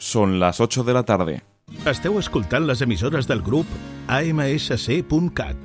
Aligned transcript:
Son 0.00 0.40
las 0.40 0.60
8 0.60 0.82
de 0.82 0.94
la 0.94 1.02
tarde. 1.04 1.42
Esteu 1.84 2.18
escoltant 2.18 2.64
les 2.66 2.80
emissores 2.80 3.26
del 3.28 3.42
grup 3.44 3.66
AMSC.cat. 4.08 5.56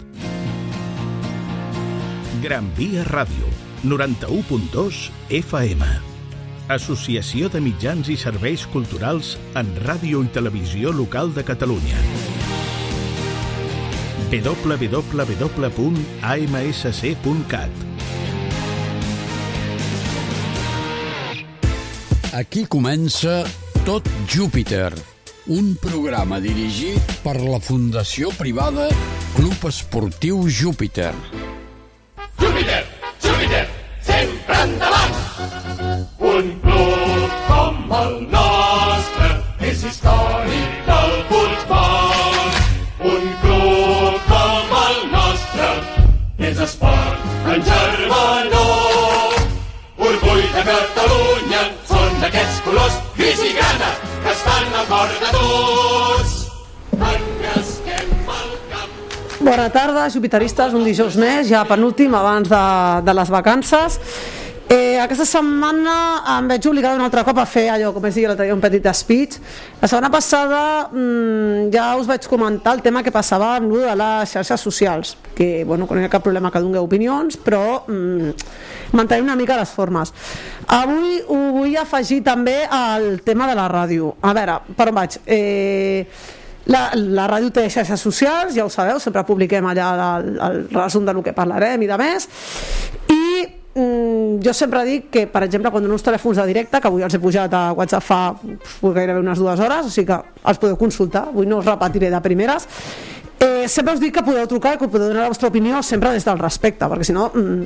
Gran 2.44 2.68
Via 2.76 3.06
Ràdio, 3.08 3.48
91.2 3.86 5.10
FM. 5.40 5.88
Associació 6.68 7.48
de 7.50 7.62
mitjans 7.64 8.12
i 8.12 8.18
serveis 8.20 8.68
culturals 8.68 9.38
en 9.56 9.72
ràdio 9.88 10.20
i 10.22 10.28
televisió 10.36 10.92
local 10.92 11.34
de 11.34 11.44
Catalunya. 11.48 11.98
www.amsc.cat 14.36 15.66
Aquí 22.36 22.66
comença 22.68 23.46
Tot 23.86 24.08
Júpiter, 24.26 24.92
un 25.46 25.76
programa 25.78 26.40
dirigit 26.42 27.12
per 27.22 27.36
la 27.38 27.60
Fundació 27.62 28.32
Privada 28.34 28.88
Club 29.36 29.68
Esportiu 29.70 30.40
Júpiter. 30.50 31.12
Júpiter, 32.42 32.82
Júpiter, 33.22 33.62
sempre 34.02 34.58
endavant! 34.64 35.14
Un 36.18 36.50
club 36.66 37.38
com 37.46 37.96
el 38.00 38.18
nostre 38.34 39.30
és 39.70 39.86
històric 39.92 40.82
del 40.90 41.16
futbol. 41.30 42.60
Un 43.14 43.32
club 43.46 44.30
com 44.34 44.78
el 44.82 45.02
nostre 45.14 45.74
és 46.50 46.68
esport 46.72 47.50
en 47.54 47.68
germanor. 47.70 49.42
Orgull 50.10 50.48
de 50.58 50.70
Catalunya 50.74 51.68
són 51.86 52.32
aquests 52.34 52.64
colors 52.66 53.05
de 55.04 55.32
tots. 55.36 56.34
Bona 59.46 59.68
tarda, 59.70 60.08
jupiteristes, 60.10 60.74
un 60.74 60.82
dijous 60.88 61.18
més, 61.22 61.46
ja 61.52 61.62
penúltim 61.70 62.16
abans 62.18 62.50
de, 62.50 62.62
de 63.06 63.14
les 63.14 63.30
vacances. 63.30 64.00
Eh, 64.68 64.98
aquesta 64.98 65.28
setmana 65.30 65.96
em 66.40 66.48
veig 66.50 66.66
obligada 66.66 66.98
un 66.98 67.04
altre 67.06 67.22
cop 67.28 67.38
a 67.38 67.44
fer 67.46 67.68
allò, 67.70 67.92
com 67.94 68.06
es 68.08 68.16
digui 68.18 68.26
l'altre 68.26 68.48
dia, 68.48 68.56
un 68.56 68.64
petit 68.64 68.88
speech. 68.98 69.36
La 69.78 69.86
setmana 69.86 70.10
passada 70.10 70.62
mmm, 70.88 71.68
ja 71.74 71.92
us 72.00 72.08
vaig 72.10 72.26
comentar 72.26 72.74
el 72.74 72.82
tema 72.82 73.04
que 73.06 73.14
passava 73.14 73.52
amb 73.60 73.76
de 73.76 73.94
les 74.00 74.32
xarxes 74.34 74.64
socials, 74.66 75.12
que 75.38 75.64
bueno, 75.70 75.86
no 75.86 76.02
hi 76.02 76.08
ha 76.08 76.10
cap 76.10 76.26
problema 76.26 76.50
que 76.50 76.62
dongueu 76.64 76.88
opinions, 76.88 77.38
però 77.38 77.84
mmm, 77.86 78.32
mantenim 78.98 79.30
una 79.30 79.36
mica 79.38 79.60
les 79.60 79.70
formes. 79.70 80.14
Avui 80.74 81.20
ho 81.22 81.38
vull 81.60 81.76
afegir 81.78 82.24
també 82.26 82.64
al 82.66 83.20
tema 83.22 83.46
de 83.46 83.60
la 83.60 83.68
ràdio. 83.70 84.16
A 84.26 84.34
veure, 84.34 84.58
per 84.74 84.88
on 84.90 84.98
vaig? 84.98 85.20
Eh, 85.28 86.08
la, 86.74 86.88
la 86.98 87.28
ràdio 87.30 87.52
té 87.54 87.68
xarxes 87.70 88.02
socials, 88.02 88.56
ja 88.58 88.66
ho 88.66 88.74
sabeu, 88.74 88.98
sempre 88.98 89.22
publiquem 89.30 89.70
allà 89.70 89.92
el, 90.18 90.34
el 90.50 90.58
resum 90.74 91.06
del 91.06 91.22
que 91.22 91.36
parlarem 91.38 91.86
i 91.86 91.92
de 91.94 92.02
més. 92.02 92.26
I 93.14 93.55
mm, 93.76 94.42
jo 94.44 94.54
sempre 94.54 94.84
dic 94.88 95.10
que, 95.12 95.26
per 95.28 95.44
exemple, 95.46 95.72
quan 95.72 95.84
dono 95.84 95.98
uns 95.98 96.06
telèfons 96.06 96.40
de 96.40 96.48
directe, 96.50 96.82
que 96.82 96.90
avui 96.90 97.06
els 97.06 97.14
he 97.14 97.22
pujat 97.22 97.54
a 97.54 97.66
WhatsApp 97.78 98.06
fa 98.06 98.20
uf, 98.34 98.94
gairebé 98.96 99.20
unes 99.20 99.40
dues 99.40 99.60
hores, 99.60 99.90
o 99.90 99.94
sigui 99.94 100.08
que 100.10 100.20
els 100.50 100.62
podeu 100.62 100.80
consultar, 100.80 101.28
avui 101.30 101.48
no 101.50 101.60
us 101.62 101.68
repetiré 101.68 102.10
de 102.14 102.22
primeres, 102.24 102.68
eh, 103.40 103.68
sempre 103.68 103.96
us 103.96 104.04
dic 104.04 104.16
que 104.16 104.26
podeu 104.26 104.48
trucar 104.48 104.76
i 104.76 104.82
que 104.82 104.88
podeu 104.88 105.10
donar 105.12 105.28
la 105.28 105.34
vostra 105.34 105.52
opinió 105.52 105.84
sempre 105.84 106.14
des 106.16 106.26
del 106.26 106.40
respecte, 106.40 106.88
perquè 106.88 107.08
si 107.08 107.14
no, 107.14 107.30
mm, 107.34 107.64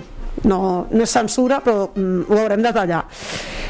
no, 0.50 0.62
no 0.92 1.04
és 1.04 1.14
censura, 1.14 1.62
però 1.64 1.90
mm, 1.94 2.30
ho 2.30 2.40
haurem 2.40 2.64
de 2.64 2.74
tallar. 2.74 3.04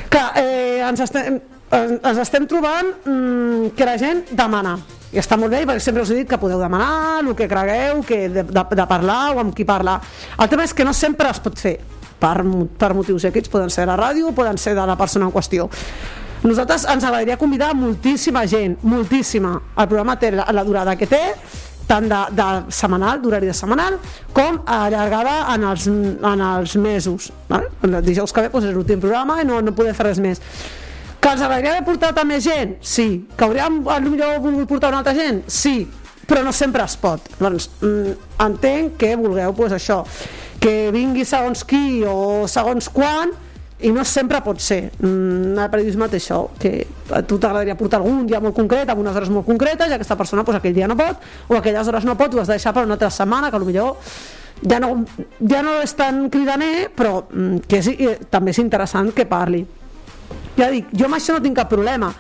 Que 0.10 0.24
eh, 0.42 0.80
ens 0.88 1.04
estem, 1.06 1.42
ens 1.72 2.24
estem 2.24 2.48
trobant 2.50 2.96
mm, 3.06 3.76
que 3.78 3.86
la 3.86 3.98
gent 4.02 4.26
demana 4.32 4.78
i 5.10 5.18
està 5.18 5.38
molt 5.42 5.50
bé 5.50 5.64
perquè 5.66 5.82
sempre 5.82 6.04
us 6.04 6.12
he 6.14 6.20
dit 6.20 6.30
que 6.30 6.38
podeu 6.38 6.60
demanar 6.62 7.22
el 7.24 7.32
que 7.38 7.48
cregueu, 7.50 8.04
que 8.06 8.28
de, 8.30 8.44
de, 8.46 8.64
de 8.78 8.86
parlar 8.90 9.22
o 9.34 9.40
amb 9.42 9.56
qui 9.58 9.66
parlar 9.66 9.98
el 10.38 10.50
tema 10.52 10.68
és 10.68 10.76
que 10.78 10.86
no 10.86 10.94
sempre 10.94 11.32
es 11.34 11.42
pot 11.42 11.58
fer 11.58 11.80
per, 12.20 12.44
per 12.80 12.94
motius 12.98 13.28
equips, 13.30 13.52
poden 13.52 13.72
ser 13.74 13.88
la 13.90 13.98
ràdio 14.00 14.34
poden 14.36 14.58
ser 14.58 14.76
de 14.78 14.86
la 14.86 14.98
persona 15.00 15.30
en 15.30 15.34
qüestió 15.36 15.70
nosaltres 16.44 16.86
ens 16.88 17.04
agradaria 17.04 17.38
convidar 17.38 17.74
moltíssima 17.76 18.46
gent 18.48 18.78
moltíssima, 18.84 19.58
el 19.76 19.88
programa 19.88 20.20
té 20.20 20.32
la, 20.36 20.48
la 20.56 20.64
durada 20.64 20.96
que 20.96 21.08
té 21.10 21.24
tant 21.90 22.06
de, 22.06 22.20
de 22.38 22.48
setmanal, 22.70 23.22
d'horari 23.22 23.50
de 23.50 23.56
setmanal, 23.58 23.98
com 24.36 24.62
allargada 24.70 25.40
en 25.56 25.66
els, 25.72 25.88
en 25.90 26.44
els 26.52 26.76
mesos. 26.78 27.32
Vale? 27.50 27.72
El 27.86 27.98
dijous 28.06 28.34
que 28.34 28.46
ve 28.46 28.52
doncs, 28.54 28.70
és 28.70 28.76
l'últim 28.78 29.02
programa 29.02 29.40
i 29.42 29.48
no, 29.50 29.58
no 29.66 29.74
podem 29.76 29.98
fer 29.98 30.12
res 30.12 30.22
més. 30.22 30.44
Que 31.20 31.34
els 31.34 31.42
agradaria 31.42 31.74
haver 31.74 31.88
portat 31.88 32.22
a 32.22 32.26
més 32.28 32.46
gent? 32.46 32.78
Sí. 32.86 33.08
Que 33.36 33.48
hauríem 33.48 33.82
potser 33.84 34.30
volgut 34.44 34.70
portar 34.70 34.94
una 34.94 35.02
altra 35.02 35.16
gent? 35.18 35.42
Sí. 35.52 35.82
Però 36.30 36.44
no 36.46 36.54
sempre 36.54 36.86
es 36.86 36.96
pot. 37.02 37.26
Doncs 37.40 37.70
mm, 37.82 38.16
entenc 38.46 38.98
que 39.02 39.16
vulgueu 39.18 39.56
pues, 39.58 39.74
això, 39.74 40.04
que 40.62 40.92
vingui 40.94 41.26
segons 41.26 41.66
qui 41.66 42.04
o 42.06 42.46
segons 42.48 42.92
quan, 42.94 43.34
i 43.80 43.92
no 43.96 44.04
sempre 44.04 44.42
pot 44.44 44.60
ser. 44.60 44.90
Mm, 45.00 45.56
el 45.56 45.72
periodisme 45.72 46.10
té 46.12 46.20
això 46.20 46.42
que 46.60 46.74
a 47.16 47.22
tu 47.24 47.38
t'agradaria 47.40 47.78
portar 47.80 48.02
algun 48.02 48.26
dia 48.28 48.42
molt 48.44 48.58
concret 48.58 48.90
amb 48.92 49.00
unes 49.00 49.16
hores 49.16 49.32
molt 49.32 49.48
concretes 49.48 49.88
i 49.88 49.96
aquesta 49.96 50.18
persona 50.20 50.44
pues, 50.44 50.60
aquell 50.60 50.76
dia 50.76 50.90
no 50.90 50.98
pot 51.00 51.24
o 51.48 51.56
aquelles 51.56 51.88
hores 51.88 52.08
no 52.08 52.18
pot, 52.20 52.36
ho 52.36 52.42
has 52.42 52.52
de 52.52 52.58
deixar 52.58 52.74
per 52.76 52.84
una 52.84 52.98
altra 52.98 53.10
setmana 53.14 53.52
que 53.52 53.62
potser 53.64 53.88
ja 54.70 54.80
no, 54.84 54.90
ja 55.40 55.62
no 55.64 55.78
és 55.80 55.96
tan 55.96 56.28
cridaner 56.30 56.90
però 56.96 57.24
mm, 57.32 57.64
que 57.70 57.80
és, 57.80 58.20
també 58.30 58.52
és 58.52 58.60
interessant 58.60 59.14
que 59.16 59.26
parli. 59.30 59.64
Ja 60.60 60.68
dic, 60.74 60.92
jo 60.92 61.08
amb 61.08 61.16
això 61.16 61.38
no 61.38 61.44
tinc 61.44 61.56
cap 61.62 61.72
problema 61.72 62.12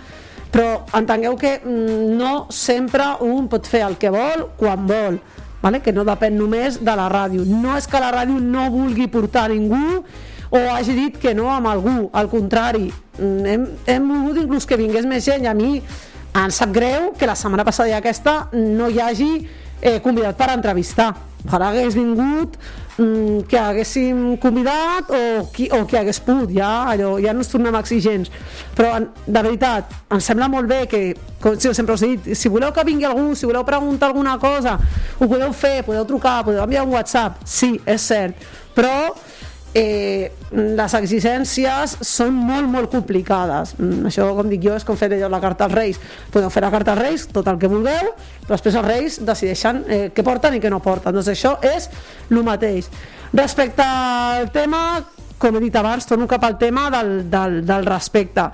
però 0.51 0.85
entengueu 0.97 1.37
que 1.37 1.59
mm, 1.59 2.17
no 2.17 2.47
sempre 2.49 3.05
un 3.25 3.47
pot 3.51 3.67
fer 3.69 3.83
el 3.85 3.99
que 4.01 4.09
vol 4.13 4.49
quan 4.57 4.87
vol 4.89 5.19
vale? 5.61 5.81
que 5.83 5.93
no 5.93 6.05
depèn 6.07 6.37
només 6.37 6.79
de 6.81 6.95
la 6.95 7.09
ràdio. 7.11 7.45
No 7.45 7.75
és 7.77 7.87
que 7.87 8.01
la 8.01 8.11
ràdio 8.15 8.39
no 8.41 8.69
vulgui 8.73 9.09
portar 9.11 9.49
ningú 9.51 10.01
o 10.49 10.59
hagi 10.73 10.95
dit 10.97 11.17
que 11.21 11.35
no 11.37 11.49
amb 11.51 11.69
algú. 11.69 12.09
Al 12.13 12.29
contrari, 12.29 12.89
mm, 13.19 13.45
hem, 13.45 13.65
hem 13.85 14.09
volgut 14.09 14.43
inclús 14.43 14.65
que 14.65 14.79
vingués 14.79 15.05
més 15.05 15.25
gent. 15.25 15.45
I 15.45 15.51
a 15.51 15.53
mi 15.53 15.77
em 15.79 16.51
sap 16.51 16.73
greu 16.73 17.11
que 17.17 17.27
la 17.27 17.35
setmana 17.35 17.65
passada 17.65 17.89
i 17.89 17.97
aquesta 17.97 18.49
no 18.53 18.89
hi 18.89 18.99
hagi 19.01 19.31
eh, 19.81 19.99
convidat 20.01 20.37
per 20.37 20.51
entrevistar. 20.55 21.13
Ojalà 21.45 21.69
hagués 21.71 21.95
vingut 21.95 22.57
mm, 22.99 23.47
que 23.49 23.57
haguéssim 23.57 24.37
convidat 24.43 25.09
o 25.09 25.47
qui, 25.55 25.69
o 25.73 25.85
qui 25.87 25.97
hagués 25.97 26.19
pogut 26.23 26.51
ja, 26.53 26.91
allò, 26.91 27.15
ja 27.23 27.33
no 27.33 27.43
ens 27.43 27.51
tornem 27.51 27.77
exigents. 27.79 28.31
Però 28.75 28.91
en, 28.99 29.09
de 29.25 29.43
veritat 29.47 29.95
em 30.11 30.21
sembla 30.23 30.51
molt 30.51 30.69
bé 30.69 30.83
que 30.91 31.03
com 31.41 31.55
jo 31.55 31.73
sempre 31.73 31.95
us 31.95 32.03
he 32.03 32.13
dit 32.15 32.37
si 32.37 32.51
voleu 32.51 32.73
que 32.75 32.85
vingui 32.85 33.07
algú, 33.07 33.31
si 33.35 33.47
voleu 33.47 33.63
preguntar 33.67 34.11
alguna 34.11 34.37
cosa 34.41 34.77
ho 35.17 35.27
podeu 35.27 35.53
fer, 35.53 35.79
podeu 35.87 36.05
trucar 36.05 36.43
podeu 36.43 36.63
enviar 36.63 36.85
un 36.85 36.93
whatsapp, 36.93 37.39
sí, 37.45 37.77
és 37.87 38.05
cert. 38.11 38.47
Però 38.75 39.15
eh, 39.73 40.31
les 40.51 40.95
exigències 40.97 41.97
són 42.05 42.33
molt 42.33 42.69
molt 42.69 42.91
complicades. 42.93 43.75
Mm, 43.77 44.09
això 44.09 44.29
com 44.37 44.49
dic 44.49 44.63
jo 44.65 44.75
és 44.75 44.85
com 44.87 44.97
fer 44.97 45.11
la 45.19 45.41
carta 45.41 45.67
als 45.67 45.75
reis. 45.75 46.01
Podeu 46.31 46.49
fer 46.49 46.63
la 46.63 46.71
carta 46.73 46.95
als 46.95 47.01
reis 47.01 47.27
tot 47.33 47.47
el 47.47 47.59
que 47.59 47.69
vulgueu 47.71 48.13
però 48.49 48.57
després 48.57 48.75
els 48.79 48.87
reis 48.87 49.19
decideixen 49.21 49.83
eh, 49.85 50.03
què 50.09 50.23
porten 50.25 50.55
i 50.57 50.59
què 50.59 50.69
no 50.73 50.81
porten. 50.81 51.13
Doncs 51.13 51.29
això 51.29 51.57
és 51.61 51.89
el 52.31 52.43
mateix. 52.43 52.89
Respecte 53.33 53.85
al 53.85 54.49
tema 54.51 55.03
com 55.39 55.55
he 55.55 55.61
dit 55.63 55.75
abans 55.75 56.07
torno 56.09 56.27
cap 56.27 56.43
al 56.43 56.57
tema 56.57 56.89
del, 56.89 57.29
del, 57.29 57.61
del 57.65 57.85
respecte 57.85 58.49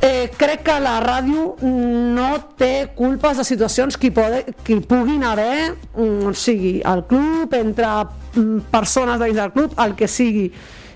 Eh, 0.00 0.30
crec 0.38 0.62
que 0.62 0.74
la 0.78 1.00
ràdio 1.02 1.56
no 1.58 2.28
té 2.58 2.92
culpes 2.94 3.40
de 3.40 3.44
situacions 3.44 3.96
que 3.98 4.12
pode, 4.14 4.44
que 4.62 4.76
puguin 4.78 5.24
haver 5.26 5.72
mm, 5.74 6.28
o 6.30 6.34
sigui, 6.38 6.76
al 6.86 7.02
club, 7.10 7.54
entre 7.58 7.88
mm, 8.06 8.68
persones 8.70 9.18
dins 9.18 9.40
del 9.40 9.50
club, 9.56 9.74
el 9.82 9.96
que 9.98 10.06
sigui. 10.06 10.52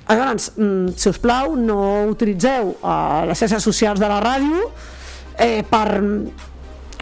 Llavors, 0.06 0.52
mm, 0.54 0.94
si 0.94 1.10
us 1.10 1.18
plau 1.18 1.56
no 1.58 1.80
utilitzeu 2.12 2.76
eh, 2.78 3.24
les 3.26 3.42
xarxes 3.42 3.66
socials 3.66 3.98
de 3.98 4.10
la 4.10 4.20
ràdio 4.22 4.70
eh, 5.34 5.64
per 5.66 5.88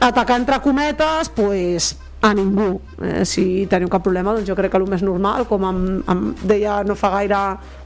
atacar 0.00 0.40
entre 0.40 0.60
cometes 0.64 1.28
pues, 1.36 1.92
a 2.20 2.34
ningú. 2.34 2.80
Eh, 3.00 3.24
si 3.24 3.66
teniu 3.66 3.88
cap 3.88 4.02
problema 4.04 4.34
doncs 4.36 4.48
jo 4.48 4.56
crec 4.56 4.70
que 4.72 4.78
el 4.80 4.86
més 4.88 5.02
normal 5.02 5.46
com 5.48 5.64
em, 5.64 5.80
em 6.04 6.22
deia 6.44 6.82
no 6.84 6.94
fa 6.98 7.10
gaire 7.14 7.38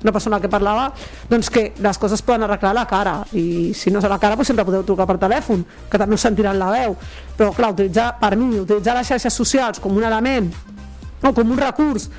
una 0.02 0.12
persona 0.12 0.40
que 0.42 0.50
parlava 0.50 0.88
doncs 1.30 1.50
que 1.54 1.68
les 1.78 2.00
coses 2.02 2.18
es 2.18 2.26
poden 2.26 2.42
arreglar 2.42 2.74
la 2.74 2.86
cara. 2.90 3.20
I 3.32 3.72
si 3.74 3.92
no 3.94 4.02
és 4.02 4.08
a 4.08 4.10
la 4.10 4.18
cara 4.18 4.34
doncs 4.34 4.50
sempre 4.50 4.66
podeu 4.66 4.82
trucar 4.82 5.06
per 5.06 5.20
telèfon 5.22 5.62
que 5.90 6.00
també 6.00 6.18
us 6.18 6.26
sentiran 6.26 6.58
la 6.58 6.72
veu. 6.74 6.96
Però 7.38 7.52
clar, 7.54 7.72
utilitzar, 7.76 8.14
per 8.18 8.34
mi 8.36 8.58
utilitzar 8.58 8.98
les 8.98 9.12
xarxes 9.12 9.38
socials 9.38 9.82
com 9.82 9.94
un 9.94 10.06
element 10.10 10.50
o 11.22 11.32
com 11.32 11.54
un 11.54 11.60
recurs 11.60 12.10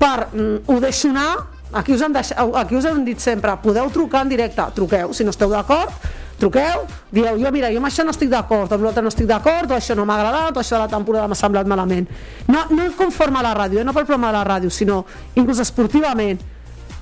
per 0.00 0.28
mm, 0.32 0.66
ho 0.66 0.80
deixo 0.82 1.14
anar. 1.14 1.32
Aquí 1.70 1.94
us, 1.94 2.02
han 2.02 2.10
deix... 2.10 2.32
aquí 2.34 2.74
us 2.74 2.86
hem 2.88 3.04
dit 3.06 3.20
sempre 3.22 3.54
podeu 3.62 3.86
trucar 3.94 4.24
en 4.24 4.32
directe, 4.32 4.64
truqueu 4.74 5.12
si 5.14 5.22
no 5.22 5.30
esteu 5.30 5.52
d'acord 5.52 6.10
truqueu, 6.40 6.84
dieu, 7.12 7.38
jo 7.38 7.52
mira, 7.52 7.70
jo 7.70 7.78
amb 7.82 7.90
això 7.90 8.04
no 8.06 8.14
estic 8.14 8.30
d'acord, 8.32 8.72
amb 8.72 8.86
l'altre 8.86 9.04
no 9.04 9.12
estic 9.12 9.28
d'acord, 9.28 9.70
o 9.70 9.76
això 9.76 9.94
no 9.94 10.06
m'ha 10.08 10.18
agradat, 10.18 10.56
o 10.56 10.62
això 10.62 10.78
de 10.78 10.84
la 10.86 10.92
temporada 10.92 11.28
m'ha 11.28 11.38
semblat 11.38 11.68
malament. 11.70 12.08
No, 12.48 12.64
no 12.74 12.88
conforme 12.98 13.40
a 13.40 13.46
la 13.50 13.54
ràdio, 13.58 13.80
eh? 13.80 13.86
no 13.86 13.94
pel 13.96 14.08
programa 14.08 14.32
de 14.32 14.38
la 14.38 14.46
ràdio, 14.48 14.72
sinó 14.72 15.04
inclús 15.34 15.60
esportivament. 15.62 16.40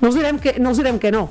No 0.01 0.11
us 0.11 0.19
direm 0.19 0.39
que 0.43 0.59
no, 0.59 0.75
us 0.75 0.83
direm 0.83 0.99
que 0.99 1.13
no, 1.15 1.29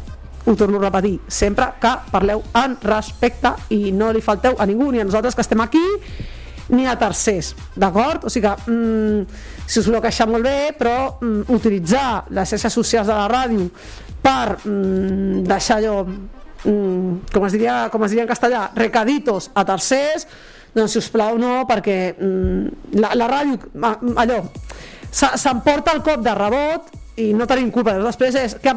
ho 0.48 0.56
torno 0.56 0.80
a 0.80 0.88
repetir, 0.88 1.20
sempre 1.28 1.68
que 1.82 1.92
parleu 2.12 2.42
en 2.56 2.78
respecte 2.82 3.52
i 3.76 3.92
no 3.92 4.14
li 4.16 4.24
falteu 4.24 4.56
a 4.58 4.66
ningú, 4.66 4.90
ni 4.92 5.04
a 5.04 5.06
nosaltres 5.08 5.36
que 5.36 5.44
estem 5.44 5.62
aquí, 5.62 5.84
ni 6.70 6.88
a 6.88 6.96
tercers, 7.00 7.54
d'acord? 7.76 8.26
O 8.26 8.32
sigui 8.32 8.48
que, 8.48 8.72
mm, 8.72 9.26
si 9.68 9.80
us 9.80 9.88
voleu 9.88 10.02
queixar 10.02 10.28
molt 10.28 10.44
bé, 10.44 10.74
però 10.80 11.18
mm, 11.20 11.52
utilitzar 11.52 12.26
les 12.30 12.50
xarxes 12.50 12.74
socials 12.74 13.08
de 13.08 13.14
la 13.14 13.28
ràdio 13.28 13.70
per 14.24 14.58
mm, 14.64 15.44
deixar 15.48 15.78
allò, 15.80 16.06
mm, 16.68 17.32
com, 17.34 17.48
es 17.48 17.56
diria, 17.56 17.88
com 17.94 18.04
es 18.06 18.12
diria 18.14 18.28
en 18.28 18.30
castellà, 18.30 18.68
recaditos 18.76 19.50
a 19.56 19.64
tercers, 19.66 20.28
doncs 20.76 20.94
si 20.94 21.00
us 21.02 21.10
plau 21.10 21.40
no, 21.42 21.64
perquè 21.70 21.98
mm, 22.14 22.94
la, 23.02 23.16
la 23.18 23.32
ràdio, 23.32 23.58
allò, 24.20 24.44
se- 25.10 25.34
s'emporta 25.40 25.96
el 25.96 26.04
cop 26.06 26.22
de 26.26 26.36
rebot 26.38 26.94
i 27.18 27.32
no 27.34 27.48
tenim 27.50 27.72
culpa. 27.74 27.96
Després 27.98 28.36
és, 28.38 28.54
què, 28.62 28.76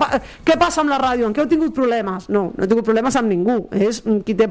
què 0.48 0.54
passa 0.56 0.80
amb 0.80 0.88
la 0.88 0.96
ràdio? 1.02 1.26
En 1.28 1.34
què 1.36 1.42
heu 1.42 1.48
tingut 1.50 1.74
problemes? 1.76 2.30
No, 2.32 2.46
no 2.56 2.64
he 2.64 2.68
tingut 2.70 2.86
problemes 2.86 3.18
amb 3.20 3.28
ningú. 3.28 3.58
És 3.76 3.98
mm, 4.06 4.22
qui 4.24 4.32
té, 4.38 4.46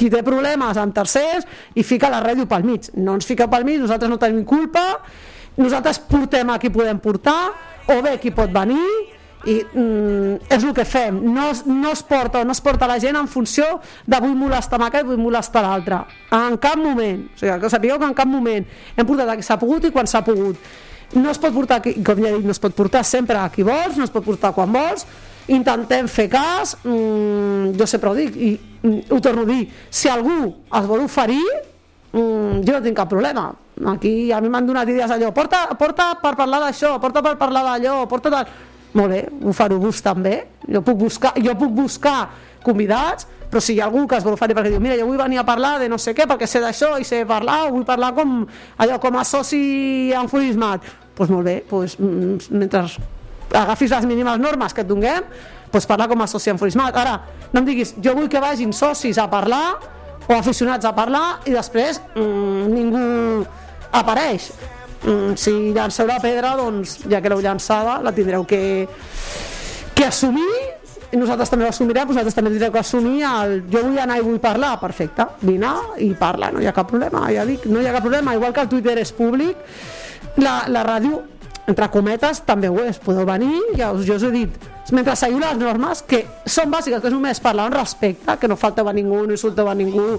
qui 0.00 0.08
té 0.08 0.22
problemes 0.24 0.80
amb 0.80 0.94
tercers 0.96 1.44
i 1.76 1.84
fica 1.84 2.08
la 2.08 2.22
ràdio 2.24 2.48
pel 2.48 2.64
mig. 2.64 2.88
No 2.96 3.18
ens 3.18 3.28
fica 3.28 3.44
pel 3.52 3.66
mig, 3.68 3.76
nosaltres 3.82 4.08
no 4.08 4.16
tenim 4.22 4.46
culpa, 4.48 4.86
nosaltres 5.60 6.00
portem 6.08 6.48
a 6.48 6.56
qui 6.62 6.70
podem 6.72 6.96
portar, 7.02 7.50
o 7.92 8.00
bé 8.06 8.14
qui 8.22 8.30
pot 8.32 8.48
venir, 8.54 9.09
i 9.48 9.56
mm, 9.64 10.50
és 10.52 10.64
el 10.64 10.74
que 10.76 10.84
fem. 10.84 11.20
No, 11.32 11.48
no 11.66 11.92
es 11.94 12.02
porta 12.04 12.42
o 12.42 12.44
no 12.44 12.52
es 12.52 12.60
porta 12.60 12.88
la 12.90 12.98
gent 13.00 13.16
en 13.16 13.28
funció 13.30 13.78
de 14.06 14.20
vull 14.20 14.36
molestar 14.36 14.80
amb 14.80 14.88
aquest 14.90 15.08
vull 15.08 15.20
molestar 15.20 15.64
l'altre, 15.64 16.02
en 16.36 16.58
cap 16.60 16.76
moment. 16.80 17.24
O 17.32 17.40
sigui, 17.40 17.56
que 17.62 17.72
sapigueu 17.72 17.98
que 18.00 18.10
en 18.10 18.16
cap 18.16 18.28
moment 18.28 18.68
hem 18.96 19.08
portat 19.08 19.32
a 19.32 19.38
qui 19.38 19.46
s'ha 19.46 19.58
pogut 19.60 19.88
i 19.88 19.94
quan 19.94 20.10
s'ha 20.10 20.22
pogut. 20.26 20.60
No 21.16 21.32
es 21.32 21.40
pot 21.42 21.54
portar, 21.54 21.80
com 21.82 22.20
ja 22.22 22.28
he 22.30 22.36
dit, 22.36 22.46
no 22.46 22.54
es 22.54 22.62
pot 22.62 22.76
portar 22.76 23.02
sempre 23.06 23.38
a 23.40 23.48
qui 23.50 23.64
vols, 23.66 23.96
no 23.98 24.06
es 24.06 24.12
pot 24.14 24.24
portar 24.26 24.52
quan 24.54 24.70
vols. 24.72 25.06
Intentem 25.50 26.06
fer 26.06 26.28
cas 26.30 26.76
mm, 26.84 27.72
jo 27.78 27.86
sempre 27.88 28.12
ho 28.12 28.14
dic 28.14 28.36
i 28.36 28.52
mm, 28.54 29.08
ho 29.10 29.18
torno 29.24 29.42
a 29.42 29.48
dir, 29.48 29.64
si 29.90 30.06
algú 30.12 30.44
es 30.46 30.86
vol 30.86 31.02
oferir 31.08 31.42
mm, 32.12 32.60
jo 32.62 32.76
no 32.76 32.82
tinc 32.84 32.96
cap 33.00 33.10
problema. 33.10 33.48
Aquí 33.90 34.30
a 34.30 34.40
mi 34.44 34.50
m'han 34.52 34.66
donat 34.68 34.90
idees 34.92 35.10
allò 35.10 35.32
porta, 35.32 35.64
porta 35.80 36.12
per 36.20 36.34
parlar 36.36 36.60
d'això, 36.66 36.98
porta 37.00 37.22
per 37.24 37.38
parlar 37.40 37.64
d'allò 37.70 38.04
porta 38.06 38.30
tal... 38.30 38.52
molt 38.94 39.12
bé, 39.12 39.24
ho 39.44 39.52
fareu 39.54 39.78
vos 39.82 40.00
també. 40.02 40.36
Jo 40.70 40.82
puc 40.86 40.98
buscar, 40.98 41.34
jo 41.38 41.54
puc 41.58 41.76
buscar 41.76 42.18
convidats 42.64 43.26
però 43.50 43.60
si 43.60 43.74
hi 43.74 43.80
ha 43.80 43.88
algú 43.88 44.06
que 44.06 44.16
es 44.16 44.24
vol 44.24 44.36
oferir 44.36 44.54
perquè 44.54 44.70
diu 44.70 44.80
mira, 44.82 44.96
jo 44.96 45.08
vull 45.08 45.18
venir 45.18 45.40
a 45.40 45.44
parlar 45.44 45.74
de 45.82 45.88
no 45.90 45.98
sé 45.98 46.14
què 46.14 46.26
perquè 46.30 46.46
sé 46.46 46.62
d'això 46.62 46.94
i 47.02 47.06
sé 47.06 47.24
parlar, 47.26 47.64
vull 47.74 47.84
parlar 47.84 48.12
com 48.14 48.44
allò 48.78 48.98
com 49.02 49.18
a 49.18 49.24
soci 49.26 50.12
enfurismat 50.16 50.86
doncs 50.86 51.16
pues 51.18 51.32
molt 51.34 51.44
bé, 51.44 51.56
pues, 51.68 51.98
mm, 51.98 52.54
mentre 52.56 52.86
agafis 53.50 53.90
les 53.90 54.06
mínimes 54.06 54.38
normes 54.38 54.72
que 54.72 54.80
et 54.80 54.88
donem 54.88 55.26
doncs 55.72 55.86
parlar 55.86 56.08
com 56.08 56.22
a 56.22 56.28
soci 56.30 56.54
enfurismat 56.54 56.96
ara, 56.96 57.20
no 57.52 57.60
em 57.60 57.66
diguis, 57.66 57.94
jo 57.98 58.14
vull 58.14 58.30
que 58.30 58.40
vagin 58.40 58.72
socis 58.72 59.18
a 59.18 59.26
parlar 59.28 59.74
o 60.28 60.34
aficionats 60.38 60.86
a 60.86 60.94
parlar 60.94 61.40
i 61.44 61.56
després 61.56 62.00
mm, 62.14 62.70
ningú 62.70 63.46
apareix 63.90 64.52
mm, 65.04 65.36
si 65.36 65.72
llanceu 65.74 66.08
la 66.08 66.20
pedra 66.22 66.54
doncs 66.58 67.00
ja 67.08 67.20
que 67.20 67.32
l'heu 67.32 67.40
llançada 67.44 68.00
la 68.02 68.12
tindreu 68.12 68.46
que, 68.46 68.88
que 69.94 70.04
assumir. 70.06 70.50
I 71.10 71.18
nosaltres 71.18 71.50
també 71.50 71.66
ho 71.66 71.72
assumirem, 71.72 72.06
vosaltres 72.06 72.36
també 72.36 72.52
tindreu 72.52 72.70
que 72.70 72.78
assumir 72.78 73.24
el 73.26 73.56
jo 73.72 73.82
vull 73.82 73.98
anar 73.98 74.20
i 74.20 74.22
vull 74.22 74.38
parlar, 74.38 74.76
perfecte, 74.78 75.26
vine 75.42 75.72
i 75.98 76.12
parla, 76.14 76.52
no 76.54 76.62
hi 76.62 76.68
ha 76.70 76.74
cap 76.76 76.86
problema, 76.86 77.24
ja 77.34 77.42
dic, 77.48 77.66
no 77.66 77.82
hi 77.82 77.88
ha 77.90 77.96
cap 77.96 78.06
problema, 78.06 78.36
igual 78.38 78.54
que 78.54 78.62
el 78.62 78.70
Twitter 78.70 78.94
és 79.02 79.10
públic, 79.10 79.58
la, 80.38 80.60
la 80.70 80.84
ràdio, 80.86 81.18
entre 81.66 81.88
cometes, 81.90 82.44
també 82.46 82.70
ho 82.70 82.78
és, 82.84 83.02
podeu 83.02 83.26
venir, 83.26 83.58
ja 83.74 83.90
us, 83.90 84.04
jo 84.06 84.20
us 84.20 84.28
he 84.28 84.30
dit, 84.36 84.70
mentre 84.94 85.16
seguiu 85.18 85.42
les 85.42 85.58
normes, 85.58 86.04
que 86.06 86.22
són 86.46 86.70
bàsiques, 86.70 87.02
que 87.02 87.10
és 87.10 87.14
només 87.14 87.42
parlar 87.42 87.66
amb 87.66 87.80
respecte, 87.80 88.38
que 88.38 88.50
no 88.50 88.58
falteu 88.58 88.86
a 88.86 88.94
ningú, 88.94 89.24
no 89.26 89.34
insulteu 89.34 89.70
a 89.70 89.74
ningú, 89.74 90.12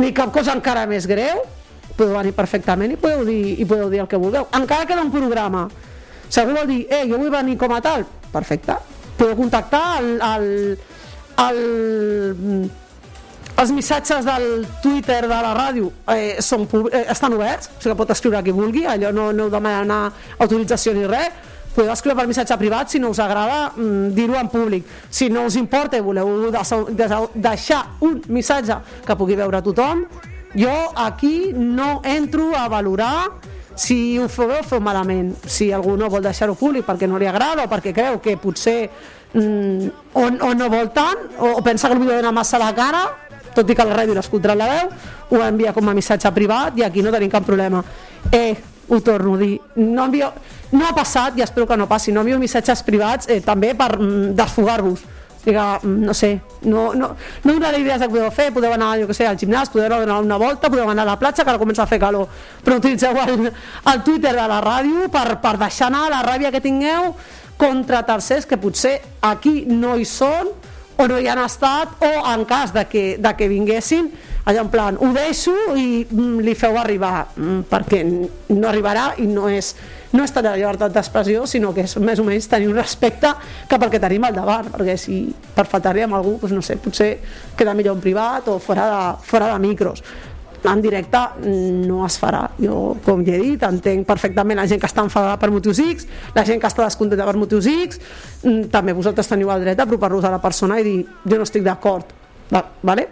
ni 0.00 0.14
cap 0.16 0.32
cosa 0.32 0.56
encara 0.56 0.86
més 0.88 1.04
greu, 1.08 1.44
podeu 1.96 2.16
venir 2.16 2.34
perfectament 2.36 2.94
i 2.94 2.98
podeu 3.00 3.24
dir, 3.28 3.40
i 3.60 3.66
podeu 3.68 3.90
dir 3.92 4.02
el 4.04 4.08
que 4.10 4.20
vulgueu. 4.20 4.48
Encara 4.58 4.86
queda 4.88 5.04
un 5.04 5.12
programa. 5.12 5.66
Si 6.28 6.40
algú 6.40 6.56
vol 6.56 6.70
dir, 6.70 6.86
eh, 6.88 7.04
jo 7.08 7.18
vull 7.20 7.32
venir 7.32 7.58
com 7.60 7.72
a 7.76 7.80
tal, 7.84 8.06
perfecte. 8.32 8.76
Podeu 9.18 9.36
contactar 9.36 10.00
el, 10.00 10.14
el, 10.24 10.46
el, 11.44 11.60
els 13.60 13.72
missatges 13.76 14.24
del 14.24 14.66
Twitter 14.82 15.20
de 15.26 15.38
la 15.44 15.52
ràdio 15.54 15.92
eh, 16.14 16.40
són, 16.40 16.66
eh, 16.90 17.04
estan 17.12 17.36
oberts, 17.36 17.68
o 17.68 17.78
sigui 17.78 17.92
que 17.92 18.00
pot 18.00 18.14
escriure 18.16 18.42
qui 18.42 18.54
vulgui, 18.56 18.86
allò 18.88 19.12
no, 19.12 19.30
no 19.32 19.46
heu 19.46 19.52
de 19.52 19.58
demanar 19.58 20.02
autorització 20.38 20.96
ni 20.96 21.04
res, 21.06 21.50
podeu 21.72 21.92
escriure 21.92 22.16
per 22.18 22.26
missatge 22.28 22.56
privat 22.60 22.92
si 22.92 23.00
no 23.00 23.12
us 23.12 23.20
agrada 23.22 23.70
mm, 23.76 24.10
dir-ho 24.16 24.36
en 24.40 24.48
públic. 24.52 24.88
Si 25.10 25.28
no 25.32 25.46
us 25.48 25.56
importa 25.60 25.96
i 25.96 26.04
voleu 26.04 26.50
deixar 26.52 27.84
un 28.04 28.20
missatge 28.28 28.76
que 29.06 29.16
pugui 29.16 29.36
veure 29.38 29.62
tothom, 29.64 30.04
jo 30.54 30.74
aquí 30.96 31.52
no 31.54 32.00
entro 32.04 32.52
a 32.56 32.68
valorar 32.68 33.30
si 33.74 34.18
ho 34.18 34.28
feu 34.28 34.48
bé 34.48 34.60
o 34.60 34.66
feu 34.66 34.80
malament 34.80 35.34
si 35.46 35.72
algú 35.72 35.96
no 35.96 36.10
vol 36.12 36.22
deixar-ho 36.22 36.54
públic 36.54 36.84
perquè 36.84 37.08
no 37.08 37.18
li 37.18 37.26
agrada 37.26 37.64
o 37.64 37.70
perquè 37.70 37.94
creu 37.96 38.20
que 38.20 38.36
potser 38.36 38.90
mm, 39.32 40.12
o, 40.12 40.24
o 40.28 40.54
no 40.54 40.68
vol 40.68 40.92
tant 40.92 41.38
o, 41.38 41.56
o 41.58 41.62
pensa 41.64 41.88
que 41.88 41.96
potser 41.96 42.20
dona 42.20 42.32
massa 42.32 42.58
a 42.60 42.66
la 42.66 42.74
cara 42.76 43.06
tot 43.54 43.68
i 43.68 43.76
que 43.76 43.86
la 43.86 43.96
ràdio 43.96 44.16
l'escoltarà 44.16 44.56
la 44.56 44.68
veu 44.72 44.92
ho 45.32 45.40
envia 45.44 45.72
com 45.72 45.88
a 45.88 45.96
missatge 45.96 46.30
privat 46.36 46.76
i 46.78 46.84
aquí 46.84 47.02
no 47.04 47.12
tenim 47.12 47.30
cap 47.32 47.44
problema. 47.44 47.82
Eh, 48.32 48.54
ho 48.88 49.00
torno 49.00 49.34
a 49.34 49.38
dir 49.38 49.60
no, 49.76 50.04
envio, 50.04 50.32
no 50.72 50.86
ha 50.86 50.94
passat 50.94 51.38
i 51.38 51.44
espero 51.44 51.66
que 51.66 51.76
no 51.76 51.88
passi 51.88 52.12
no 52.12 52.20
envio 52.20 52.38
missatges 52.38 52.82
privats 52.84 53.28
eh, 53.30 53.40
també 53.40 53.72
per 53.78 53.94
mm, 53.98 54.32
desfogar-vos 54.36 55.04
Diga, 55.44 55.80
mm, 55.82 56.04
no 56.06 56.14
sé, 56.14 56.40
no, 56.62 56.92
no, 56.94 57.08
no 57.42 57.52
donaré 57.52 57.80
idees 57.82 57.98
de 57.98 58.06
què 58.06 58.14
podeu 58.14 58.30
fer, 58.30 58.48
podeu 58.54 58.72
anar 58.76 58.92
jo 59.00 59.08
que 59.08 59.16
sé, 59.16 59.26
al 59.26 59.38
gimnàs, 59.40 59.72
podeu 59.74 59.90
anar 59.96 60.20
una 60.22 60.38
volta, 60.38 60.70
podeu 60.70 60.90
anar 60.90 61.02
a 61.02 61.12
la 61.12 61.18
platja 61.18 61.42
que 61.42 61.50
ara 61.50 61.58
comença 61.58 61.82
a 61.82 61.90
fer 61.90 61.98
calor, 62.02 62.28
però 62.62 62.78
utilitzeu 62.78 63.18
el, 63.26 63.48
el 63.50 64.02
Twitter 64.06 64.36
de 64.38 64.48
la 64.54 64.60
ràdio 64.62 65.08
per, 65.10 65.40
per 65.42 65.56
deixar 65.64 65.90
anar 65.90 66.08
la 66.12 66.22
ràbia 66.26 66.52
que 66.54 66.62
tingueu 66.62 67.10
contra 67.58 68.04
tercers 68.06 68.46
que 68.46 68.58
potser 68.58 69.00
aquí 69.22 69.64
no 69.66 69.96
hi 69.98 70.06
són 70.06 70.52
o 71.02 71.06
no 71.08 71.18
hi 71.18 71.26
han 71.30 71.40
estat 71.42 72.02
o 72.06 72.10
en 72.32 72.44
cas 72.46 72.72
de 72.74 72.84
que, 72.90 73.04
de 73.18 73.32
que 73.38 73.48
vinguessin 73.50 74.10
allà 74.44 74.62
en 74.62 74.70
plan, 74.70 74.98
ho 74.98 75.10
deixo 75.14 75.54
i 75.78 76.04
mm, 76.04 76.38
li 76.42 76.54
feu 76.58 76.78
arribar 76.78 77.28
mm, 77.34 77.66
perquè 77.70 78.02
no 78.06 78.68
arribarà 78.68 79.12
i 79.22 79.26
no 79.30 79.48
és 79.50 79.74
no 80.12 80.24
és 80.24 80.32
tenir 80.32 80.50
la 80.50 80.58
llibertat 80.60 80.92
d'expressió 80.92 81.46
sinó 81.48 81.72
que 81.74 81.86
és 81.86 81.96
més 82.02 82.20
o 82.20 82.26
menys 82.26 82.48
tenir 82.50 82.68
un 82.70 82.76
respecte 82.76 83.30
cap 83.68 83.82
al 83.82 83.92
que 83.92 84.00
tenim 84.02 84.24
al 84.28 84.36
davant 84.36 84.68
perquè 84.72 84.96
si 85.00 85.22
per 85.54 85.64
faltar-li 85.70 86.04
amb 86.04 86.18
algú 86.18 86.36
doncs 86.42 86.56
no 86.56 86.64
sé, 86.64 86.76
potser 86.76 87.14
queda 87.56 87.74
millor 87.74 87.96
en 87.96 88.04
privat 88.04 88.48
o 88.52 88.58
fora 88.60 88.88
de, 88.90 89.00
fora 89.26 89.52
de 89.52 89.58
micros. 89.62 90.04
En 90.62 90.78
directe 90.78 91.18
no 91.42 92.04
es 92.06 92.20
farà. 92.22 92.44
Jo 92.60 92.94
com 93.02 93.24
ja 93.26 93.34
he 93.34 93.40
dit 93.42 93.64
entenc 93.66 94.06
perfectament 94.06 94.60
la 94.60 94.68
gent 94.70 94.78
que 94.80 94.86
està 94.86 95.02
enfadada 95.02 95.40
per 95.40 95.50
motius 95.50 95.80
X 95.82 96.06
la 96.36 96.44
gent 96.46 96.60
que 96.62 96.70
està 96.70 96.84
descontenta 96.86 97.26
per 97.26 97.38
motius 97.40 97.66
X. 97.66 98.00
Mm, 98.44 98.68
també 98.70 98.94
vosaltres 98.94 99.32
teniu 99.32 99.50
el 99.50 99.64
dret 99.64 99.80
d'apropar-vos 99.80 100.28
a 100.28 100.36
la 100.36 100.42
persona 100.44 100.78
i 100.78 100.86
dir 100.86 100.98
jo 101.24 101.40
no 101.40 101.48
estic 101.48 101.64
d'acord 101.66 102.21
Va, 102.52 102.60
vale? 102.82 103.08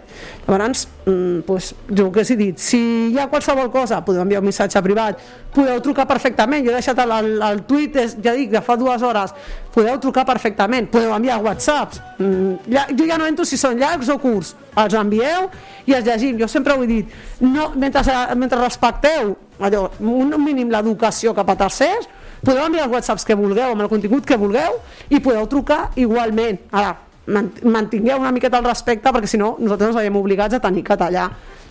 llavors 0.47 0.87
mm, 1.05 1.39
pues, 1.47 1.73
jo 1.89 2.11
que 2.11 2.21
he 2.21 2.35
dit 2.35 2.59
si 2.59 2.79
hi 3.11 3.17
ha 3.19 3.27
qualsevol 3.29 3.71
cosa 3.71 4.01
podeu 4.05 4.21
enviar 4.21 4.41
un 4.41 4.45
missatge 4.45 4.81
privat 4.83 5.19
podeu 5.53 5.79
trucar 5.81 6.05
perfectament 6.07 6.65
jo 6.65 6.71
he 6.71 6.77
deixat 6.77 6.99
el, 6.99 7.11
el, 7.11 7.41
el 7.41 7.63
tuit 7.65 7.95
ja 8.21 8.35
dic, 8.37 8.51
de 8.51 8.61
fa 8.61 8.75
dues 8.77 9.01
hores 9.01 9.33
podeu 9.73 9.97
trucar 10.03 10.25
perfectament 10.25 10.89
podeu 10.91 11.13
enviar 11.15 11.41
whatsapps 11.41 12.01
mm, 12.19 12.71
ja, 12.73 12.87
jo 12.91 13.07
ja 13.07 13.17
no 13.17 13.27
entro 13.29 13.45
si 13.45 13.57
són 13.57 13.79
llargs 13.79 14.09
o 14.09 14.17
curts 14.21 14.55
els 14.81 14.95
envieu 14.97 15.49
i 15.87 15.95
els 15.97 16.05
llegim 16.05 16.39
jo 16.39 16.49
sempre 16.51 16.75
ho 16.75 16.83
he 16.83 16.89
dit 16.89 17.13
no, 17.41 17.71
mentre, 17.75 18.03
mentre 18.35 18.61
respecteu 18.61 19.35
allò, 19.59 19.87
un 19.99 20.35
mínim 20.43 20.69
l'educació 20.73 21.33
cap 21.37 21.49
a 21.49 21.57
tercers 21.65 22.09
podeu 22.41 22.65
enviar 22.65 22.89
els 22.89 22.93
whatsapps 22.97 23.25
que 23.25 23.37
vulgueu 23.37 23.73
amb 23.73 23.85
el 23.85 23.89
contingut 23.91 24.25
que 24.25 24.37
vulgueu 24.37 24.81
i 25.09 25.21
podeu 25.21 25.47
trucar 25.49 25.87
igualment 25.95 26.61
ara 26.71 27.10
mantingueu 27.31 28.19
una 28.19 28.31
miqueta 28.31 28.59
el 28.59 28.67
respecte 28.67 29.11
perquè 29.13 29.29
si 29.29 29.39
no 29.39 29.55
nosaltres 29.59 29.91
ens 29.91 30.01
veiem 30.01 30.19
obligats 30.19 30.57
a 30.57 30.63
tenir 30.63 30.83
tallar. 30.83 31.29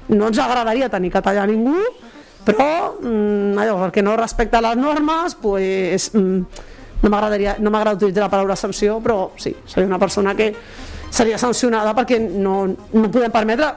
No 0.08 0.28
ens 0.28 0.38
agradaria 0.38 0.88
tenir 0.88 1.12
que 1.12 1.22
tallar 1.22 1.46
ningú 1.48 1.76
però 2.44 2.96
mm, 2.96 3.58
allò, 3.60 3.76
perquè 3.84 4.02
no 4.02 4.16
respecta 4.16 4.62
les 4.64 4.76
normes 4.76 5.36
pues, 5.40 6.10
mm, 6.14 6.40
no 7.02 7.10
m'agradaria 7.10 7.56
no 7.60 7.70
utilitzar 7.70 8.24
la 8.24 8.30
paraula 8.30 8.56
sanció 8.56 9.00
però 9.00 9.32
sí, 9.36 9.54
seria 9.66 9.86
una 9.86 9.98
persona 9.98 10.34
que 10.34 10.54
seria 11.10 11.38
sancionada 11.38 11.94
perquè 11.94 12.18
no, 12.18 12.66
no 12.66 13.10
podem 13.10 13.30
permetre 13.30 13.72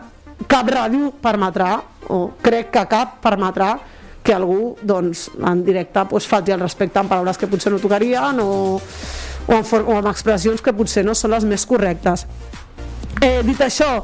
cap 0.48 0.70
ràdio 0.70 1.12
permetrà 1.22 1.76
o 2.10 2.34
crec 2.42 2.72
que 2.72 2.86
cap 2.88 3.20
permetrà 3.24 3.78
que 4.24 4.34
algú 4.34 4.78
doncs, 4.82 5.30
en 5.36 5.64
directe 5.66 6.06
doncs, 6.10 6.28
falti 6.28 6.54
el 6.56 6.62
respecte 6.62 7.00
amb 7.00 7.12
paraules 7.12 7.38
que 7.38 7.50
potser 7.52 7.74
no 7.74 7.80
tocarien 7.80 8.40
o, 8.40 8.80
o, 9.48 9.60
o 9.60 9.98
amb 9.98 10.10
expressions 10.12 10.62
que 10.62 10.74
potser 10.76 11.06
no 11.06 11.16
són 11.16 11.34
les 11.36 11.48
més 11.48 11.66
correctes. 11.70 12.28
Eh, 13.22 13.42
dit 13.46 13.60
això 13.62 13.96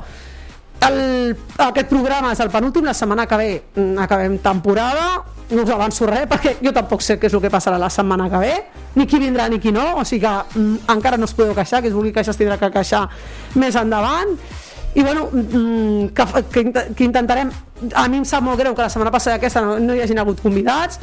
el, 0.88 1.36
aquest 1.58 1.90
programa 1.90 2.32
és 2.32 2.40
el 2.44 2.52
penúltim, 2.54 2.86
la 2.88 2.96
setmana 2.96 3.26
que 3.28 3.40
ve 3.40 3.50
mm, 3.76 3.98
acabem 4.06 4.38
temporada, 4.44 5.10
no 5.50 5.64
us 5.66 5.72
avanço 5.74 6.06
res 6.06 6.28
perquè 6.30 6.58
jo 6.62 6.72
tampoc 6.76 7.02
sé 7.02 7.18
què 7.20 7.28
és 7.28 7.34
el 7.34 7.42
que 7.42 7.52
passarà 7.52 7.80
la 7.82 7.90
setmana 7.90 8.30
que 8.30 8.42
ve, 8.42 8.54
ni 8.96 9.08
qui 9.10 9.20
vindrà 9.20 9.50
ni 9.50 9.60
qui 9.60 9.74
no, 9.76 9.86
o 10.00 10.06
sigui 10.06 10.22
que 10.24 10.60
mm, 10.60 10.90
encara 10.96 11.18
no 11.18 11.28
us 11.28 11.36
podeu 11.36 11.56
queixar, 11.58 11.82
que 11.82 11.90
es 11.92 11.96
vulgui 11.96 12.14
queixar 12.16 12.36
es 12.36 12.40
tindrà 12.40 12.60
que 12.62 12.72
queixar 12.74 13.08
més 13.60 13.76
endavant 13.80 14.38
i 14.96 15.04
bueno, 15.04 15.30
mm, 15.32 16.08
que, 16.08 16.26
que, 16.50 16.94
que 16.96 17.04
intentarem 17.04 17.52
a 17.94 18.08
mi 18.10 18.20
em 18.20 18.26
sap 18.28 18.44
molt 18.44 18.60
greu 18.60 18.74
que 18.76 18.84
la 18.84 18.90
setmana 18.92 19.12
passada 19.14 19.38
aquesta 19.38 19.62
no, 19.64 19.78
no 19.80 19.96
hi 19.96 20.02
hagin 20.04 20.20
hagut 20.20 20.42
convidats. 20.42 21.00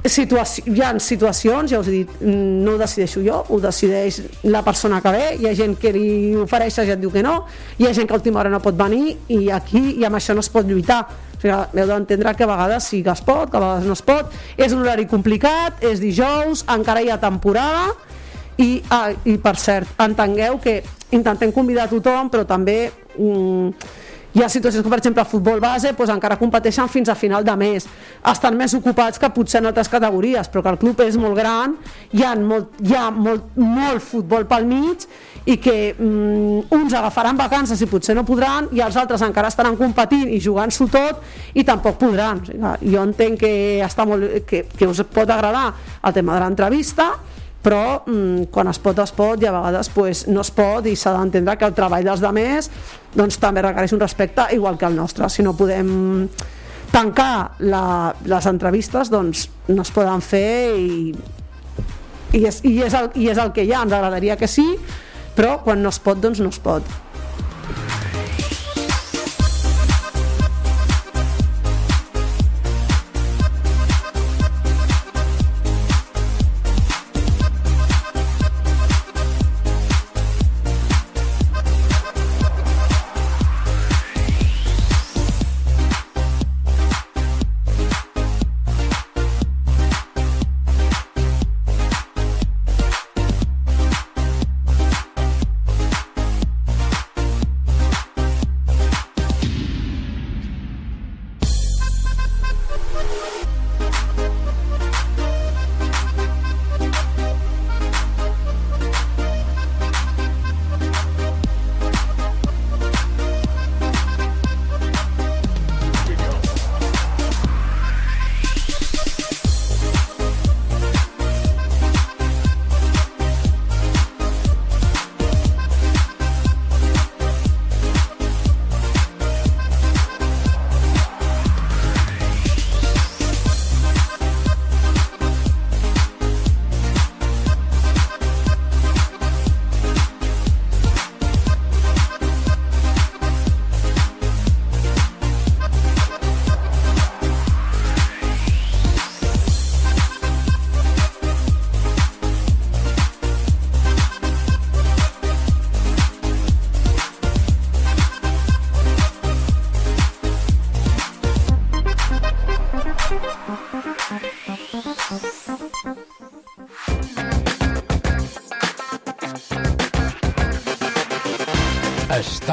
Situaci 0.00 0.64
hi 0.72 0.80
ha 0.82 0.94
situacions, 1.02 1.70
ja 1.70 1.80
us 1.82 1.90
he 1.90 2.00
dit 2.00 2.22
no 2.24 2.74
ho 2.74 2.78
decideixo 2.80 3.20
jo, 3.22 3.42
ho 3.48 3.60
decideix 3.60 4.22
la 4.48 4.62
persona 4.64 5.02
que 5.04 5.12
ve, 5.12 5.24
hi 5.38 5.48
ha 5.50 5.54
gent 5.54 5.76
que 5.80 5.92
li 5.92 6.34
ofereix 6.40 6.78
i 6.80 6.94
et 6.94 7.00
diu 7.00 7.12
que 7.12 7.22
no, 7.22 7.42
hi 7.78 7.86
ha 7.86 7.92
gent 7.94 8.08
que 8.08 8.16
a 8.16 8.20
última 8.20 8.40
hora 8.40 8.52
no 8.52 8.62
pot 8.64 8.78
venir 8.78 9.18
i 9.28 9.50
aquí 9.52 9.98
i 10.00 10.06
amb 10.08 10.16
això 10.16 10.34
no 10.34 10.44
es 10.44 10.48
pot 10.48 10.66
lluitar. 10.66 11.02
O 11.36 11.40
sigui, 11.40 11.52
heu 11.54 11.88
d'entendre 11.88 12.34
que 12.36 12.44
a 12.44 12.48
vegades 12.48 12.88
sí 12.90 13.02
que 13.04 13.12
es 13.12 13.20
pot, 13.24 13.50
que 13.50 13.56
a 13.56 13.60
vegades 13.60 13.86
no 13.88 13.96
es 13.96 14.02
pot. 14.04 14.32
És 14.56 14.72
un 14.76 14.82
horari 14.82 15.06
complicat, 15.08 15.84
és 15.84 16.00
dijous 16.00 16.64
encara 16.68 17.04
hi 17.04 17.12
ha 17.12 17.20
temporada 17.20 17.92
i, 18.60 18.70
ah, 18.92 19.10
i 19.24 19.38
per 19.40 19.56
cert, 19.60 19.96
entengueu 20.04 20.60
que 20.62 20.80
intentem 21.16 21.52
convidar 21.52 21.88
tothom 21.90 22.30
però 22.30 22.44
també 22.48 22.78
mm, 23.16 23.96
hi 24.30 24.44
ha 24.44 24.48
situacions 24.48 24.84
que 24.84 24.90
per 24.92 25.00
exemple 25.00 25.22
a 25.22 25.26
futbol 25.26 25.58
base 25.62 25.90
doncs 25.96 26.12
encara 26.14 26.36
competeixen 26.38 26.88
fins 26.88 27.08
a 27.10 27.16
final 27.18 27.42
de 27.44 27.54
mes. 27.58 27.86
Estan 28.30 28.54
més 28.58 28.74
ocupats 28.78 29.18
que 29.18 29.30
potser 29.34 29.58
en 29.58 29.70
altres 29.72 29.90
categories 29.90 30.50
però 30.52 30.62
que 30.62 30.74
el 30.74 30.78
club 30.78 31.02
és 31.02 31.18
molt 31.18 31.34
gran 31.38 31.74
hi 32.14 32.22
ha 32.22 32.36
molt, 32.38 32.76
hi 32.84 32.94
ha 32.94 33.08
molt, 33.10 33.56
molt 33.58 34.04
futbol 34.06 34.46
pel 34.46 34.68
mig 34.70 35.08
i 35.50 35.56
que 35.56 35.96
mm, 35.96 36.70
uns 36.76 36.94
agafaran 36.94 37.40
vacances 37.40 37.80
i 37.82 37.88
potser 37.90 38.14
no 38.14 38.26
podran 38.28 38.68
i 38.76 38.84
els 38.84 39.00
altres 39.00 39.24
encara 39.26 39.50
estaran 39.50 39.78
competint 39.80 40.28
i 40.30 40.38
jugant-s'ho 40.38 40.86
tot 40.92 41.24
i 41.54 41.64
tampoc 41.64 41.98
podran. 41.98 42.44
O 42.44 42.52
sigui, 42.52 42.94
jo 42.94 43.02
entenc 43.02 43.40
que, 43.40 43.52
està 43.82 44.06
molt, 44.06 44.44
que, 44.46 44.66
que 44.76 44.86
us 44.86 45.02
pot 45.10 45.26
agradar 45.26 45.72
el 46.04 46.14
tema 46.14 46.36
de 46.36 46.44
l'entrevista 46.44 47.10
però 47.62 48.02
mm, 48.06 48.48
quan 48.52 48.70
es 48.70 48.80
pot 48.80 48.98
es 49.02 49.12
pot 49.16 49.42
i 49.42 49.48
a 49.48 49.52
vegades 49.52 49.90
pues, 49.92 50.24
no 50.28 50.44
es 50.44 50.50
pot 50.54 50.86
i 50.88 50.94
s'ha 50.96 51.12
d'entendre 51.16 51.56
que 51.60 51.68
el 51.68 51.76
treball 51.76 52.06
dels 52.06 52.22
demés 52.24 52.70
doncs, 53.14 53.36
també 53.42 53.64
requereix 53.66 53.92
un 53.96 54.00
respecte 54.00 54.46
igual 54.56 54.78
que 54.78 54.88
el 54.88 54.96
nostre. 54.96 55.28
Si 55.28 55.44
no 55.44 55.56
podem 55.58 56.28
tancar 56.90 57.60
la, 57.68 58.14
les 58.24 58.48
entrevistes 58.50 59.10
doncs 59.12 59.48
no 59.68 59.82
es 59.82 59.92
poden 59.94 60.24
fer 60.24 60.72
i, 60.78 61.12
i, 62.32 62.42
és, 62.46 62.64
i, 62.64 62.80
és 62.86 62.96
el, 62.96 63.12
i 63.14 63.30
és 63.30 63.38
el 63.38 63.52
que 63.52 63.66
hi 63.66 63.74
ha. 63.74 63.84
Ens 63.84 63.92
agradaria 63.92 64.38
que 64.40 64.48
sí 64.48 64.66
però 65.36 65.60
quan 65.64 65.82
no 65.82 65.92
es 65.92 66.00
pot 66.02 66.18
doncs 66.20 66.40
no 66.42 66.50
es 66.50 66.58
pot 66.62 66.86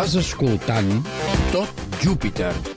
Estàs 0.08 0.24
escoltant 0.24 0.88
Tot 1.52 1.84
Júpiter. 2.00 2.77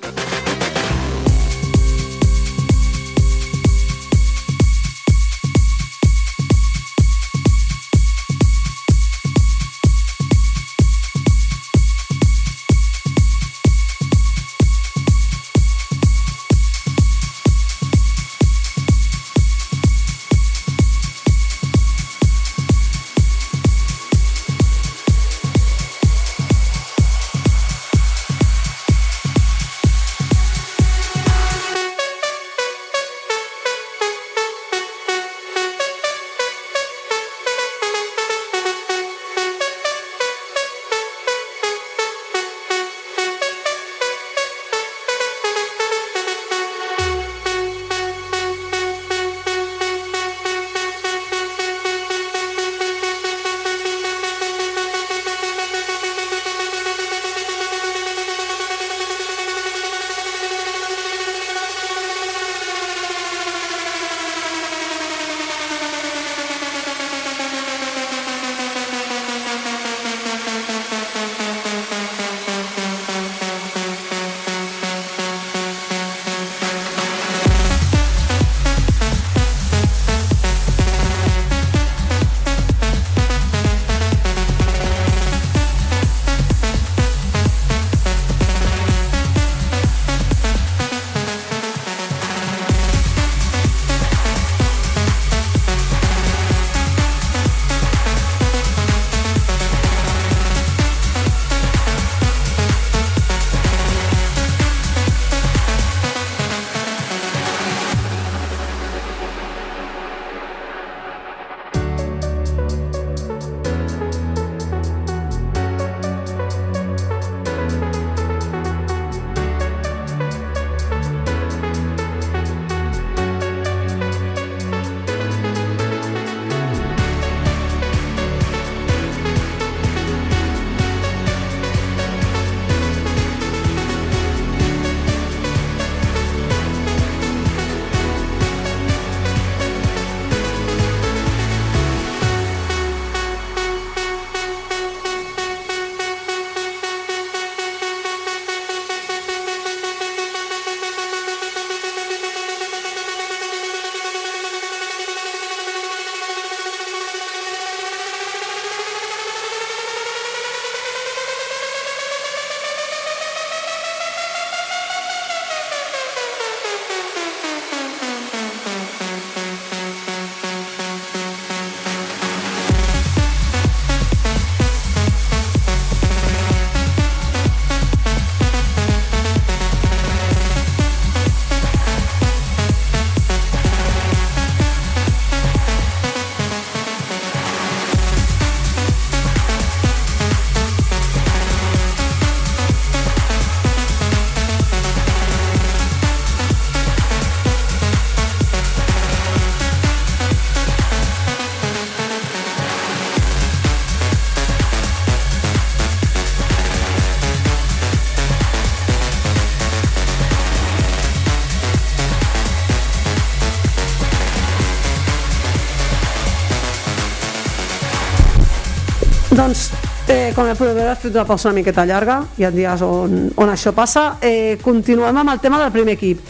Eh, 220.10 220.32
com 220.34 220.48
podeu 220.58 220.74
veure, 220.74 220.92
he 220.92 220.98
fet 220.98 221.14
una 221.14 221.24
pausa 221.26 221.48
una 221.48 221.60
miqueta 221.60 221.84
llarga, 221.86 222.20
hi 222.38 222.44
ha 222.44 222.50
dies 222.50 222.82
on, 222.82 223.28
on 223.38 223.52
això 223.52 223.72
passa. 223.76 224.16
Eh, 224.20 224.58
continuem 224.62 225.16
amb 225.22 225.34
el 225.34 225.40
tema 225.42 225.60
del 225.62 225.70
primer 225.74 225.94
equip. 225.94 226.20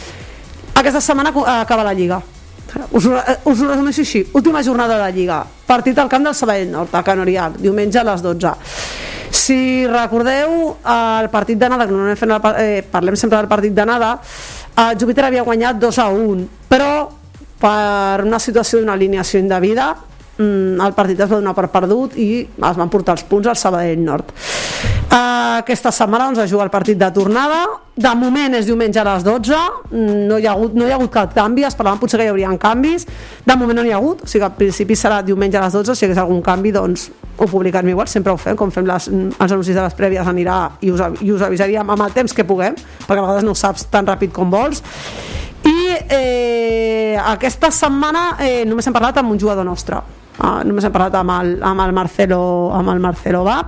Aquesta 0.74 1.00
setmana 1.00 1.32
acaba 1.60 1.84
la 1.84 1.94
Lliga. 1.94 2.20
Us, 2.92 3.06
eh, 3.06 3.38
us 3.44 3.60
ho 3.60 3.68
resumeixo 3.68 4.02
així. 4.02 4.24
Última 4.34 4.62
jornada 4.62 4.94
de 4.94 5.00
la 5.00 5.10
Lliga. 5.10 5.44
Partit 5.66 5.98
al 5.98 6.08
camp 6.08 6.24
del 6.24 6.34
Sabadell 6.34 6.70
Nord, 6.70 6.94
a 6.94 7.02
Canoriac, 7.02 7.56
diumenge 7.58 7.98
a 7.98 8.04
les 8.04 8.22
12. 8.22 8.52
Si 9.30 9.86
recordeu, 9.86 10.76
el 10.84 11.30
partit 11.30 11.58
d'anada, 11.58 11.86
que 11.86 11.94
normalment 11.94 12.18
fem 12.18 12.30
el, 12.34 12.40
eh, 12.58 12.82
parlem 12.82 13.16
sempre 13.16 13.38
del 13.38 13.48
partit 13.48 13.72
d'anada, 13.72 14.18
el 14.76 14.98
Júpiter 14.98 15.24
havia 15.24 15.42
guanyat 15.42 15.78
2 15.78 15.98
a 15.98 16.08
1, 16.10 16.46
però 16.68 17.08
per 17.60 18.24
una 18.24 18.38
situació 18.38 18.80
d'una 18.80 18.94
alineació 18.96 19.38
indevida 19.38 19.94
mm, 19.94 20.09
el 20.40 20.94
partit 20.96 21.20
es 21.20 21.28
va 21.30 21.38
donar 21.40 21.54
per 21.56 21.68
perdut 21.72 22.16
i 22.16 22.30
es 22.48 22.78
van 22.78 22.90
portar 22.92 23.18
els 23.18 23.24
punts 23.28 23.50
al 23.50 23.58
Sabadell 23.60 24.00
Nord. 24.04 24.32
Uh, 25.10 25.58
aquesta 25.58 25.90
setmana 25.92 26.28
doncs, 26.28 26.38
es 26.44 26.50
juga 26.50 26.64
el 26.64 26.70
partit 26.70 26.98
de 26.98 27.08
tornada. 27.12 27.64
De 28.00 28.10
moment 28.16 28.54
és 28.56 28.64
diumenge 28.68 29.00
a 29.00 29.04
les 29.04 29.24
12. 29.26 29.56
Mm, 29.90 30.20
No 30.30 30.38
hi 30.38 30.46
ha 30.46 30.52
hagut, 30.52 30.74
no 30.74 30.86
hi 30.86 30.92
ha 30.92 30.96
hagut 30.96 31.10
cap 31.12 31.34
canvi. 31.34 31.64
Es 31.66 31.74
parlaven 31.76 32.00
potser 32.00 32.20
que 32.20 32.28
hi 32.28 32.30
haurien 32.32 32.56
canvis. 32.58 33.06
De 33.44 33.56
moment 33.56 33.76
no 33.76 33.82
n'hi 33.84 33.92
ha 33.92 33.98
hagut. 33.98 34.22
O 34.24 34.26
sigui 34.30 34.44
que 34.44 34.48
al 34.48 34.56
principi 34.56 34.96
serà 34.96 35.20
diumenge 35.26 35.58
a 35.58 35.64
les 35.66 35.74
12. 35.76 35.96
Si 35.96 36.04
hi 36.04 36.08
hagués 36.08 36.22
algun 36.22 36.40
canvi, 36.46 36.72
doncs 36.72 37.10
ho 37.36 37.46
publicarem 37.46 37.90
igual. 37.90 38.08
Sempre 38.08 38.32
ho 38.32 38.38
fem. 38.40 38.56
Com 38.56 38.70
fem 38.70 38.86
les, 38.86 39.08
els 39.10 39.50
anuncis 39.50 39.74
de 39.74 39.82
les 39.82 39.98
prèvies 39.98 40.30
anirà 40.30 40.60
i 40.80 40.94
us, 40.94 41.02
i 41.20 41.32
us 41.34 41.42
avisaríem 41.42 41.90
amb 41.90 42.06
el 42.06 42.14
temps 42.16 42.32
que 42.32 42.46
puguem, 42.46 42.78
perquè 43.06 43.18
a 43.18 43.26
vegades 43.26 43.44
no 43.44 43.52
ho 43.52 43.58
saps 43.58 43.90
tan 43.90 44.08
ràpid 44.08 44.32
com 44.32 44.50
vols. 44.50 44.80
I 45.66 45.90
eh, 46.08 47.18
aquesta 47.20 47.68
setmana 47.74 48.38
eh, 48.40 48.64
només 48.64 48.86
hem 48.86 48.96
parlat 48.96 49.20
amb 49.20 49.34
un 49.34 49.42
jugador 49.42 49.66
nostre. 49.66 50.00
Uh, 50.40 50.62
només 50.64 50.86
hem 50.86 50.92
parlat 50.94 51.18
amb 51.20 51.34
el, 51.34 51.54
amb 51.68 51.84
el 51.84 51.92
Marcelo 51.92 52.40
amb 52.72 52.88
el 52.94 53.00
Marcelo 53.04 53.42
va 53.44 53.58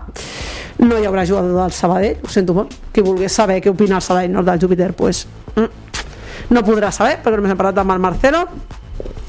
no 0.82 0.98
hi 0.98 1.06
haurà 1.06 1.24
jugador 1.26 1.54
del 1.60 1.72
Sabadell, 1.72 2.20
ho 2.22 2.30
sento 2.30 2.54
molt. 2.56 2.74
Qui 2.92 3.04
volgués 3.04 3.32
saber 3.32 3.60
què 3.62 3.70
opina 3.70 3.98
el 3.98 4.04
Sabadell 4.04 4.32
Nord 4.32 4.50
del 4.50 4.62
Júpiter 4.62 4.92
pues, 4.96 5.26
mm, 5.54 5.68
no 6.50 6.62
podrà 6.66 6.90
saber 6.92 7.18
perquè 7.22 7.38
només 7.38 7.52
hem 7.54 7.60
parlat 7.60 7.82
amb 7.82 7.94
el 7.94 8.02
Marcelo. 8.02 8.46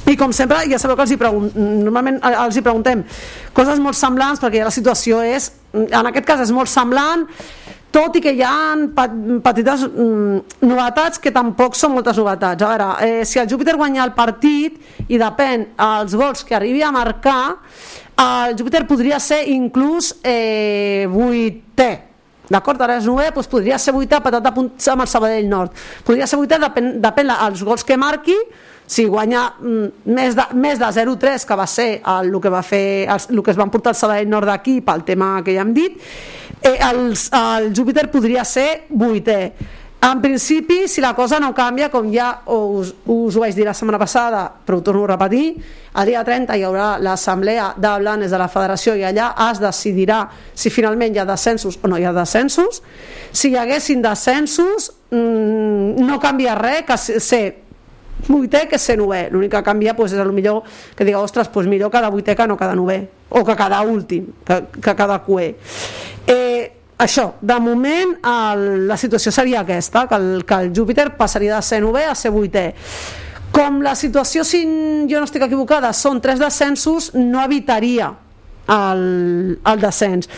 I 0.10 0.18
com 0.20 0.34
sempre 0.36 0.66
ja 0.68 0.80
sabeu 0.82 0.98
que 1.00 1.06
els 1.06 1.14
hi 1.14 1.18
normalment 1.18 2.18
eh, 2.20 2.34
els 2.44 2.58
hi 2.58 2.62
preguntem 2.62 3.06
coses 3.56 3.80
molt 3.80 3.96
semblants 3.96 4.42
perquè 4.42 4.60
ja 4.60 4.68
la 4.68 4.74
situació 4.76 5.22
és 5.24 5.52
en 5.74 6.10
aquest 6.10 6.28
cas 6.28 6.42
és 6.44 6.52
molt 6.52 6.68
semblant 6.68 7.24
tot 7.94 8.18
i 8.18 8.22
que 8.26 8.34
hi 8.34 8.42
ha 8.42 8.74
petites 9.46 9.86
mm, 9.86 10.64
novetats 10.66 11.22
que 11.22 11.34
tampoc 11.34 11.78
són 11.78 11.94
moltes 11.94 12.18
novetats. 12.18 12.64
A 12.66 12.72
veure, 12.72 12.88
eh, 13.06 13.26
si 13.30 13.42
el 13.42 13.50
Júpiter 13.50 13.78
guanya 13.78 14.04
el 14.08 14.16
partit 14.18 14.80
i 15.08 15.20
depèn 15.22 15.68
els 15.78 16.16
gols 16.18 16.42
que 16.48 16.58
arribi 16.58 16.82
a 16.82 16.92
marcar 16.96 17.44
el 18.24 18.58
Júpiter 18.58 18.84
podria 18.90 19.20
ser 19.20 19.44
inclús 19.50 20.16
eh, 20.24 21.06
vuitè. 21.10 21.92
D'acord, 22.52 22.82
ara 22.84 22.98
és 23.00 23.08
9, 23.08 23.32
doncs 23.34 23.50
podria 23.50 23.80
ser 23.80 23.94
8 23.96 24.20
patat 24.22 24.44
de 24.44 24.52
punts 24.54 24.90
amb 24.92 25.06
el 25.06 25.10
Sabadell 25.10 25.48
Nord. 25.50 25.74
Podria 26.06 26.28
ser 26.30 26.38
8 26.42 26.60
depèn, 26.66 26.90
depèn 27.02 27.32
els 27.34 27.64
gols 27.66 27.86
que 27.88 27.98
marqui, 27.98 28.36
si 28.86 29.06
guanya 29.06 29.48
mm, 29.60 30.08
més 30.14 30.36
de, 30.38 30.48
més 30.60 30.80
de 30.80 30.90
0-3, 30.96 31.46
que 31.48 31.60
va 31.60 31.68
ser 31.68 31.90
el, 32.00 32.32
el, 32.34 32.40
que 32.42 32.52
va 32.54 32.64
fer, 32.64 32.86
el, 33.08 33.28
el 33.36 33.44
que 33.44 33.54
es 33.54 33.60
van 33.60 33.72
portar 33.74 33.94
el 33.94 34.00
Sabadell 34.00 34.32
Nord 34.32 34.52
d'aquí 34.52 34.80
pel 34.86 35.06
tema 35.08 35.36
que 35.44 35.56
ja 35.56 35.64
hem 35.64 35.74
dit, 35.76 36.02
eh, 36.62 36.78
els, 36.92 37.30
el 37.34 37.72
Júpiter 37.76 38.10
podria 38.12 38.46
ser 38.46 38.86
8è. 38.90 39.40
En 40.04 40.20
principi, 40.20 40.90
si 40.90 41.00
la 41.00 41.14
cosa 41.16 41.40
no 41.40 41.54
canvia, 41.56 41.88
com 41.88 42.10
ja 42.12 42.42
us, 42.52 42.90
us 43.08 43.38
ho 43.38 43.40
vaig 43.40 43.56
dir 43.56 43.64
la 43.64 43.74
setmana 43.74 44.02
passada, 44.02 44.42
però 44.52 44.82
ho 44.82 44.84
torno 44.84 45.06
a 45.06 45.14
repetir, 45.14 45.54
el 45.96 46.10
dia 46.12 46.26
30 46.28 46.58
hi 46.60 46.66
haurà 46.68 46.98
l'assemblea 47.00 47.70
de 47.80 47.92
blanes 48.02 48.34
de 48.34 48.42
la 48.42 48.50
federació 48.52 48.98
i 49.00 49.06
allà 49.08 49.30
es 49.46 49.62
decidirà 49.64 50.26
si 50.52 50.74
finalment 50.76 51.16
hi 51.16 51.22
ha 51.24 51.28
descensos 51.30 51.80
o 51.80 51.88
no 51.88 51.96
hi 51.96 52.04
ha 52.04 52.12
descensos. 52.12 52.82
Si 53.32 53.54
hi 53.54 53.56
haguessin 53.62 54.04
descensos, 54.04 54.92
mmm, 55.14 56.04
no 56.04 56.20
canvia 56.20 56.58
res, 56.60 56.84
que 56.84 57.00
ser 57.00 57.63
vuitè 58.28 58.66
que 58.70 58.80
ser 58.80 58.98
novè. 59.00 59.26
L'únic 59.32 59.52
que 59.56 59.64
canvia 59.66 59.96
pues, 59.98 60.14
és 60.14 60.22
el 60.22 60.32
millor 60.36 60.64
que 60.96 61.06
diga, 61.08 61.22
ostres, 61.24 61.50
pues 61.54 61.68
millor 61.68 61.92
cada 61.94 62.12
vuitè 62.14 62.36
que 62.36 62.48
no 62.48 62.58
cada 62.58 62.76
novè, 62.76 63.00
o 63.30 63.44
que 63.44 63.56
cada 63.56 63.82
últim, 63.82 64.32
que, 64.46 64.62
que 64.80 64.96
cada 64.96 65.20
cué. 65.26 65.54
Eh, 66.28 66.72
això, 67.04 67.34
de 67.42 67.60
moment 67.60 68.16
el, 68.24 68.88
la 68.88 68.98
situació 68.98 69.34
seria 69.36 69.62
aquesta, 69.62 70.08
que 70.08 70.20
el, 70.20 70.46
que 70.48 70.62
el 70.66 70.74
Júpiter 70.76 71.12
passaria 71.18 71.58
de 71.58 71.62
ser 71.66 71.82
novè 71.84 72.08
a 72.10 72.16
ser 72.16 72.32
vuitè. 72.34 72.70
Com 73.54 73.82
la 73.86 73.94
situació, 73.94 74.42
si 74.48 74.64
jo 75.10 75.20
no 75.20 75.28
estic 75.28 75.44
equivocada, 75.46 75.92
són 75.94 76.22
tres 76.22 76.40
descensos, 76.42 77.12
no 77.14 77.44
evitaria 77.44 78.10
el, 78.68 79.60
el 79.60 79.84
descens. 79.84 80.30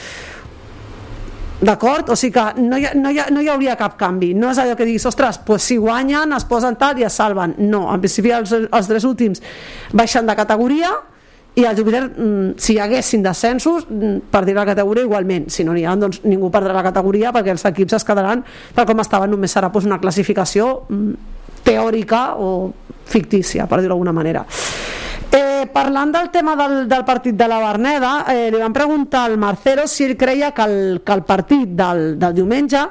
D'acord? 1.62 2.10
O 2.12 2.15
sigui 2.20 2.34
que 2.36 2.62
no 2.62 2.78
hi, 2.78 2.86
ha, 2.86 2.94
no, 3.00 3.12
hi 3.12 3.20
ha, 3.20 3.30
no 3.32 3.41
hi 3.41 3.50
hauria 3.50 3.78
cap 3.80 3.96
canvi. 4.00 4.34
No 4.36 4.52
és 4.52 4.60
allò 4.60 4.76
que 4.76 4.88
diguis, 4.88 5.06
ostres, 5.08 5.39
pues 5.48 5.63
si 5.63 5.78
guanyen, 5.80 6.34
es 6.36 6.46
posen 6.50 6.76
tal 6.80 7.00
i 7.00 7.06
es 7.08 7.15
salven. 7.15 7.56
No, 7.72 7.86
en 7.94 8.04
principi 8.04 8.34
els, 8.36 8.52
els 8.52 8.89
tres 8.91 9.08
últims 9.08 9.44
baixen 9.96 10.28
de 10.28 10.36
categoria 10.36 10.91
i 11.56 11.63
el 11.63 11.78
Júpiter, 11.78 12.04
mm, 12.10 12.58
si 12.60 12.74
hi 12.76 12.80
haguessin 12.84 13.24
descensos, 13.24 13.88
mm, 13.88 14.28
perdrà 14.32 14.60
la 14.60 14.65
categoria 14.74 15.06
igualment. 15.08 15.50
Si 15.50 15.63
no 15.63 15.74
n'hi 15.74 15.86
ha, 15.86 15.96
doncs 15.96 16.22
ningú 16.26 16.52
perdrà 16.52 16.74
la 16.76 16.84
categoria 16.84 17.32
perquè 17.32 17.56
els 17.56 17.63
equips 17.65 17.94
es 17.94 18.04
quedaran 18.04 18.44
tal 18.76 18.86
com 18.86 19.00
estaven, 19.00 19.32
només 19.32 19.56
serà 19.56 19.72
doncs, 19.72 19.86
una 19.86 20.00
classificació 20.00 20.84
mm, 20.89 21.13
teòrica 21.63 22.36
o 22.36 22.74
fictícia, 23.06 23.68
per 23.68 23.80
dir-ho 23.80 23.96
d'alguna 23.96 24.12
manera. 24.12 24.46
Parlant 25.73 26.12
del 26.13 26.30
tema 26.32 26.56
del, 26.56 26.88
del 26.89 27.04
partit 27.06 27.36
de 27.36 27.47
la 27.47 27.60
Berneda, 27.60 28.25
eh, 28.32 28.49
li 28.51 28.62
van 28.62 28.73
preguntar 28.73 29.25
al 29.25 29.38
Marcelo 29.38 29.88
si 29.88 30.06
ell 30.06 30.17
creia 30.17 30.51
que 30.51 30.65
el, 30.65 31.01
que 31.06 31.13
el 31.13 31.23
partit 31.23 31.75
del, 31.78 32.17
del 32.19 32.36
diumenge 32.36 32.82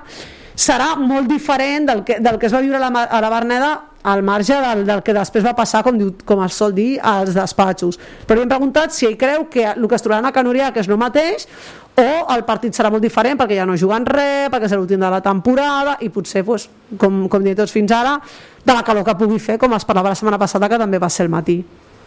serà 0.54 0.94
molt 0.96 1.26
diferent 1.28 1.88
del 1.90 2.04
que, 2.06 2.20
del 2.22 2.38
que 2.38 2.46
es 2.46 2.54
va 2.54 2.62
viure 2.62 2.78
a 2.78 2.86
la, 2.86 3.04
a 3.04 3.20
la 3.20 3.30
Berneda 3.32 3.72
al 4.04 4.22
marge 4.22 4.54
del, 4.60 4.84
del 4.84 5.00
que 5.02 5.14
després 5.16 5.44
va 5.46 5.54
passar, 5.56 5.80
com, 5.82 5.96
diu, 5.96 6.10
com 6.28 6.42
es 6.44 6.54
sol 6.54 6.74
dir, 6.76 6.98
als 7.00 7.32
despatxos. 7.34 7.96
Però 8.28 8.36
li 8.36 8.44
hem 8.44 8.50
preguntat 8.52 8.92
si 8.92 9.08
ell 9.08 9.16
creu 9.18 9.46
que 9.50 9.64
el 9.70 9.88
que 9.88 9.96
es 9.96 10.04
trobaran 10.04 10.28
a 10.28 10.32
Canoria 10.36 10.70
que 10.74 10.84
és 10.84 10.90
el 10.92 11.00
mateix 11.00 11.48
o 11.96 12.08
el 12.34 12.44
partit 12.44 12.76
serà 12.76 12.90
molt 12.92 13.02
diferent 13.02 13.40
perquè 13.40 13.56
ja 13.56 13.64
no 13.66 13.78
juguen 13.80 14.04
res, 14.06 14.50
perquè 14.52 14.68
és 14.68 14.76
l'últim 14.76 15.00
de 15.00 15.10
la 15.10 15.22
temporada 15.24 15.96
i 16.04 16.10
potser, 16.12 16.44
pues, 16.44 16.68
com, 17.00 17.24
com 17.32 17.46
diem 17.46 17.56
tots 17.56 17.72
fins 17.72 17.96
ara, 17.96 18.18
de 18.64 18.76
la 18.76 18.84
calor 18.84 19.08
que 19.08 19.16
pugui 19.16 19.40
fer, 19.40 19.56
com 19.62 19.72
es 19.78 19.88
parlava 19.88 20.12
la 20.12 20.20
setmana 20.20 20.38
passada, 20.42 20.68
que 20.68 20.80
també 20.80 21.00
va 21.00 21.08
ser 21.08 21.24
el 21.24 21.32
matí. 21.32 21.62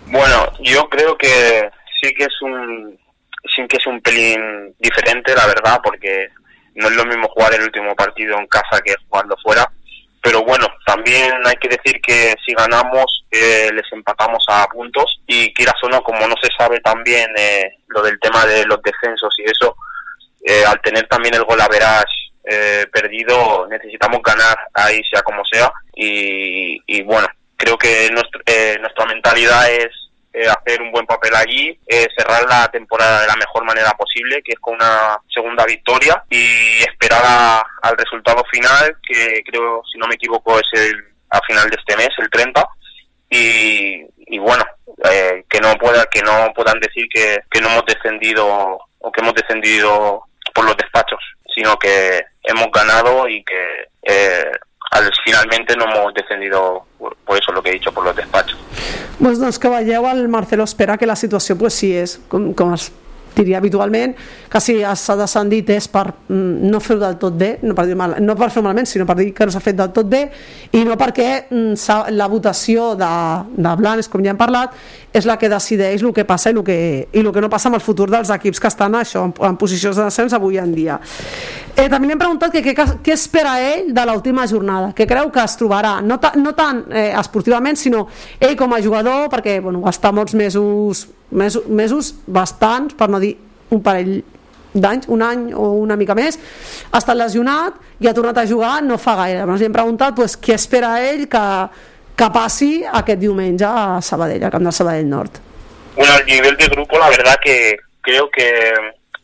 Bueno, 0.10 0.54
yo 0.62 0.88
creo 0.89 1.17
que 1.17 1.70
sí 2.02 2.13
que 2.13 2.24
es 2.24 2.41
un 2.41 2.98
sí 3.56 3.65
que 3.67 3.78
es 3.78 3.88
un 3.88 4.02
pelín 4.02 4.74
diferente, 4.80 5.36
la 5.36 5.48
verdad, 5.48 5.80
porque 5.84 6.30
no 6.76 6.88
es 6.88 6.96
lo 6.96 7.06
mismo 7.06 7.28
jugar 7.30 7.54
el 7.54 7.63
último 7.63 7.96
partido 7.96 8.38
en 8.38 8.48
casa 8.48 8.82
que 8.84 8.96
jugando 9.10 9.36
fuera. 9.43 9.70
Pero 10.22 10.43
bueno, 10.43 10.67
también 10.86 11.34
hay 11.46 11.56
que 11.56 11.70
decir 11.70 12.02
que 12.02 12.36
si 12.46 12.54
ganamos 12.54 13.26
eh, 13.32 13.70
les 13.74 13.86
empatamos 13.91 14.43
a 14.50 14.67
puntos 14.67 15.22
y 15.28 15.54
quieras 15.54 15.76
o 15.84 15.89
no, 15.89 16.02
como 16.02 16.28
no 16.28 16.36
se 16.41 16.50
sabe 16.58 16.80
también 16.82 17.28
eh, 17.38 17.78
lo 17.88 18.02
del 18.02 18.20
tema 18.20 18.46
de 18.46 18.65
los 18.65 18.82
descensos 18.82 19.34
y 19.39 19.50
eso, 19.50 19.76
eh, 20.43 20.63
al 20.65 20.82
tener 20.82 21.08
también 21.08 21.36
el 21.36 21.43
gol 21.43 21.60
eh, 22.50 22.86
perdido, 22.91 23.67
necesitamos 23.67 24.22
ganar 24.24 24.58
ahí 24.74 25.02
sea 25.12 25.22
como 25.22 25.43
sea 25.46 25.72
y, 25.96 26.82
y 26.86 27.02
bueno, 27.04 27.28
creo 27.58 27.78
que 27.78 28.10
nuestro- 28.12 28.41
eh, 28.46 28.78
nuestra 28.80 29.06
mentalidad 29.06 29.70
es 29.72 29.89
eh, 30.34 30.48
hacer 30.48 30.82
un 30.84 30.91
buen 30.91 31.06
papel 31.08 31.34
allí, 31.36 31.80
eh, 31.88 32.08
cerrar 32.15 32.43
la 32.48 32.67
temporada 32.70 33.22
de 33.22 33.28
la 33.28 33.36
mejor 33.38 33.63
manera 33.65 33.91
posible, 33.93 34.39
que 34.43 34.52
es 34.54 34.60
con 34.60 34.76
una 34.76 35.17
segunda 35.34 35.65
victoria 35.65 36.22
y 36.30 36.80
esperar 36.84 37.22
a- 37.26 37.65
al 37.82 37.98
resultado 37.98 38.43
final, 38.52 38.96
que 39.08 39.41
creo, 39.46 39.82
si 39.91 39.98
no 39.98 40.06
me 40.08 40.13
equivoco, 40.15 40.60
es 40.60 40.67
el 40.74 41.04
a 41.32 41.41
final 41.41 41.67
de 41.70 41.78
este 41.78 41.98
mes, 41.98 42.10
el 42.20 42.30
30, 42.30 42.63
y, 43.30 44.06
y 44.28 44.38
bueno, 44.39 44.63
eh, 45.12 45.43
que 45.50 45.60
no 45.60 45.74
pueda 45.76 46.06
que 46.06 46.22
no 46.22 46.52
puedan 46.56 46.80
decir 46.80 47.06
que, 47.12 47.39
que 47.50 47.60
no 47.60 47.70
hemos 47.70 47.86
descendido 47.86 48.46
o 49.00 49.12
que 49.12 49.22
hemos 49.22 49.34
descendido 49.34 50.24
por 50.54 50.65
los 50.65 50.78
despachos, 50.78 51.20
sino 51.54 51.78
que 51.78 52.22
hemos 52.43 52.67
ganado 52.72 53.28
y 53.28 53.43
que 53.43 53.88
eh, 54.04 54.52
al, 54.91 55.12
finalmente 55.23 55.76
no 55.76 55.86
hemos 55.86 56.13
descendido 56.13 56.86
por, 56.97 57.38
eso 57.38 57.52
lo 57.52 57.62
que 57.62 57.69
he 57.71 57.73
dicho 57.73 57.91
por 57.91 58.04
los 58.06 58.15
despachos. 58.15 58.58
Pues 59.19 59.39
doncs 59.39 59.58
que 59.58 59.69
veieu, 59.69 60.06
el 60.12 60.28
Marcelo 60.28 60.63
espera 60.63 60.97
que 60.97 61.08
la 61.08 61.15
situació 61.15 61.58
pues, 61.58 61.73
sí 61.73 61.95
és, 61.97 62.19
com 62.30 62.73
es 62.73 62.91
diria 63.43 63.62
habitualment, 63.62 64.15
que 64.50 64.62
si 64.63 64.78
s'ha 64.82 65.17
descendit 65.19 65.69
és 65.76 65.89
per 65.91 66.06
mm, 66.10 66.69
no 66.71 66.82
fer-ho 66.84 67.02
del 67.04 67.17
tot 67.21 67.38
bé, 67.38 67.52
no 67.63 67.76
per, 67.78 67.88
dir 67.89 67.97
mal, 68.00 68.17
no 68.23 68.36
per 68.39 68.50
fer 68.54 68.63
malament, 68.65 68.89
sinó 68.89 69.06
per 69.08 69.17
dir 69.19 69.32
que 69.36 69.47
no 69.47 69.54
s'ha 69.54 69.63
fet 69.63 69.78
del 69.78 69.91
tot 69.95 70.10
bé, 70.10 70.23
i 70.71 70.84
no 70.88 70.97
perquè 71.00 71.30
mm, 71.50 72.13
la 72.15 72.30
votació 72.32 72.93
de, 73.00 73.12
de 73.58 73.76
Blanes, 73.80 74.10
com 74.12 74.23
ja 74.26 74.34
hem 74.34 74.39
parlat, 74.39 74.76
és 75.17 75.26
la 75.26 75.38
que 75.39 75.50
decideix 75.50 76.04
el 76.04 76.13
que 76.13 76.26
passa 76.28 76.52
i 76.52 76.56
el 76.56 76.63
que, 76.65 76.78
i 77.12 77.23
el 77.23 77.32
que 77.34 77.41
no 77.43 77.50
passa 77.50 77.71
amb 77.71 77.80
el 77.80 77.84
futur 77.84 78.10
dels 78.12 78.30
equips 78.34 78.62
que 78.62 78.69
estan 78.69 78.97
això, 79.00 79.23
en, 79.28 79.34
en 79.50 79.58
posicions 79.60 79.97
de 79.97 80.08
descens 80.08 80.36
avui 80.38 80.60
en 80.62 80.73
dia. 80.76 81.00
Eh, 81.78 81.88
també 81.89 82.08
li 82.08 82.15
hem 82.15 82.21
preguntat 82.21 82.54
que, 82.54 82.63
que, 82.65 82.86
què 83.06 83.13
espera 83.13 83.58
ell 83.62 83.91
de 83.93 84.06
l'última 84.10 84.47
jornada, 84.50 84.91
que 84.97 85.08
creu 85.10 85.32
que 85.34 85.43
es 85.43 85.58
trobarà, 85.60 85.97
no, 86.02 86.19
ta, 86.21 86.34
no 86.38 86.54
tant 86.58 86.86
eh, 86.91 87.12
esportivament, 87.17 87.78
sinó 87.78 88.08
ell 88.39 88.58
com 88.60 88.73
a 88.73 88.82
jugador, 88.84 89.28
perquè 89.34 89.60
bueno, 89.62 89.84
va 89.86 89.93
estar 89.93 90.13
molts 90.15 90.36
mesos, 90.38 91.08
mesos, 91.32 91.68
mesos 91.68 92.13
bastants, 92.26 92.96
per 92.98 93.10
no 93.10 93.20
dir 93.20 93.36
un 93.72 93.82
parell 93.84 94.22
d'anys, 94.74 95.08
un 95.10 95.24
any 95.26 95.52
o 95.56 95.72
una 95.82 95.98
mica 95.98 96.16
més, 96.18 96.38
ha 96.92 97.02
estat 97.02 97.18
lesionat 97.18 97.78
i 98.00 98.08
ha 98.08 98.16
tornat 98.16 98.38
a 98.38 98.48
jugar 98.48 98.82
no 98.86 99.00
fa 99.02 99.16
gaire. 99.24 99.42
Llavors 99.42 99.62
li 99.62 99.70
hem 99.70 99.76
preguntat 99.76 100.16
pues, 100.16 100.38
què 100.38 100.56
espera 100.56 100.98
ell 101.04 101.26
que, 101.32 101.44
que 102.18 102.30
passi 102.34 102.72
aquest 102.86 103.20
diumenge 103.22 103.66
a 103.68 104.00
Sabadell, 104.02 104.44
al 104.44 104.54
camp 104.54 104.68
del 104.70 104.76
Sabadell 104.76 105.10
Nord. 105.10 105.42
Bueno, 105.96 106.13
al 106.13 106.26
nivel 106.26 106.56
de 106.58 106.68
grupo, 106.68 107.00
la 107.00 107.10
verdad 107.10 107.40
que 107.42 107.76
creo 108.02 108.30
que 108.30 108.74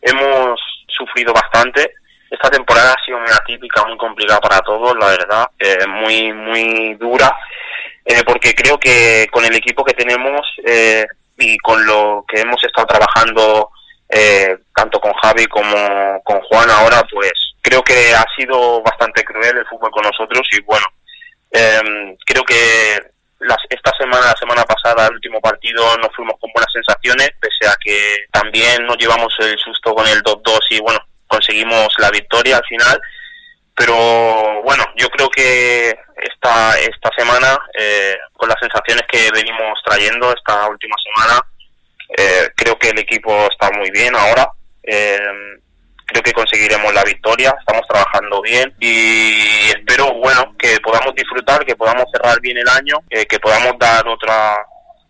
hemos 0.02 0.60
sufrido 0.88 1.32
bastante. 1.32 1.94
Esta 2.30 2.50
temporada 2.50 2.92
ha 2.92 3.04
sido 3.04 3.18
muy 3.20 3.30
atípica, 3.30 3.84
muy 3.84 3.96
complicada 3.96 4.40
para 4.40 4.60
todos, 4.60 4.96
la 4.98 5.06
verdad, 5.06 5.46
eh, 5.58 5.86
muy, 5.86 6.32
muy 6.32 6.94
dura, 6.94 7.32
eh, 8.04 8.22
porque 8.26 8.54
creo 8.54 8.78
que 8.78 9.28
con 9.30 9.44
el 9.44 9.54
equipo 9.54 9.84
que 9.84 9.94
tenemos 9.94 10.40
eh, 10.64 11.06
y 11.38 11.56
con 11.58 11.84
lo 11.86 12.24
que 12.28 12.40
hemos 12.40 12.62
estado 12.62 12.86
trabajando 12.86 13.70
eh, 14.08 14.56
tanto 14.74 15.00
con 15.00 15.12
Javi 15.14 15.46
como 15.46 16.22
con 16.24 16.40
Juan 16.42 16.70
ahora, 16.70 17.02
pues 17.10 17.32
creo 17.60 17.82
que 17.82 18.14
ha 18.14 18.24
sido 18.36 18.82
bastante 18.82 19.24
cruel 19.24 19.56
el 19.56 19.66
fútbol 19.66 19.90
con 19.90 20.04
nosotros 20.04 20.46
y 20.52 20.60
bueno, 20.62 20.86
eh, 21.50 22.16
creo 22.26 22.44
que 22.44 23.14
las, 23.40 23.58
esta 23.68 23.92
semana, 23.98 24.26
la 24.26 24.36
semana 24.36 24.64
pasada, 24.64 25.06
el 25.06 25.14
último 25.14 25.40
partido, 25.40 25.96
nos 25.98 26.14
fuimos 26.14 26.34
con 26.40 26.50
buenas 26.52 26.72
sensaciones, 26.72 27.30
pese 27.40 27.66
a 27.66 27.76
que 27.82 28.26
también 28.30 28.86
nos 28.86 28.96
llevamos 28.98 29.34
el 29.40 29.58
susto 29.58 29.94
con 29.94 30.06
el 30.06 30.22
2-2 30.22 30.58
y 30.70 30.80
bueno, 30.80 31.00
conseguimos 31.26 31.88
la 31.98 32.10
victoria 32.10 32.56
al 32.56 32.64
final. 32.66 33.00
Pero 33.76 34.62
bueno, 34.62 34.84
yo 34.96 35.08
creo 35.08 35.28
que 35.30 35.88
esta, 36.16 36.78
esta 36.78 37.10
semana, 37.16 37.58
eh, 37.76 38.16
las 38.46 38.58
sensaciones 38.60 39.04
que 39.10 39.30
venimos 39.32 39.78
trayendo 39.84 40.32
esta 40.32 40.68
última 40.68 40.96
semana, 41.02 41.40
eh, 42.16 42.50
creo 42.56 42.78
que 42.78 42.90
el 42.90 42.98
equipo 42.98 43.48
está 43.50 43.70
muy 43.70 43.90
bien 43.90 44.14
ahora. 44.14 44.50
Eh, 44.82 45.18
creo 46.06 46.22
que 46.22 46.32
conseguiremos 46.32 46.92
la 46.92 47.02
victoria, 47.02 47.54
estamos 47.58 47.86
trabajando 47.88 48.42
bien 48.42 48.74
y 48.78 49.70
espero 49.70 50.12
bueno 50.14 50.54
que 50.58 50.78
podamos 50.80 51.14
disfrutar, 51.14 51.64
que 51.64 51.76
podamos 51.76 52.04
cerrar 52.12 52.40
bien 52.40 52.58
el 52.58 52.68
año, 52.68 52.98
eh, 53.10 53.26
que 53.26 53.38
podamos 53.40 53.72
dar 53.78 54.06
otra 54.06 54.56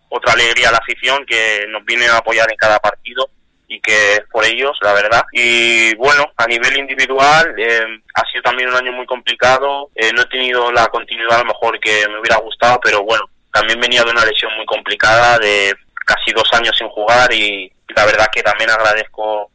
otra 0.07 0.33
alegría 0.33 0.69
a 0.69 0.71
la 0.71 0.77
afición 0.77 1.25
que 1.25 1.65
nos 1.67 1.83
viene 1.83 2.07
a 2.07 2.17
apoyar 2.17 2.49
en 2.49 2.55
cada 2.55 2.79
partido 2.79 3.29
y 3.67 3.79
que 3.81 4.13
es 4.13 4.21
por 4.31 4.45
ellos, 4.45 4.77
la 4.81 4.93
verdad. 4.93 5.23
Y 5.31 5.95
bueno, 5.95 6.31
a 6.37 6.45
nivel 6.47 6.77
individual 6.77 7.53
eh, 7.57 7.85
ha 8.13 8.31
sido 8.31 8.43
también 8.43 8.69
un 8.69 8.75
año 8.75 8.91
muy 8.91 9.05
complicado, 9.05 9.89
eh, 9.95 10.11
no 10.13 10.21
he 10.21 10.25
tenido 10.27 10.71
la 10.71 10.87
continuidad 10.87 11.39
a 11.39 11.43
lo 11.43 11.45
mejor 11.45 11.79
que 11.79 12.07
me 12.07 12.19
hubiera 12.19 12.37
gustado, 12.37 12.79
pero 12.83 13.03
bueno, 13.03 13.23
también 13.51 13.79
venía 13.79 14.03
de 14.03 14.11
una 14.11 14.25
lesión 14.25 14.51
muy 14.55 14.65
complicada 14.65 15.39
de 15.39 15.73
casi 16.05 16.31
dos 16.31 16.47
años 16.53 16.75
sin 16.77 16.87
jugar 16.89 17.31
y 17.33 17.71
la 17.95 18.05
verdad 18.05 18.27
que 18.33 18.43
también 18.43 18.69
agradezco 18.69 19.49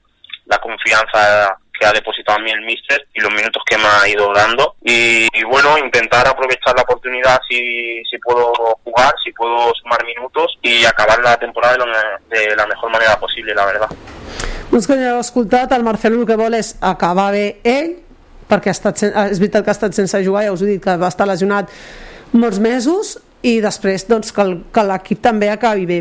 la 0.46 0.58
confianza 0.58 1.56
que 1.80 1.86
ha 1.86 1.92
depositado 1.92 2.36
en 2.38 2.44
mí 2.44 2.50
el 2.50 2.60
míster 2.66 3.08
y 3.14 3.20
los 3.20 3.32
minutos 3.32 3.62
que 3.64 3.78
me 3.78 3.84
ha 3.88 4.06
ido 4.06 4.30
dando 4.34 4.74
y, 4.84 5.26
y 5.32 5.42
bueno 5.44 5.78
intentar 5.78 6.28
aprovechar 6.28 6.76
la 6.76 6.82
oportunidad 6.82 7.40
si, 7.48 8.04
si 8.04 8.18
puedo 8.18 8.52
jugar 8.84 9.14
si 9.24 9.32
puedo 9.32 9.72
sumar 9.80 10.04
minutos 10.04 10.58
y 10.60 10.84
acabar 10.84 11.18
la 11.24 11.38
temporada 11.38 11.78
de, 11.78 11.86
me- 11.86 12.38
de 12.38 12.54
la 12.56 12.66
mejor 12.66 12.90
manera 12.92 13.18
posible 13.18 13.54
la 13.54 13.64
verdad 13.64 13.88
Doncs 14.70 14.86
com 14.86 15.00
ja 15.02 15.08
heu 15.16 15.18
escoltat, 15.24 15.72
el 15.74 15.82
Marcelo 15.82 16.20
el 16.20 16.26
que 16.28 16.36
vol 16.38 16.54
és 16.54 16.76
acabar 16.78 17.32
bé 17.34 17.56
ell, 17.66 17.88
perquè 18.46 18.70
ha 18.70 18.76
estat, 18.76 19.00
és 19.02 19.40
veritat 19.42 19.64
que 19.66 19.72
ha 19.72 19.74
estat 19.74 19.96
sense 19.98 20.20
jugar, 20.22 20.44
ja 20.46 20.52
us 20.54 20.62
he 20.62 20.68
dit 20.68 20.84
que 20.84 20.94
va 21.00 21.08
estar 21.10 21.26
lesionat 21.26 21.72
molts 22.38 22.60
mesos, 22.62 23.16
i 23.42 23.56
després 23.64 24.04
doncs, 24.06 24.30
que 24.36 24.44
que 24.70 24.84
l'equip 24.86 25.18
també 25.24 25.48
acabi 25.50 25.88
bé. 25.90 25.98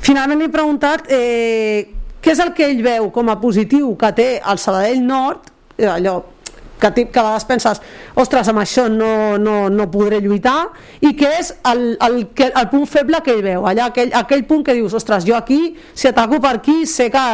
Finalment 0.00 0.46
he 0.46 0.48
preguntat 0.48 1.12
eh, 1.12 1.82
què 2.20 2.34
és 2.34 2.42
el 2.42 2.52
que 2.56 2.68
ell 2.68 2.82
veu 2.84 3.08
com 3.14 3.30
a 3.32 3.38
positiu 3.40 3.94
que 4.00 4.12
té 4.16 4.28
el 4.40 4.60
Sabadell 4.60 5.00
Nord, 5.06 5.50
eh, 5.78 5.88
allò 5.88 6.20
que, 6.80 6.90
que 7.12 7.20
a 7.20 7.22
vegades 7.22 7.46
penses 7.48 7.80
ostres, 8.18 8.48
amb 8.48 8.62
això 8.62 8.88
no, 8.88 9.38
no, 9.38 9.68
no 9.70 9.88
podré 9.92 10.20
lluitar 10.24 10.70
i 11.04 11.14
què 11.16 11.32
és 11.38 11.52
el, 11.70 11.96
el, 12.00 12.20
que, 12.34 12.50
el 12.50 12.68
punt 12.72 12.86
feble 12.88 13.20
que 13.24 13.36
ell 13.36 13.44
veu. 13.44 13.66
Allà, 13.68 13.90
aquell, 13.92 14.12
aquell 14.16 14.46
punt 14.48 14.64
que 14.66 14.76
dius, 14.78 14.96
ostres, 14.96 15.26
jo 15.28 15.36
aquí 15.36 15.76
si 15.94 16.08
ataco 16.08 16.40
per 16.40 16.56
aquí 16.58 16.84
sé 16.88 17.10
que, 17.12 17.26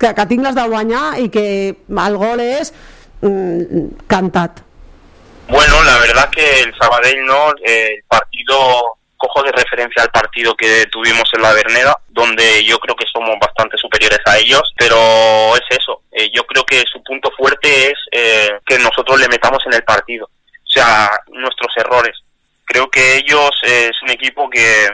que, 0.00 0.14
que 0.16 0.28
tinc 0.32 0.46
les 0.46 0.56
de 0.56 0.68
guanyar 0.72 1.08
i 1.22 1.28
que 1.32 1.48
el 1.76 2.20
gol 2.20 2.44
és 2.44 2.72
mm, 3.20 4.06
cantat 4.08 4.64
Bueno, 5.48 5.80
la 5.84 5.98
verdad 5.98 6.28
que 6.30 6.62
el 6.62 6.74
Sabadell 6.74 7.24
no, 7.24 7.52
el 7.62 8.02
partido, 8.08 8.95
cojo 9.16 9.42
de 9.42 9.52
referencia 9.52 10.02
al 10.02 10.10
partido 10.10 10.54
que 10.54 10.86
tuvimos 10.86 11.28
en 11.34 11.42
la 11.42 11.52
Verneda, 11.52 11.98
donde 12.08 12.64
yo 12.64 12.78
creo 12.78 12.94
que 12.94 13.06
somos 13.12 13.36
bastante 13.40 13.76
superiores 13.76 14.20
a 14.26 14.38
ellos, 14.38 14.72
pero 14.76 15.54
es 15.56 15.62
eso, 15.70 16.02
eh, 16.12 16.30
yo 16.34 16.44
creo 16.44 16.64
que 16.64 16.82
su 16.90 17.02
punto 17.02 17.30
fuerte 17.36 17.88
es 17.88 17.98
eh, 18.12 18.50
que 18.64 18.78
nosotros 18.78 19.20
le 19.20 19.28
metamos 19.28 19.62
en 19.66 19.74
el 19.74 19.84
partido, 19.84 20.26
o 20.26 20.68
sea, 20.68 21.10
nuestros 21.28 21.72
errores. 21.76 22.16
Creo 22.64 22.90
que 22.90 23.16
ellos 23.16 23.50
eh, 23.62 23.90
es 23.90 24.02
un 24.02 24.10
equipo 24.10 24.48
que, 24.50 24.88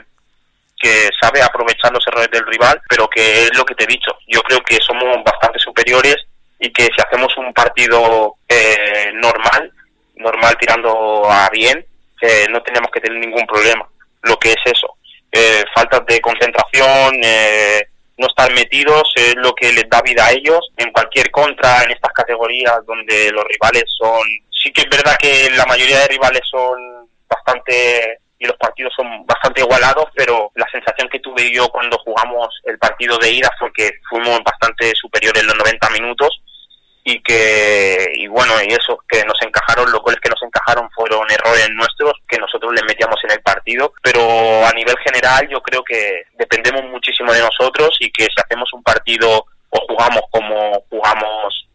que 0.78 1.10
sabe 1.20 1.42
aprovechar 1.42 1.92
los 1.92 2.06
errores 2.06 2.30
del 2.30 2.46
rival, 2.46 2.80
pero 2.88 3.08
que 3.08 3.44
es 3.44 3.56
lo 3.56 3.64
que 3.64 3.74
te 3.74 3.84
he 3.84 3.86
dicho. 3.86 4.16
Yo 4.26 4.42
creo 4.42 4.60
que 4.60 4.76
somos 4.76 5.22
bastante 5.24 5.58
superiores 5.58 6.16
y 6.58 6.72
que 6.72 6.84
si 6.84 7.00
hacemos 7.00 7.36
un 7.38 7.52
partido 7.52 8.36
eh, 8.48 9.10
normal, 9.14 9.72
normal 10.16 10.56
tirando 10.58 11.30
a 11.30 11.48
bien, 11.50 11.84
no 12.50 12.62
tenemos 12.62 12.88
que 12.92 13.00
tener 13.00 13.18
ningún 13.18 13.44
problema. 13.46 13.84
Lo 14.22 14.38
que 14.38 14.50
es 14.50 14.62
eso, 14.64 14.96
eh, 15.30 15.64
faltas 15.74 16.04
de 16.06 16.20
concentración, 16.20 17.14
eh, 17.22 17.86
no 18.18 18.26
estar 18.26 18.52
metidos 18.52 19.10
es 19.16 19.34
lo 19.36 19.54
que 19.54 19.72
les 19.72 19.88
da 19.88 20.00
vida 20.02 20.26
a 20.26 20.32
ellos. 20.32 20.60
En 20.76 20.92
cualquier 20.92 21.30
contra 21.30 21.82
en 21.82 21.90
estas 21.90 22.12
categorías 22.12 22.78
donde 22.86 23.30
los 23.32 23.44
rivales 23.44 23.84
son 23.98 24.22
sí 24.50 24.72
que 24.72 24.82
es 24.82 24.90
verdad 24.90 25.16
que 25.18 25.50
la 25.56 25.66
mayoría 25.66 25.98
de 26.00 26.08
rivales 26.08 26.42
son 26.48 27.08
bastante 27.28 28.18
y 28.38 28.46
los 28.46 28.56
partidos 28.56 28.92
son 28.94 29.26
bastante 29.26 29.60
igualados 29.60 30.06
pero 30.14 30.50
la 30.54 30.66
sensación 30.70 31.08
que 31.08 31.20
tuve 31.20 31.50
yo 31.52 31.68
cuando 31.68 31.98
jugamos 31.98 32.48
el 32.64 32.78
partido 32.78 33.18
de 33.18 33.30
ida 33.30 33.50
fue 33.58 33.72
que 33.72 33.90
fuimos 34.08 34.40
bastante 34.44 34.92
superiores 34.94 35.44
los 35.44 35.56
90 35.56 35.90
minutos 35.90 36.42
y 37.04 37.20
que 37.22 38.12
y 38.14 38.26
bueno 38.28 38.54
y 38.62 38.72
eso 38.72 38.98
que 39.08 39.24
nos 39.24 39.40
encajaron 39.42 39.90
los 39.90 40.00
goles 40.02 40.20
que 40.20 40.28
nos 40.28 40.42
encajaron 40.42 40.88
fueron 40.90 41.28
errores 41.30 41.68
nuestros 41.70 42.12
que 42.28 42.38
nosotros 42.38 42.72
les 42.72 42.84
metíamos 42.84 43.16
en 43.24 43.32
el 43.32 43.40
partido 43.42 43.92
pero 44.02 44.20
a 44.64 44.70
nivel 44.72 44.94
general 45.04 45.48
yo 45.48 45.60
creo 45.62 45.82
que 45.82 46.22
dependemos 46.34 46.84
muchísimo 46.84 47.32
de 47.32 47.40
nosotros 47.40 47.96
y 48.00 48.10
que 48.12 48.24
si 48.24 48.40
hacemos 48.42 48.72
un 48.72 48.82
partido 48.82 49.44
o 49.70 49.78
jugamos 49.88 50.22
como 50.30 50.84
jugamos 50.90 51.68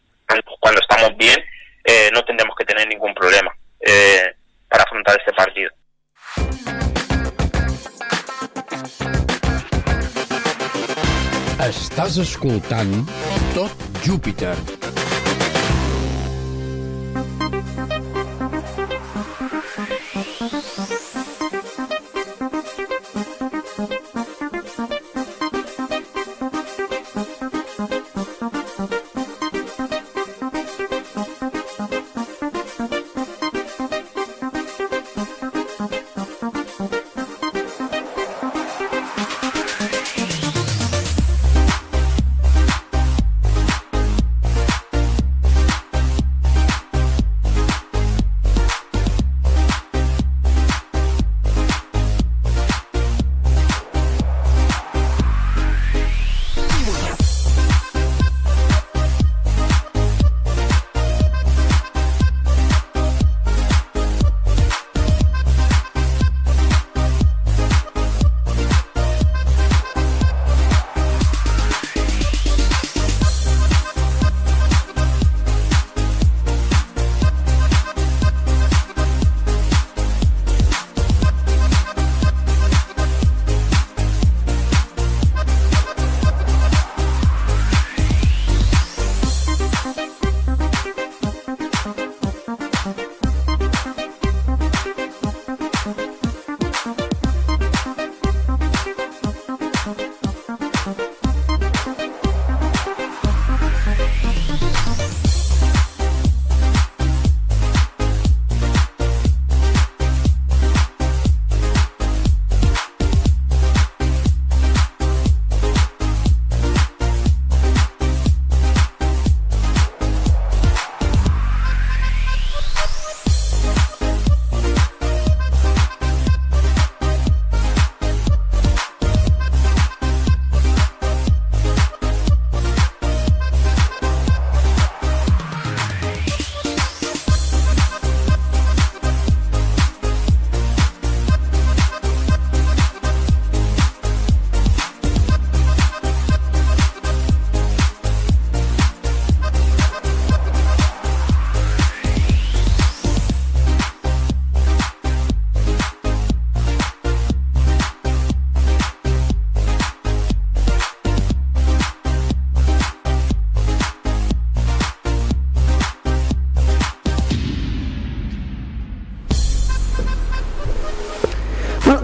cuando 0.60 0.80
estamos 0.80 1.16
bien 1.18 1.44
eh, 1.84 2.10
no 2.14 2.24
tendremos 2.24 2.56
que 2.56 2.66
tener 2.66 2.88
ningún 2.88 3.14
problema 3.14 3.52
eh, 3.82 4.34
para 4.70 4.84
afrontar 4.84 5.18
este 5.20 5.34
partido 5.34 5.72
Estàs 11.68 12.18
escoltant 12.18 13.10
Tot 13.54 13.72
Júpiter. 14.06 14.56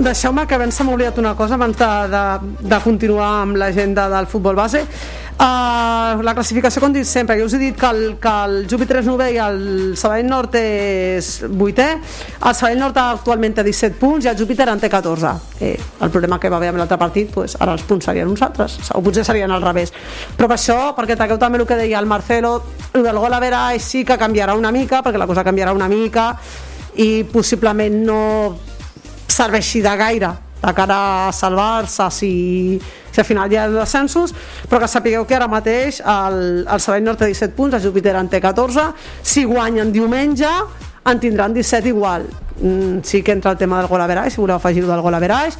Deixeu-me 0.03 0.43
que 0.45 0.55
abans 0.57 0.75
se 0.75 0.83
m'ha 0.83 0.91
oblidat 0.91 1.17
una 1.21 1.31
cosa 1.35 1.55
abans 1.55 1.77
de, 1.79 1.91
de, 2.11 2.23
de 2.67 2.79
continuar 2.83 3.29
amb 3.43 3.55
l'agenda 3.55 4.09
del 4.11 4.25
futbol 4.27 4.57
base. 4.57 4.81
Uh, 5.33 6.19
la 6.21 6.33
classificació, 6.35 6.81
com 6.83 6.91
dic 6.93 7.07
sempre, 7.07 7.37
jo 7.39 7.45
us 7.47 7.55
he 7.55 7.59
dit 7.61 7.77
que 7.79 7.87
el, 7.87 8.01
que 8.21 8.33
el 8.45 8.67
Júpiter 8.69 8.99
és 8.99 9.07
9 9.07 9.29
i 9.33 9.39
el 9.41 9.61
Sabadell 9.97 10.27
Nord 10.27 10.57
és 10.59 11.29
8è. 11.47 11.87
El 12.35 12.57
Sabadell 12.59 12.83
Nord 12.83 12.99
actualment 13.01 13.55
té 13.55 13.63
17 13.65 13.95
punts 14.01 14.27
i 14.27 14.31
el 14.33 14.37
Júpiter 14.39 14.67
en 14.73 14.83
té 14.83 14.91
14. 14.91 15.31
Eh, 15.63 15.77
el 15.79 16.11
problema 16.11 16.37
que 16.39 16.51
va 16.51 16.59
haver 16.59 16.73
amb 16.73 16.81
l'altre 16.83 16.99
partit, 16.99 17.31
pues, 17.31 17.55
ara 17.63 17.77
els 17.77 17.87
punts 17.87 18.09
serien 18.11 18.27
uns 18.27 18.43
altres, 18.43 18.75
o 18.91 19.01
potser 19.05 19.23
serien 19.23 19.55
al 19.55 19.63
revés. 19.63 19.95
Però 20.35 20.51
per 20.51 20.59
això, 20.59 20.77
perquè 20.99 21.15
tragueu 21.15 21.39
també 21.39 21.63
el 21.63 21.67
que 21.69 21.79
deia 21.79 22.03
el 22.03 22.11
Marcelo, 22.11 22.57
el 22.91 23.07
del 23.07 23.23
gol 23.23 23.39
a 23.39 23.39
veure 23.39 23.63
sí 23.79 24.03
que 24.03 24.19
canviarà 24.19 24.59
una 24.59 24.75
mica, 24.75 24.99
perquè 24.99 25.17
la 25.17 25.31
cosa 25.31 25.47
canviarà 25.47 25.71
una 25.71 25.87
mica 25.87 26.33
i 26.99 27.23
possiblement 27.23 28.03
no 28.05 28.21
serveixi 29.27 29.81
de 29.81 29.95
gaire 29.97 30.31
de 30.63 30.73
cara 30.73 31.27
a 31.27 31.31
salvar-se 31.31 32.09
si, 32.11 32.81
si 33.11 33.19
al 33.19 33.25
final 33.27 33.51
hi 33.51 33.57
ha 33.59 33.67
descensos 33.67 34.31
però 34.69 34.79
que 34.79 34.87
sapigueu 34.87 35.25
que 35.27 35.35
ara 35.35 35.49
mateix 35.51 35.99
el, 35.99 36.63
el 36.63 36.79
Sabadell 36.79 37.09
Nord 37.09 37.19
té 37.19 37.27
17 37.31 37.55
punts, 37.57 37.75
el 37.75 37.83
Júpiter 37.83 38.15
en 38.15 38.31
té 38.31 38.39
14 38.41 38.87
si 39.21 39.43
guanyen 39.43 39.91
diumenge 39.91 40.49
en 41.03 41.19
tindran 41.19 41.53
17 41.53 41.89
igual. 41.89 42.23
Mm, 42.61 43.01
sí 43.03 43.21
que 43.21 43.33
entra 43.33 43.51
el 43.51 43.57
tema 43.57 43.79
del 43.79 43.87
gol 43.87 44.01
a 44.01 44.07
veraix 44.07 44.33
si 44.33 44.39
voleu 44.39 44.55
afegir 44.55 44.85
del 44.87 45.01
gol 45.01 45.13
a 45.13 45.19
veraix 45.19 45.57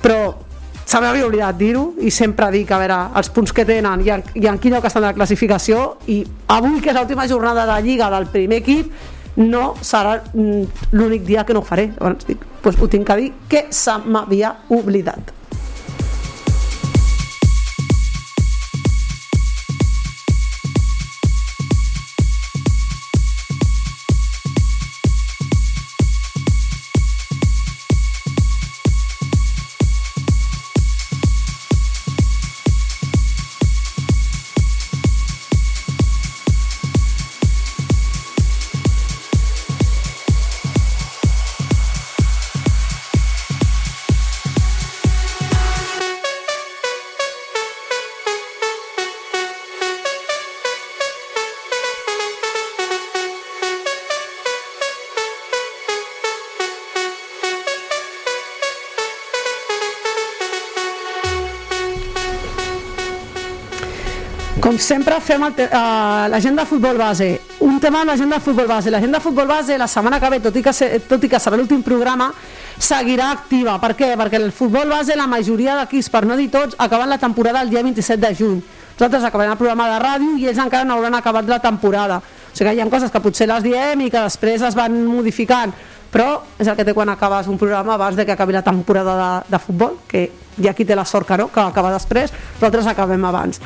però 0.00 0.46
se 0.86 1.00
m'havia 1.02 1.26
oblidat 1.26 1.56
dir-ho 1.58 1.96
i 1.98 2.12
sempre 2.14 2.46
dic, 2.54 2.70
a 2.70 2.78
veure, 2.78 2.96
els 3.18 3.28
punts 3.34 3.52
que 3.52 3.64
tenen 3.66 4.04
i 4.06 4.12
en, 4.14 4.22
i 4.38 4.46
en 4.46 4.60
quin 4.62 4.76
lloc 4.76 4.86
estan 4.86 5.02
de 5.02 5.10
la 5.10 5.16
classificació 5.18 5.96
i 6.06 6.20
avui 6.54 6.78
que 6.80 6.92
és 6.92 6.96
l'última 6.96 7.26
jornada 7.26 7.66
de 7.72 7.80
Lliga 7.82 8.08
del 8.14 8.28
primer 8.30 8.62
equip 8.62 8.92
no 9.36 9.74
serà 9.84 10.18
mm, 10.32 10.92
l'únic 10.96 11.24
dia 11.28 11.44
que 11.44 11.56
no 11.56 11.62
ho 11.62 11.66
faré. 11.66 11.90
Llavors 11.96 12.28
dic, 12.28 12.44
doncs 12.64 12.80
ho 12.82 12.90
tinc 12.92 13.06
que 13.08 13.18
dir 13.20 13.32
que 13.48 13.66
se 13.70 13.96
m'havia 14.06 14.56
oblidat 14.74 15.35
Com 64.76 64.82
sempre 64.84 65.16
fem 65.24 65.40
el 65.40 65.54
eh, 65.56 65.68
l'agenda 66.28 66.66
de 66.66 66.68
futbol 66.68 66.98
base. 67.00 67.40
Un 67.64 67.78
tema 67.80 68.02
amb 68.02 68.10
l'agenda 68.10 68.36
de 68.36 68.44
futbol 68.44 68.66
base. 68.68 68.90
L'agenda 68.92 69.16
de 69.16 69.24
futbol 69.24 69.46
base 69.48 69.78
la 69.80 69.86
setmana 69.88 70.18
que 70.20 70.28
ve, 70.28 70.40
tot 70.44 70.58
i 70.60 70.62
que, 70.62 70.74
se, 70.76 70.88
tot 71.08 71.24
i 71.24 71.30
que 71.32 71.40
serà 71.40 71.56
l'últim 71.56 71.80
programa, 71.80 72.26
seguirà 72.76 73.30
activa. 73.32 73.78
Per 73.80 73.94
què? 73.96 74.10
Perquè 74.20 74.36
el 74.36 74.52
futbol 74.52 74.92
base, 74.92 75.16
la 75.16 75.24
majoria 75.32 75.78
d'equips, 75.78 76.12
per 76.12 76.26
no 76.28 76.36
dir 76.36 76.50
tots, 76.52 76.76
acaben 76.76 77.08
la 77.08 77.16
temporada 77.16 77.64
el 77.64 77.72
dia 77.72 77.80
27 77.88 78.20
de 78.20 78.34
juny. 78.36 78.60
Nosaltres 78.98 79.24
acabarem 79.24 79.56
el 79.56 79.62
programa 79.64 79.88
de 79.94 79.98
ràdio 80.04 80.36
i 80.36 80.44
ells 80.52 80.60
encara 80.60 80.84
no 80.84 81.00
hauran 81.00 81.16
acabat 81.16 81.48
la 81.48 81.62
temporada. 81.64 82.20
O 82.20 82.52
sigui 82.52 82.68
que 82.68 82.76
hi 82.76 82.84
ha 82.84 82.90
coses 82.92 83.10
que 83.14 83.24
potser 83.24 83.48
les 83.48 83.64
diem 83.64 84.04
i 84.04 84.12
que 84.12 84.28
després 84.28 84.60
es 84.60 84.76
van 84.76 84.92
modificant, 85.08 85.72
però 86.12 86.42
és 86.60 86.68
el 86.68 86.76
que 86.76 86.84
té 86.84 86.92
quan 86.92 87.08
acabes 87.16 87.48
un 87.48 87.56
programa 87.56 87.96
abans 87.96 88.20
de 88.20 88.28
que 88.28 88.36
acabi 88.36 88.52
la 88.52 88.66
temporada 88.66 89.16
de, 89.22 89.56
de 89.56 89.68
futbol, 89.70 90.02
que 90.04 90.28
hi 90.56 90.68
ha 90.68 90.74
qui 90.74 90.86
té 90.88 90.96
la 90.96 91.04
sort 91.04 91.28
que 91.28 91.36
no, 91.40 91.48
que 91.52 91.62
acaba 91.62 91.92
després, 91.94 92.32
nosaltres 92.56 92.88
acabem 92.90 93.24
abans. 93.28 93.60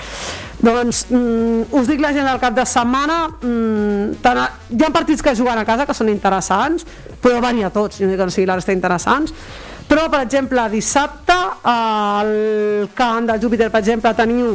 Doncs 0.61 1.07
mm, 1.09 1.71
us 1.79 1.89
dic 1.89 2.03
la 2.03 2.13
gent 2.17 2.29
del 2.29 2.41
cap 2.43 2.57
de 2.57 2.67
setmana, 2.69 3.23
mm, 3.41 4.21
tant 4.25 4.43
a, 4.43 4.47
hi 4.71 4.85
ha 4.85 4.93
partits 4.93 5.25
que 5.25 5.35
juguen 5.37 5.59
a 5.59 5.67
casa 5.69 5.87
que 5.89 5.97
són 5.97 6.11
interessants, 6.13 6.87
però 7.21 7.41
venir 7.45 7.69
a 7.69 7.75
tots, 7.75 8.01
jo 8.01 8.09
no 8.09 8.15
dic 8.15 8.21
que 8.21 8.29
no 8.29 8.35
sigui 8.35 8.49
la 8.51 8.59
resta 8.59 8.77
interessants, 8.77 9.35
però 9.91 10.07
per 10.11 10.23
exemple 10.23 10.69
dissabte 10.71 11.35
al 11.67 12.91
camp 12.95 13.27
del 13.27 13.41
Júpiter 13.43 13.71
per 13.71 13.81
exemple 13.83 14.13
teniu 14.15 14.53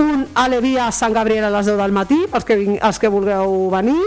un 0.00 0.26
Alevia 0.34 0.86
a 0.88 0.92
Sant 0.92 1.14
Gabriel 1.16 1.46
a 1.48 1.54
les 1.54 1.70
10 1.70 1.80
del 1.80 1.94
matí 1.96 2.18
pels 2.30 2.44
que, 2.46 2.58
els 2.76 3.00
que 3.00 3.10
vulgueu 3.10 3.70
venir 3.72 4.02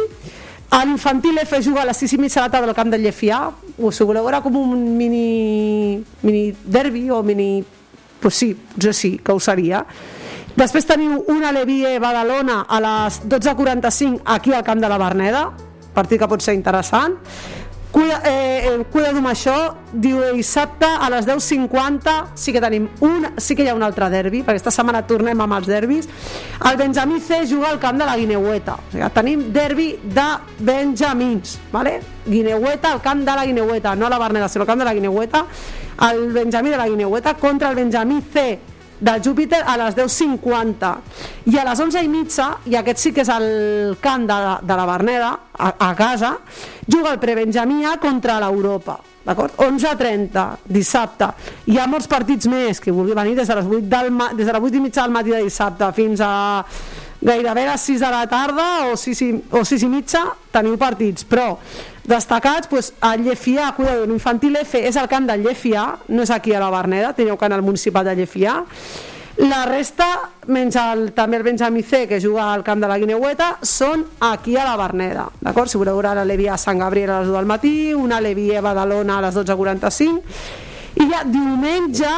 a 0.74 0.82
l'infantil 0.86 1.38
F 1.38 1.62
juga 1.62 1.84
a 1.84 1.86
les 1.86 2.00
6 2.02 2.16
i 2.16 2.18
mitja 2.18 2.42
de 2.42 2.48
la 2.48 2.52
tarda 2.52 2.72
al 2.72 2.76
camp 2.76 2.90
del 2.90 3.04
Llefià. 3.06 3.46
O 3.78 3.92
si 3.94 4.04
voleu 4.04 4.26
era 4.30 4.42
com 4.42 4.56
un 4.58 4.82
mini, 4.98 6.02
mini 6.24 6.44
derbi 6.66 7.10
o 7.14 7.22
mini 7.24 7.64
pues 8.20 8.36
sí, 8.40 8.54
potser 8.56 8.94
sí, 8.96 9.12
que 9.20 9.36
ho 9.36 9.40
seria. 9.40 9.84
Després 10.56 10.88
teniu 10.90 11.20
una 11.34 11.52
Levie 11.52 12.00
Badalona 12.00 12.64
a 12.70 12.80
les 12.82 13.20
12.45 13.26 14.22
aquí 14.26 14.54
al 14.54 14.64
camp 14.64 14.82
de 14.82 14.90
la 14.90 14.98
Berneda 15.02 15.48
partit 15.94 16.22
que 16.22 16.30
pot 16.30 16.42
ser 16.42 16.56
interessant 16.58 17.18
Cuida, 17.94 18.24
eh, 18.26 18.66
eh, 18.66 18.86
cuidado 18.90 19.20
amb 19.22 19.30
això 19.30 19.54
diu 19.94 20.18
dissabte 20.34 20.88
a 20.90 21.12
les 21.14 21.28
10.50 21.28 22.32
sí 22.34 22.50
que 22.50 22.62
tenim 22.64 22.88
un, 23.06 23.28
sí 23.38 23.54
que 23.54 23.68
hi 23.68 23.70
ha 23.70 23.76
un 23.78 23.86
altre 23.86 24.08
derbi 24.10 24.40
perquè 24.42 24.58
aquesta 24.58 24.74
setmana 24.74 25.04
tornem 25.06 25.44
amb 25.46 25.54
els 25.60 25.70
derbis. 25.70 26.10
El 26.72 26.80
Benjamí 26.82 27.22
C 27.22 27.44
juga 27.46 27.70
al 27.70 27.78
camp 27.78 28.02
de 28.02 28.08
la 28.10 28.18
Guineueta. 28.18 28.80
O 28.82 28.90
sigui, 28.96 29.12
tenim 29.14 29.46
derbi 29.54 29.92
de 30.02 30.26
Benjamins 30.58 31.60
vale? 31.72 32.00
Guineueta 32.26 32.96
al 32.96 33.02
camp 33.06 33.22
de 33.28 33.38
la 33.38 33.46
Guineueta 33.46 33.94
no 33.96 34.08
a 34.08 34.10
la 34.10 34.18
Berneda 34.18 34.50
sinó 34.50 34.64
al 34.64 34.74
camp 34.74 34.82
de 34.82 34.90
la 34.90 34.98
Guineueta. 34.98 35.46
El 36.10 36.32
Benjamí 36.34 36.72
de 36.72 36.78
la 36.78 36.90
Guineueta 36.90 37.36
contra 37.36 37.70
el 37.70 37.76
Benjamí 37.76 38.24
C 38.34 38.60
del 39.04 39.22
Júpiter 39.24 39.60
a 39.68 39.76
les 39.82 39.96
10.50 39.98 40.92
i 41.52 41.58
a 41.60 41.66
les 41.68 41.80
11 41.84 42.04
i 42.72 42.78
aquest 42.80 43.02
sí 43.02 43.12
que 43.12 43.24
és 43.26 43.32
el 43.34 43.98
camp 44.02 44.28
de, 44.30 44.38
de 44.64 44.78
la 44.80 44.86
Berneda 44.88 45.32
a, 45.52 45.74
a 45.90 45.96
casa 45.96 46.38
juga 46.88 47.12
el 47.12 47.20
prebenjamí 47.20 47.84
A 47.86 47.98
contra 48.00 48.40
l'Europa 48.40 49.00
d'acord? 49.24 49.56
11.30 49.56 50.44
dissabte. 50.68 51.30
Hi 51.72 51.78
ha 51.80 51.88
molts 51.88 52.10
partits 52.12 52.48
més 52.52 52.80
que 52.84 52.92
vulgui 52.92 53.16
venir 53.16 53.38
des 53.38 53.48
de 53.48 53.56
les 53.56 53.70
8, 53.70 53.88
del 53.92 54.12
ma 54.12 54.32
des 54.34 54.46
de 54.46 54.52
les 54.52 54.68
8 54.72 54.80
i 54.80 54.84
mitja 54.84 55.04
del 55.04 55.16
matí 55.16 55.32
de 55.32 55.44
dissabte 55.46 55.92
fins 55.96 56.24
a 56.24 56.34
gairebé 57.24 57.64
a 57.64 57.72
les 57.72 57.88
6 57.88 58.04
de 58.04 58.12
la 58.12 58.26
tarda 58.28 58.68
o 58.92 58.98
6 59.00 59.22
i, 59.24 59.32
o 59.56 59.64
6 59.64 59.86
i 59.88 59.92
mitja 59.92 60.26
teniu 60.52 60.76
partits. 60.80 61.24
Però 61.24 61.58
destacats 62.10 62.70
doncs, 62.72 62.92
el 63.14 63.24
Llefià, 63.28 63.72
cuidado, 63.78 64.06
l'infantil 64.10 64.58
F 64.62 64.82
és 64.82 65.00
el 65.00 65.10
camp 65.12 65.30
del 65.30 65.46
Llefià, 65.46 65.88
no 66.10 66.24
és 66.24 66.32
aquí 66.32 66.54
a 66.54 66.62
la 66.64 66.72
Berneda 66.74 67.14
teniu 67.18 67.40
camp 67.40 67.56
al 67.56 67.66
municipal 67.66 68.06
de 68.06 68.16
Llefià 68.20 68.62
la 69.42 69.64
resta, 69.66 70.08
menys 70.54 70.76
el, 70.78 71.08
també 71.18 71.40
el 71.40 71.44
Benjamí 71.44 71.82
C, 71.82 72.04
que 72.08 72.20
juga 72.22 72.52
al 72.54 72.64
camp 72.64 72.84
de 72.84 72.90
la 72.90 73.00
Guineueta, 73.02 73.48
són 73.66 74.04
aquí 74.22 74.58
a 74.58 74.66
la 74.68 74.76
Berneda. 74.78 75.26
D'acord? 75.42 75.72
Si 75.72 75.80
voleu 75.82 75.98
veure 75.98 76.14
la 76.20 76.26
Levia 76.28 76.54
a 76.54 76.60
Sant 76.62 76.78
Gabriel 76.78 77.10
a 77.10 77.20
les 77.22 77.32
2 77.32 77.40
del 77.40 77.50
matí, 77.50 77.74
una 77.98 78.22
Levia 78.22 78.60
a 78.60 78.66
Badalona 78.68 79.18
a 79.18 79.24
les 79.26 79.40
12.45, 79.40 80.22
i 81.02 81.10
ja 81.10 81.24
diumenge 81.26 82.12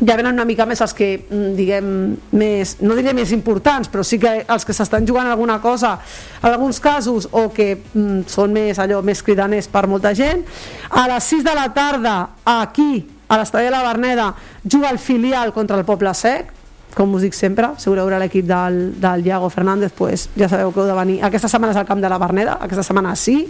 ja 0.00 0.16
venen 0.16 0.32
una 0.32 0.46
mica 0.48 0.64
més 0.66 0.80
els 0.80 0.94
que, 0.96 1.26
mm, 1.28 1.52
diguem, 1.56 2.16
més, 2.32 2.76
no 2.80 2.94
diré 2.96 3.12
més 3.14 3.32
importants, 3.32 3.90
però 3.90 4.02
sí 4.02 4.18
que 4.18 4.44
els 4.48 4.64
que 4.64 4.72
s'estan 4.72 5.06
jugant 5.06 5.26
alguna 5.26 5.60
cosa, 5.60 5.98
en 6.42 6.50
alguns 6.50 6.80
casos, 6.80 7.28
o 7.30 7.50
que 7.52 7.76
mm, 7.92 8.22
són 8.26 8.52
més 8.52 8.78
allò 8.78 9.02
més 9.02 9.22
cridaners 9.22 9.68
per 9.68 9.86
molta 9.86 10.14
gent. 10.14 10.44
A 10.90 11.06
les 11.08 11.24
6 11.24 11.44
de 11.44 11.54
la 11.54 11.68
tarda, 11.74 12.16
aquí, 12.44 13.06
a 13.28 13.38
l'estadi 13.38 13.64
de 13.64 13.70
la 13.70 13.82
Berneda, 13.82 14.34
juga 14.64 14.90
el 14.90 14.98
filial 14.98 15.52
contra 15.52 15.78
el 15.78 15.84
Poble 15.84 16.14
Sec, 16.14 16.52
com 16.94 17.14
us 17.14 17.22
dic 17.22 17.32
sempre, 17.32 17.70
si 17.78 17.88
voleu 17.88 18.04
veure 18.04 18.18
l'equip 18.20 18.44
del, 18.44 19.00
del 19.00 19.26
Iago 19.26 19.48
Fernández, 19.48 19.92
pues, 19.96 20.28
ja 20.36 20.48
sabeu 20.48 20.72
que 20.72 20.80
heu 20.80 20.86
de 20.86 20.96
venir. 20.96 21.22
Aquesta 21.24 21.48
setmana 21.48 21.72
és 21.72 21.80
al 21.80 21.88
camp 21.88 22.02
de 22.02 22.08
la 22.08 22.18
Berneda, 22.20 22.58
aquesta 22.60 22.84
setmana 22.84 23.14
sí. 23.16 23.46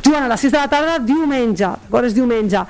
Juguen 0.00 0.24
a 0.24 0.28
les 0.28 0.40
6 0.40 0.52
de 0.52 0.58
la 0.58 0.68
tarda 0.72 0.98
diumenge? 1.04 1.68
És 2.04 2.14
diumenge. 2.16 2.62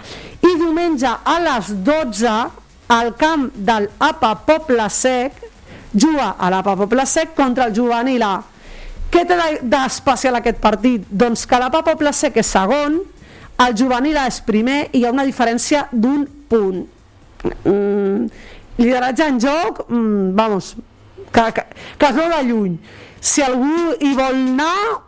I 0.42 0.57
diumenge 0.59 1.07
a 1.07 1.37
les 1.44 1.70
12 1.87 2.60
al 2.90 3.14
camp 3.16 3.48
del 3.55 3.88
APA 4.03 4.35
Poble 4.46 4.88
Sec 4.90 5.38
juga 5.94 6.35
a 6.38 6.50
l'APA 6.50 6.74
Poble 6.76 7.07
Sec 7.07 7.35
contra 7.38 7.68
el 7.70 7.74
juvenil 7.76 8.22
A. 8.26 8.35
Què 9.11 9.24
té 9.26 9.37
de- 9.38 9.61
d'especial 9.62 10.37
aquest 10.38 10.59
partit? 10.62 11.07
Doncs 11.11 11.46
que 11.46 11.59
l'APA 11.59 11.83
Poble 11.87 12.12
Sec 12.12 12.37
és 12.42 12.46
segon, 12.50 13.00
el 13.61 13.76
juvenil 13.79 14.18
A 14.18 14.26
és 14.26 14.40
primer 14.42 14.88
i 14.92 15.00
hi 15.00 15.05
ha 15.07 15.12
una 15.14 15.26
diferència 15.26 15.87
d'un 15.92 16.26
punt. 16.50 16.83
Mm, 17.64 18.26
lideratge 18.79 19.26
en 19.26 19.38
joc, 19.40 19.85
mm, 19.88 20.35
vamos, 20.35 20.74
que, 21.33 21.46
que, 21.55 21.64
que 21.98 22.07
es 22.07 22.14
veu 22.16 22.29
de 22.29 22.42
lluny. 22.48 22.79
Si 23.20 23.42
algú 23.42 23.94
hi 24.00 24.14
vol 24.14 24.35
anar, 24.35 25.00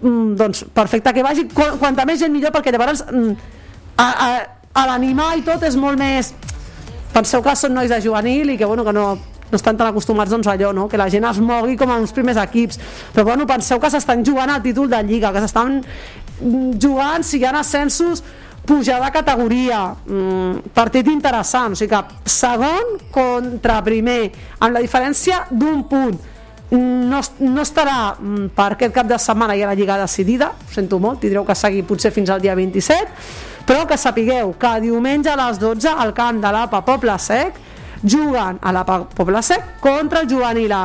mm, 0.00 0.34
doncs 0.36 0.64
perfecte 0.72 1.12
que 1.12 1.22
vagi, 1.22 1.48
Qu 1.48 1.78
quanta 1.78 2.04
més 2.06 2.20
gent 2.20 2.32
millor, 2.32 2.52
perquè 2.52 2.70
llavors 2.70 3.02
mm, 3.10 3.32
a, 3.96 4.10
a, 4.10 4.28
a 4.74 4.86
l'animar 4.92 5.36
i 5.38 5.42
tot 5.42 5.62
és 5.64 5.76
molt 5.76 5.98
més 5.98 6.34
penseu 7.16 7.42
que 7.44 7.56
són 7.56 7.74
nois 7.76 7.90
de 7.92 8.00
juvenil 8.04 8.52
i 8.52 8.58
que, 8.60 8.68
bueno, 8.68 8.84
que 8.84 8.92
no, 8.92 9.06
no 9.50 9.56
estan 9.56 9.78
tan 9.78 9.88
acostumats 9.88 10.32
doncs, 10.32 10.48
a 10.48 10.56
allò, 10.56 10.72
no? 10.76 10.88
que 10.88 11.00
la 11.00 11.08
gent 11.12 11.24
es 11.28 11.40
mogui 11.40 11.76
com 11.78 11.90
a 11.90 11.98
uns 12.02 12.12
primers 12.12 12.40
equips. 12.42 12.80
Però 13.14 13.24
bueno, 13.30 13.46
penseu 13.48 13.80
que 13.80 13.90
s'estan 13.92 14.24
jugant 14.26 14.52
al 14.52 14.64
títol 14.64 14.90
de 14.92 15.02
Lliga 15.06 15.32
que 15.32 15.44
s'estan 15.44 15.78
mm, 15.80 16.76
jugant 16.82 17.24
si 17.24 17.40
hi 17.40 17.46
ha 17.46 17.54
ascensos 17.60 18.24
pujar 18.66 19.00
de 19.04 19.10
categoria. 19.14 19.82
Mm, 20.04 20.72
partit 20.74 21.08
interessant 21.12 21.76
o 21.76 21.78
sigui 21.78 21.94
que 21.94 22.30
segon 22.36 22.96
contra 23.14 23.80
primer 23.86 24.22
amb 24.58 24.74
la 24.74 24.82
diferència 24.84 25.46
d'un 25.50 25.84
punt. 25.88 26.16
No, 26.66 27.20
no 27.46 27.62
estarà 27.62 28.16
mm, 28.18 28.48
per 28.56 28.72
aquest 28.74 28.94
cap 28.94 29.06
de 29.06 29.18
setmana 29.22 29.54
ja 29.54 29.68
la 29.70 29.76
Lliga 29.78 30.00
decidida 30.00 30.50
ho 30.50 30.72
sento 30.74 30.98
molt, 30.98 31.20
tindreu 31.22 31.46
que 31.46 31.54
seguir 31.54 31.84
potser 31.86 32.10
fins 32.10 32.32
al 32.34 32.42
dia 32.42 32.56
27 32.58 33.55
però 33.66 33.84
que 33.86 33.98
sapigueu 33.98 34.54
que 34.60 34.72
diumenge 34.80 35.32
a 35.32 35.36
les 35.40 35.60
12 35.60 35.90
al 35.90 36.14
camp 36.14 36.40
de 36.42 36.52
l'APA 36.54 36.82
Poble 36.86 37.18
Sec 37.18 37.60
juguen 38.02 38.60
a 38.62 38.72
l'APA 38.72 39.00
Poble 39.16 39.42
Sec 39.42 39.78
contra 39.82 40.22
el 40.22 40.30
juvenil 40.30 40.72
A 40.72 40.84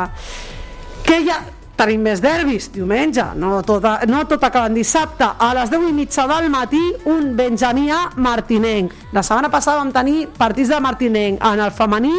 que 1.06 1.22
ja 1.26 1.42
tenim 1.82 2.04
més 2.06 2.22
derbis 2.22 2.70
diumenge, 2.74 3.24
no 3.42 3.60
tot, 3.66 3.86
no 4.10 4.22
tot 4.30 4.44
acabant 4.46 4.76
dissabte. 4.76 5.26
A 5.26 5.50
les 5.58 5.72
10 5.72 5.88
i 5.90 5.94
mitja 5.98 6.28
del 6.30 6.50
matí 6.54 6.82
un 7.10 7.32
Benjamí 7.38 7.90
A 7.90 8.04
Martinenc. 8.22 8.94
La 9.16 9.24
setmana 9.26 9.50
passada 9.50 9.80
vam 9.82 9.92
tenir 9.96 10.28
partits 10.38 10.70
de 10.70 10.80
Martinenc. 10.84 11.42
En 11.42 11.64
el 11.66 11.74
femení 11.74 12.14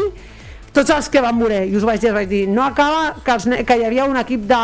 tots 0.73 0.91
els 0.91 1.11
que 1.13 1.21
van 1.21 1.37
morir, 1.37 1.67
i 1.69 1.77
us 1.77 1.85
vaig 1.85 2.01
dir, 2.01 2.15
vaig 2.17 2.29
dir 2.31 2.47
no 2.49 2.65
acaba 2.65 3.13
que, 3.23 3.35
els, 3.37 3.47
que 3.69 3.77
hi 3.77 3.85
havia 3.87 4.09
un 4.09 4.17
equip 4.17 4.47
de 4.49 4.63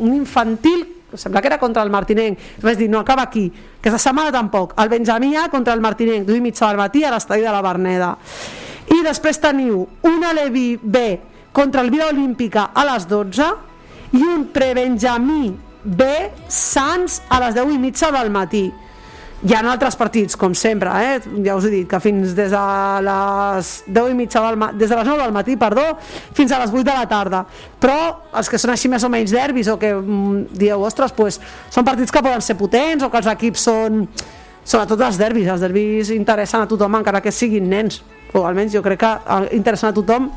un 0.00 0.14
infantil 0.16 0.86
sembla 1.14 1.40
que 1.40 1.48
era 1.48 1.58
contra 1.58 1.82
el 1.82 1.90
Martinenc. 1.90 2.38
Vaig 2.62 2.78
dir, 2.78 2.90
no 2.90 3.00
acaba 3.00 3.22
aquí, 3.22 3.50
aquesta 3.80 3.98
setmana 3.98 4.32
tampoc. 4.32 4.74
El 4.80 4.88
Benjamia 4.88 5.48
contra 5.50 5.74
el 5.74 5.80
Martinenc 5.80 6.26
duim 6.26 6.42
mitja 6.42 6.68
del 6.68 6.78
matí 6.78 7.04
a 7.04 7.10
l'estadi 7.14 7.46
de 7.46 7.54
la 7.54 7.62
Berneda 7.62 8.16
i 8.90 9.02
després 9.06 9.38
teniu 9.38 9.84
una 10.08 10.32
Levi 10.34 10.74
B 10.82 11.02
contra 11.52 11.82
el 11.82 11.90
Vila 11.90 12.08
Olímpica 12.10 12.70
a 12.74 12.84
les 12.92 13.06
12 13.10 13.48
i 14.18 14.22
un 14.26 14.48
prebenjamí 14.54 15.50
B 15.84 16.06
Sants 16.48 17.20
a 17.28 17.40
les 17.44 17.54
10 17.56 17.74
i 17.74 17.78
mitja 17.78 18.10
del 18.14 18.30
matí 18.34 18.68
hi 19.40 19.54
ha 19.56 19.60
altres 19.72 19.96
partits, 19.96 20.36
com 20.36 20.52
sempre, 20.52 20.90
eh? 21.00 21.20
ja 21.46 21.54
us 21.56 21.64
he 21.64 21.70
dit 21.72 21.86
que 21.88 22.00
fins 22.02 22.34
des 22.36 22.50
de 22.52 22.64
les 23.06 23.70
10 23.86 24.10
i 24.12 24.16
mitja 24.18 24.42
del 24.44 24.58
des 24.76 24.90
de 24.90 24.98
les 24.98 25.08
9 25.08 25.22
del 25.22 25.32
matí, 25.32 25.56
perdó, 25.56 25.86
fins 26.36 26.52
a 26.52 26.58
les 26.60 26.74
8 26.74 26.84
de 26.84 26.96
la 26.98 27.06
tarda. 27.08 27.40
Però 27.80 27.96
els 28.36 28.50
que 28.52 28.60
són 28.60 28.74
així 28.74 28.90
més 28.92 29.04
o 29.06 29.08
menys 29.08 29.32
derbis 29.32 29.70
o 29.72 29.78
que 29.80 29.94
mm, 29.94 30.50
dieu, 30.60 30.84
ostres, 30.84 31.14
pues, 31.16 31.40
són 31.72 31.88
partits 31.88 32.12
que 32.12 32.22
poden 32.22 32.44
ser 32.44 32.58
potents 32.60 33.06
o 33.06 33.08
que 33.08 33.20
els 33.22 33.30
equips 33.32 33.64
són 33.70 34.04
sobretot 34.60 35.00
els 35.06 35.16
derbis, 35.18 35.48
els 35.48 35.64
derbis 35.64 36.12
interessen 36.12 36.60
a 36.60 36.68
tothom 36.68 37.00
encara 37.00 37.22
que 37.24 37.32
siguin 37.32 37.68
nens, 37.70 38.02
o 38.36 38.44
almenys 38.44 38.76
jo 38.76 38.84
crec 38.84 39.00
que 39.00 39.14
eh, 39.16 39.56
interessen 39.56 39.88
a 39.88 39.96
tothom 39.96 40.28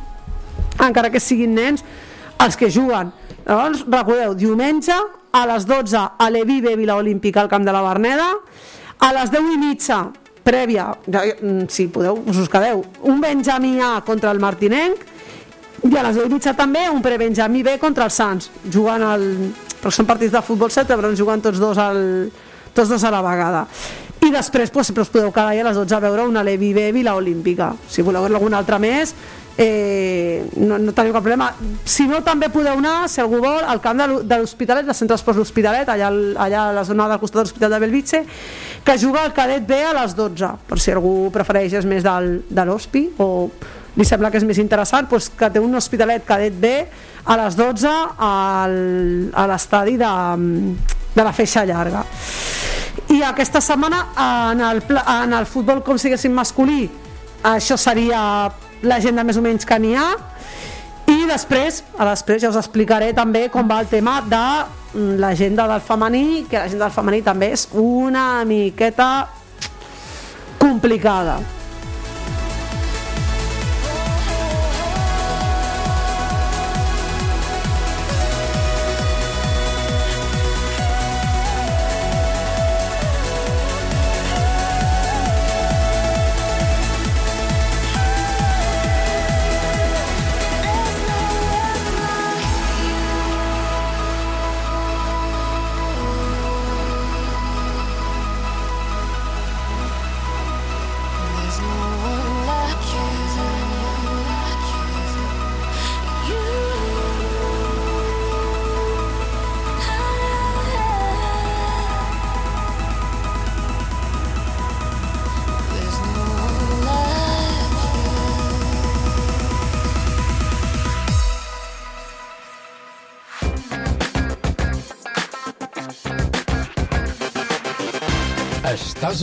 encara 0.80 1.12
que 1.12 1.20
siguin 1.20 1.52
nens 1.54 1.84
els 2.40 2.56
que 2.56 2.72
juguen. 2.72 3.12
Llavors, 3.44 3.84
recordeu, 3.84 4.32
diumenge 4.40 4.96
a 5.34 5.44
les 5.50 5.68
12 5.68 6.00
a 6.00 6.30
l'Evive 6.32 6.78
Vila 6.80 6.96
Olímpica 6.96 7.44
al 7.44 7.52
Camp 7.52 7.68
de 7.68 7.76
la 7.76 7.84
Berneda 7.84 8.30
a 9.00 9.12
les 9.16 9.32
10 9.32 9.54
i 9.54 9.58
mitja, 9.62 10.04
prèvia, 10.44 10.92
mm, 11.08 11.68
si 11.70 11.88
podeu, 11.88 12.20
us 12.28 12.38
us 12.38 12.50
quedeu, 12.50 12.84
un 13.04 13.22
Benjamí 13.22 13.80
A 13.82 14.02
contra 14.06 14.32
el 14.32 14.40
Martinenc 14.40 14.98
i 15.84 15.98
a 15.98 16.04
les 16.04 16.16
10 16.16 16.28
i 16.28 16.34
mitja 16.34 16.54
també 16.54 16.90
un 16.90 17.02
pre-Benjamí 17.02 17.64
B 17.64 17.78
contra 17.80 18.06
el 18.06 18.12
Sants, 18.12 18.50
jugant 18.72 19.04
al... 19.04 19.24
però 19.82 19.92
són 19.92 20.06
partits 20.06 20.32
de 20.32 20.42
futbol 20.42 20.72
7, 20.72 20.96
però 20.96 21.14
jugant 21.16 21.42
tots 21.42 21.60
dos, 21.60 21.78
al... 21.78 22.32
tots 22.74 22.90
dos 22.90 23.04
a 23.04 23.12
la 23.12 23.22
vegada. 23.22 23.68
I 24.24 24.32
després 24.32 24.72
pues, 24.72 24.88
sempre 24.88 25.04
us 25.04 25.12
podeu 25.12 25.32
quedar 25.36 25.52
a 25.52 25.64
les 25.68 25.76
12 25.76 25.96
a 25.96 26.00
veure 26.00 26.28
una 26.30 26.44
Levi 26.44 26.72
B 26.74 26.92
Vila 26.96 27.16
Olímpica. 27.16 27.74
Si 27.90 28.02
voleu 28.02 28.24
veure 28.24 28.38
alguna 28.40 28.62
altra 28.62 28.80
més, 28.80 29.12
eh, 29.58 30.46
no, 30.58 30.78
no 30.80 30.94
teniu 30.94 31.14
cap 31.14 31.24
problema. 31.24 31.52
Si 31.86 32.08
no 32.10 32.22
també 32.26 32.50
podeu 32.54 32.80
anar, 32.80 33.10
si 33.12 33.22
algú 33.22 33.42
vol 33.44 33.62
al 33.62 33.82
camp 33.84 34.02
de 34.24 34.40
l'Hospitalet, 34.40 34.88
del 34.88 34.98
centre 34.98 35.16
d'esports 35.16 35.40
l'Hospitalet 35.40 35.90
allà, 35.90 36.10
allà 36.46 36.66
a 36.70 36.74
la 36.80 36.84
zona 36.88 37.08
del 37.12 37.22
costat 37.22 37.42
de 37.42 37.46
l'Hospital 37.46 37.76
de 37.76 37.82
Belvitge 37.84 38.24
que 38.84 38.98
juga 38.98 39.24
el 39.26 39.34
cadet 39.34 39.66
B 39.68 39.78
a 39.84 39.94
les 40.02 40.16
12 40.18 40.50
per 40.68 40.80
si 40.82 40.92
algú 40.92 41.30
prefereix 41.34 41.78
és 41.80 41.88
més 41.88 42.04
del, 42.04 42.42
de 42.50 42.66
l'Hospi 42.66 43.06
o 43.24 43.30
li 43.96 44.06
sembla 44.06 44.32
que 44.34 44.42
és 44.42 44.48
més 44.48 44.60
interessant 44.60 45.08
doncs 45.10 45.30
que 45.38 45.52
té 45.54 45.62
un 45.62 45.76
Hospitalet 45.78 46.26
cadet 46.26 46.58
B 46.60 46.74
a 47.24 47.38
les 47.40 47.56
12 47.56 47.94
al, 48.18 48.76
a 49.32 49.46
l'estadi 49.48 49.96
de, 50.02 50.12
de 51.14 51.24
la 51.24 51.32
feixa 51.32 51.64
llarga. 51.66 52.04
I 53.14 53.22
aquesta 53.30 53.62
setmana 53.62 54.02
en 54.52 54.62
el, 54.66 54.82
en 54.90 55.34
el 55.38 55.46
futbol 55.46 55.84
com 55.86 56.00
siguéssim 56.02 56.34
masculí 56.34 56.88
això 57.44 57.78
seria 57.78 58.50
l'agenda 58.84 59.24
més 59.24 59.40
o 59.40 59.44
menys 59.44 59.66
que 59.66 59.80
n'hi 59.80 59.96
ha 59.98 60.10
i 61.14 61.26
després, 61.28 61.82
a 62.00 62.08
després 62.08 62.42
ja 62.44 62.52
us 62.52 62.60
explicaré 62.60 63.12
també 63.16 63.48
com 63.52 63.68
va 63.70 63.82
el 63.84 63.90
tema 63.92 64.20
de 64.28 64.44
mm, 64.94 65.18
l'agenda 65.24 65.68
del 65.72 65.84
femení, 65.84 66.46
que 66.50 66.60
l'agenda 66.60 66.88
del 66.88 66.96
femení 66.96 67.22
també 67.26 67.52
és 67.56 67.68
una 67.80 68.44
miqueta 68.48 69.10
complicada. 70.60 71.40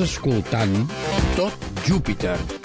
Escoltant 0.03 0.86
Tot 1.36 1.53
Júpiter. 1.86 2.59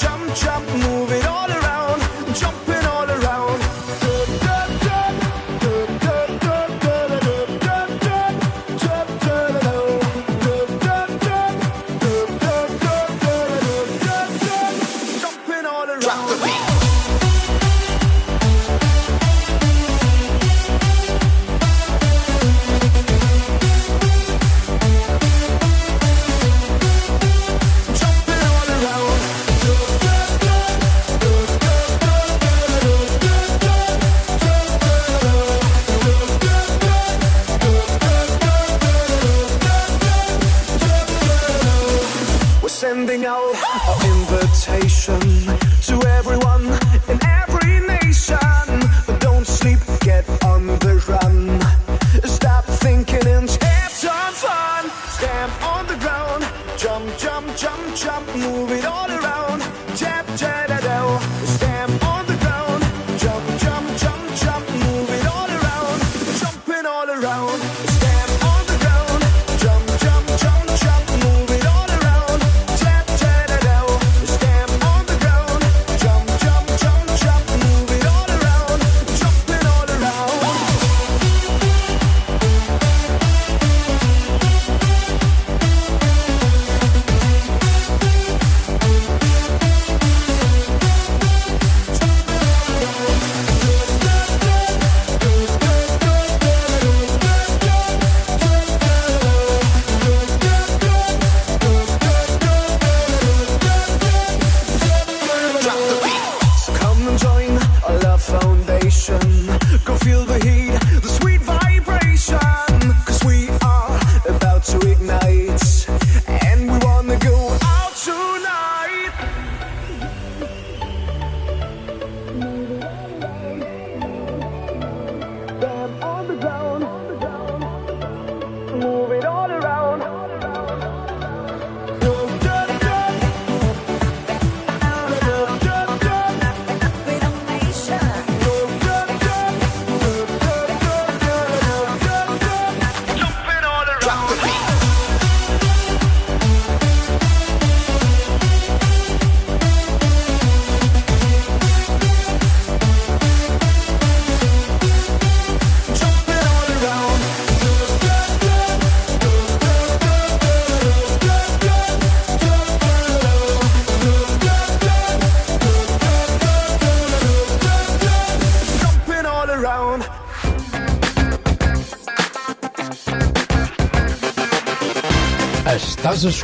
Jump, 0.00 0.34
jump, 0.34 0.66
move 0.82 1.12
it 1.12 1.26
all 1.26 1.29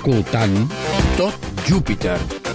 escoltant 0.07 0.69
Tot 1.17 1.35
Júpiter. 1.67 2.46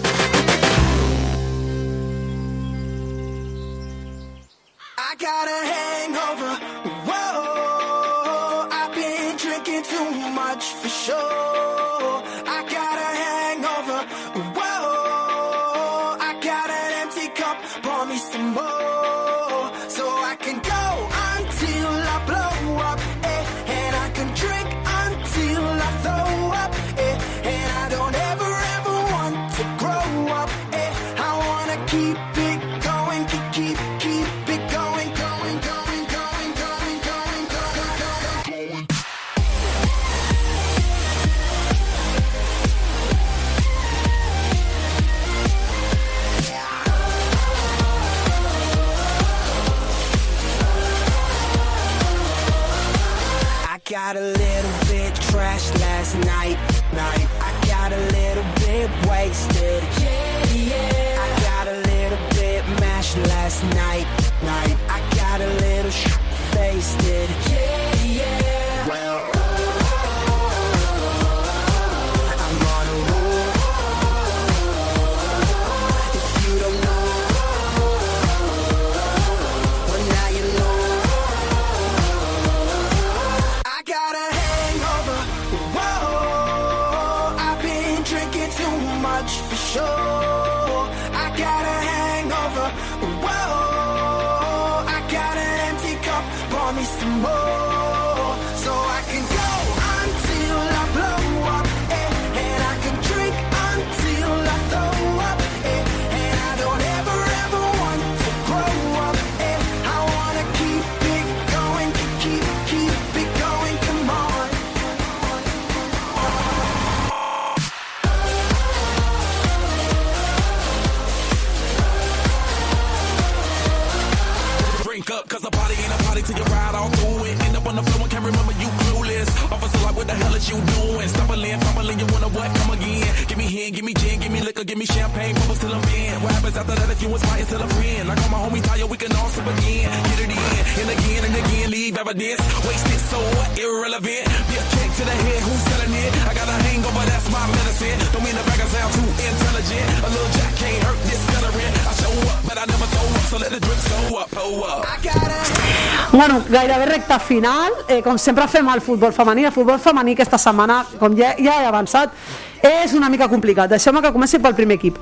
Final. 157.32 157.72
Eh, 157.88 158.02
com 158.04 158.18
sempre 158.20 158.48
fem 158.52 158.68
el 158.74 158.82
futbol 158.84 159.14
femení. 159.16 159.46
El 159.48 159.56
futbol 159.56 159.80
femení 159.80 160.16
aquesta 160.18 160.40
setmana, 160.42 160.82
com 161.00 161.16
ja, 161.18 161.36
ja 161.40 161.62
he 161.62 161.70
avançat, 161.70 162.18
és 162.62 162.96
una 162.98 163.10
mica 163.10 163.30
complicat. 163.32 163.72
Deixeu-me 163.72 164.04
que 164.04 164.12
comenci 164.12 164.42
pel 164.42 164.58
primer 164.58 164.80
equip. 164.80 165.00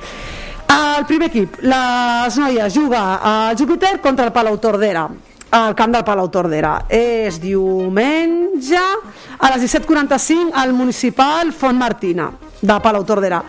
El 0.70 1.08
primer 1.10 1.32
equip, 1.32 1.58
les 1.66 2.38
noies 2.38 2.76
juga 2.76 3.02
a 3.26 3.34
Júpiter 3.58 3.98
contra 4.04 4.28
el 4.30 4.36
Palau 4.36 4.60
Tordera 4.62 5.08
al 5.58 5.74
camp 5.74 5.96
del 5.96 6.06
Palau 6.06 6.30
Tordera. 6.30 6.76
És 6.94 7.40
diumenge 7.42 8.78
a 9.40 9.50
les 9.56 9.66
17.45 9.66 10.54
al 10.54 10.76
municipal 10.78 11.50
Font 11.56 11.80
Martina 11.80 12.30
de 12.62 12.80
Palau 12.84 13.06
Tordera. 13.08 13.42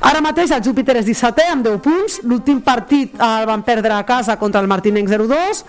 Ara 0.00 0.20
mateix 0.24 0.52
el 0.54 0.62
Júpiter 0.64 0.98
és 1.00 1.08
17è 1.08 1.48
amb 1.52 1.66
10 1.66 1.80
punts, 1.84 2.20
l'últim 2.28 2.60
partit 2.64 3.16
el 3.16 3.48
van 3.48 3.64
perdre 3.66 3.96
a 3.96 4.04
casa 4.08 4.38
contra 4.40 4.60
el 4.60 4.70
Martinenc 4.70 5.10
0-2 5.10 5.64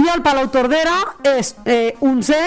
i 0.00 0.08
el 0.14 0.24
Palau 0.24 0.48
Tordera 0.52 0.98
és 1.36 1.54
eh, 1.64 1.94
11è 2.00 2.42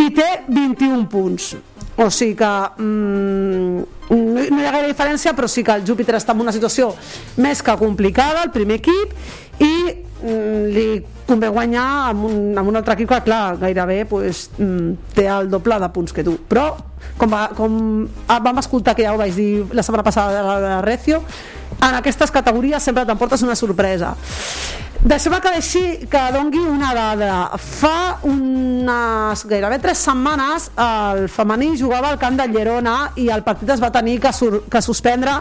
i 0.00 0.10
té 0.16 0.28
21 0.48 1.06
punts. 1.10 1.54
O 2.00 2.08
sigui 2.08 2.36
que 2.38 2.50
mm, 2.80 3.80
no, 4.10 4.60
hi 4.60 4.66
ha 4.66 4.72
gaire 4.72 4.88
diferència, 4.88 5.34
però 5.36 5.48
sí 5.50 5.64
que 5.66 5.74
el 5.76 5.84
Júpiter 5.86 6.16
està 6.16 6.32
en 6.32 6.44
una 6.46 6.54
situació 6.54 6.94
més 7.36 7.60
que 7.62 7.76
complicada, 7.76 8.46
el 8.46 8.54
primer 8.54 8.80
equip, 8.80 9.12
i 9.60 9.72
li 10.22 10.86
convé 11.26 11.48
guanyar 11.52 11.86
amb 12.10 12.26
un, 12.28 12.38
amb 12.58 12.72
un 12.72 12.80
altre 12.80 12.96
equip 12.98 13.10
que, 13.12 13.20
clar, 13.28 13.56
gairebé 13.60 14.04
pues, 14.10 14.48
mm, 14.58 15.14
té 15.16 15.26
el 15.30 15.50
doble 15.52 15.78
de 15.80 15.88
punts 15.94 16.12
que 16.16 16.24
tu. 16.26 16.36
Però, 16.48 16.66
com, 17.20 17.30
va, 17.30 17.46
com 17.56 17.78
ah, 18.26 18.40
vam 18.42 18.60
escoltar 18.62 18.96
que 18.98 19.06
ja 19.06 19.14
ho 19.14 19.20
vaig 19.20 19.34
dir 19.36 19.64
la 19.72 19.84
setmana 19.86 20.06
passada 20.06 20.36
de 20.36 20.44
la, 20.46 20.60
de 20.60 20.76
Recio, 20.86 21.22
en 21.80 21.96
aquestes 21.96 22.32
categories 22.34 22.82
sempre 22.82 23.06
t'emportes 23.08 23.42
una 23.46 23.56
sorpresa. 23.56 24.14
Deixem 25.00 25.32
que 25.40 25.50
deixi 25.54 25.82
que 26.12 26.20
dongui 26.34 26.60
una 26.60 26.90
dada. 26.92 27.36
Fa 27.56 28.18
unes 28.28 29.46
gairebé 29.48 29.78
tres 29.80 30.02
setmanes 30.04 30.66
el 30.76 31.24
femení 31.32 31.70
jugava 31.80 32.10
al 32.10 32.18
camp 32.20 32.36
de 32.36 32.50
Llerona 32.50 33.14
i 33.16 33.30
el 33.32 33.40
partit 33.46 33.72
es 33.72 33.80
va 33.80 33.88
tenir 33.94 34.18
que, 34.20 34.32
sur 34.36 34.66
que 34.68 34.82
suspendre 34.84 35.38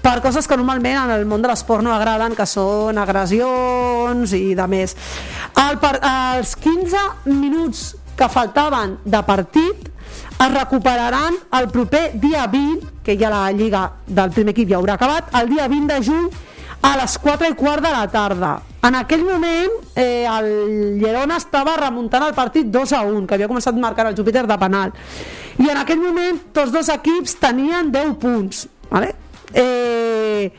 per 0.00 0.20
coses 0.24 0.48
que 0.48 0.56
normalment 0.56 0.98
en 1.04 1.12
el 1.14 1.26
món 1.28 1.42
de 1.42 1.50
l'esport 1.50 1.84
no 1.84 1.92
agraden, 1.94 2.34
que 2.36 2.46
són 2.48 2.98
agressions 2.98 4.32
i 4.36 4.54
de 4.56 4.66
més. 4.70 4.96
El 5.60 5.80
par 5.82 5.98
els 6.00 6.56
15 6.56 7.06
minuts 7.28 7.84
que 8.16 8.28
faltaven 8.28 8.98
de 9.04 9.22
partit 9.24 9.88
es 10.40 10.52
recuperaran 10.54 11.36
el 11.58 11.68
proper 11.68 12.10
dia 12.20 12.46
20, 12.46 13.02
que 13.04 13.16
ja 13.20 13.30
la 13.32 13.50
lliga 13.52 13.90
del 14.06 14.32
primer 14.32 14.54
equip 14.56 14.70
ja 14.72 14.80
haurà 14.80 14.96
acabat, 14.96 15.28
el 15.40 15.52
dia 15.52 15.68
20 15.68 15.92
de 15.92 16.00
juny 16.04 16.30
a 16.82 16.96
les 16.96 17.18
4 17.20 17.50
i 17.52 17.56
quart 17.56 17.84
de 17.84 17.92
la 17.92 18.06
tarda. 18.08 18.54
En 18.82 18.96
aquell 18.96 19.24
moment, 19.28 19.72
eh, 19.94 20.24
el 20.24 21.00
Llerona 21.00 21.36
estava 21.36 21.76
remuntant 21.76 22.24
el 22.24 22.34
partit 22.34 22.70
2 22.72 22.94
a 22.96 23.02
1, 23.04 23.26
que 23.26 23.36
havia 23.36 23.48
començat 23.48 23.76
marcant 23.76 24.08
el 24.08 24.16
Júpiter 24.16 24.46
de 24.48 24.56
penal. 24.58 24.94
I 25.60 25.68
en 25.68 25.76
aquell 25.76 26.00
moment, 26.00 26.40
tots 26.56 26.72
dos 26.72 26.88
equips 26.88 27.36
tenien 27.36 27.92
10 27.92 28.14
punts. 28.16 28.68
Vale? 28.88 29.12
Eh, 29.54 30.50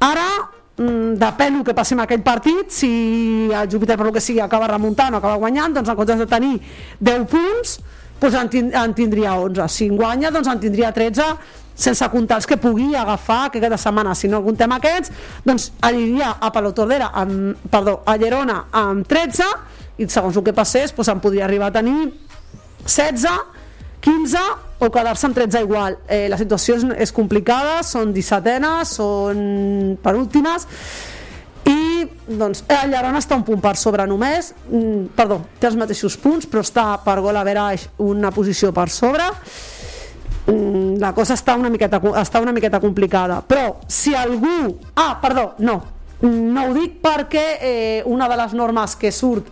ara, 0.00 0.28
mm, 0.76 1.16
depèn 1.20 1.58
el 1.58 1.64
que 1.64 1.74
passi 1.74 1.94
en 1.94 2.04
aquell 2.04 2.22
partit, 2.22 2.70
si 2.70 3.48
el 3.50 3.68
Júpiter, 3.70 3.96
per 3.96 4.06
lo 4.06 4.12
que 4.12 4.20
sigui, 4.20 4.40
acaba 4.40 4.68
remuntant 4.68 5.14
o 5.14 5.18
acaba 5.18 5.36
guanyant, 5.36 5.74
doncs 5.74 5.88
en 5.88 5.96
comptes 5.96 6.18
de 6.18 6.26
tenir 6.26 6.60
10 7.00 7.26
punts, 7.30 7.78
doncs 8.20 8.34
en, 8.34 8.48
tin 8.48 8.72
en 8.74 8.94
tindria 8.94 9.34
11. 9.40 9.68
Si 9.68 9.88
en 9.88 9.96
guanya, 9.96 10.30
doncs 10.30 10.48
en 10.48 10.60
tindria 10.60 10.92
13, 10.92 11.24
sense 11.74 12.06
comptar 12.12 12.38
els 12.38 12.46
que 12.46 12.56
pugui 12.56 12.94
agafar 12.94 13.50
que 13.50 13.58
aquesta 13.58 13.80
setmana. 13.88 14.14
Si 14.14 14.28
no 14.30 14.42
comptem 14.44 14.72
aquests, 14.76 15.10
doncs 15.44 15.72
aniria 15.82 16.36
a 16.40 16.52
Palau 16.54 16.72
Tordera, 16.72 17.10
amb, 17.14 17.58
perdó, 17.70 18.00
a 18.06 18.16
Llerona 18.16 18.64
amb 18.70 19.06
13, 19.10 19.48
i 19.98 20.08
segons 20.10 20.36
el 20.36 20.46
que 20.46 20.54
passés, 20.54 20.94
doncs 20.94 21.10
en 21.10 21.20
podria 21.22 21.44
arribar 21.48 21.72
a 21.72 21.78
tenir 21.80 22.12
16, 22.86 23.26
15 24.04 24.44
o 24.84 24.90
quedar-se 24.92 25.26
amb 25.26 25.36
13 25.36 25.64
igual. 25.64 25.98
Eh, 26.08 26.26
la 26.28 26.38
situació 26.40 26.76
és, 26.76 26.86
és 27.06 27.12
complicada, 27.14 27.80
són 27.86 28.12
17enes, 28.12 28.96
són 29.00 29.42
penúltimes, 30.04 30.68
i 31.64 32.04
doncs, 32.28 32.64
eh, 32.68 32.76
el 32.84 32.92
Llerona 32.92 33.20
està 33.22 33.36
un 33.38 33.44
punt 33.46 33.62
per 33.64 33.74
sobre 33.80 34.04
només 34.08 34.52
mm, 34.68 35.14
perdó, 35.16 35.40
té 35.60 35.70
els 35.70 35.78
mateixos 35.80 36.18
punts 36.20 36.44
però 36.50 36.60
està 36.60 36.90
per 37.04 37.16
gol 37.24 37.38
a 37.40 37.44
verage 37.46 37.88
una 38.04 38.28
posició 38.34 38.68
per 38.76 38.90
sobre 38.92 39.24
mm, 40.50 41.00
la 41.00 41.14
cosa 41.16 41.38
està 41.38 41.56
una, 41.56 41.72
miqueta, 41.72 42.02
està 42.20 42.42
una 42.44 42.52
miqueta 42.52 42.80
complicada. 42.84 43.40
Però 43.48 43.80
si 43.88 44.14
algú... 44.14 44.74
Ah, 44.94 45.16
perdó, 45.22 45.54
no, 45.64 45.80
no 46.24 46.68
ho 46.68 46.74
dic 46.76 46.98
perquè 47.04 47.44
eh, 47.60 48.02
una 48.10 48.28
de 48.30 48.38
les 48.40 48.54
normes 48.56 48.96
que 48.96 49.12
surt 49.12 49.50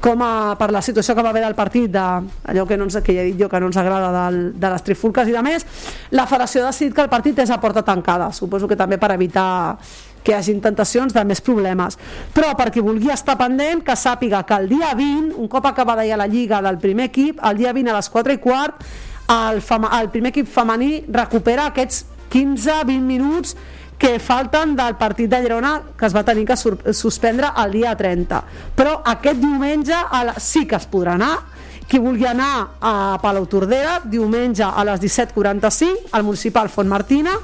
com 0.00 0.22
a, 0.24 0.56
per 0.60 0.70
la 0.72 0.82
situació 0.84 1.16
que 1.16 1.24
va 1.24 1.32
haver 1.32 1.44
del 1.44 1.56
partit 1.58 1.90
de, 1.92 2.04
allò 2.52 2.66
que, 2.68 2.76
no 2.76 2.88
ens, 2.88 3.00
que 3.04 3.16
ja 3.16 3.24
he 3.24 3.30
dit 3.32 3.40
jo 3.40 3.48
que 3.52 3.60
no 3.60 3.70
ens 3.70 3.80
agrada 3.80 4.10
del, 4.16 4.40
de 4.60 4.70
les 4.74 4.86
trifulques 4.86 5.28
i 5.28 5.34
de 5.36 5.42
més 5.44 5.66
la 6.16 6.26
federació 6.30 6.64
ha 6.64 6.70
decidit 6.70 6.94
que 6.96 7.04
el 7.04 7.12
partit 7.12 7.38
és 7.40 7.50
a 7.50 7.60
porta 7.60 7.82
tancada. 7.86 8.30
Suposo 8.32 8.68
que 8.68 8.78
també 8.78 8.98
per 9.00 9.12
evitar 9.14 9.50
que 10.22 10.32
hi 10.32 10.36
hagi 10.36 10.54
tentacions 10.60 11.14
de 11.16 11.24
més 11.24 11.40
problemes. 11.40 11.96
Però 12.36 12.52
per 12.58 12.68
qui 12.74 12.82
vulgui 12.84 13.12
estar 13.12 13.38
pendent 13.40 13.80
que 13.84 13.96
sàpiga 13.96 14.42
que 14.46 14.58
el 14.60 14.68
dia 14.68 14.92
20 14.96 15.38
un 15.40 15.48
cop 15.48 15.66
acabada 15.70 16.04
ja 16.06 16.18
la 16.20 16.28
lliga 16.28 16.60
del 16.62 16.78
primer 16.78 17.08
equip 17.10 17.40
el 17.44 17.60
dia 17.60 17.72
20 17.76 17.92
a 17.92 17.96
les 17.96 18.10
4 18.12 18.36
i 18.36 18.42
quart 18.42 18.84
el, 19.30 19.60
fema, 19.62 19.92
el 20.00 20.10
primer 20.10 20.34
equip 20.34 20.48
femení 20.50 21.04
recupera 21.08 21.70
aquests 21.70 22.04
15-20 22.30 23.00
minuts 23.00 23.56
que 24.00 24.16
falten 24.18 24.72
del 24.78 24.96
partit 24.96 25.28
de 25.28 25.42
Girona 25.44 25.74
que 25.98 26.08
es 26.08 26.16
va 26.16 26.24
tenir 26.24 26.46
que 26.48 26.56
suspendre 26.56 27.52
el 27.62 27.74
dia 27.76 27.92
30 27.96 28.42
però 28.76 29.00
aquest 29.04 29.40
diumenge 29.42 29.94
a 29.94 30.24
la, 30.24 30.34
sí 30.40 30.66
que 30.66 30.78
es 30.78 30.86
podrà 30.88 31.18
anar. 31.18 31.34
Qui 31.90 31.98
vulgui 31.98 32.24
anar 32.30 32.78
a 32.80 33.18
Palau 33.18 33.48
Tordera 33.50 33.96
diumenge 34.06 34.62
a 34.62 34.84
les 34.86 35.00
17.45 35.02 36.12
al 36.14 36.22
municipal 36.22 36.70
Font 36.70 36.88
Martina 36.88 37.34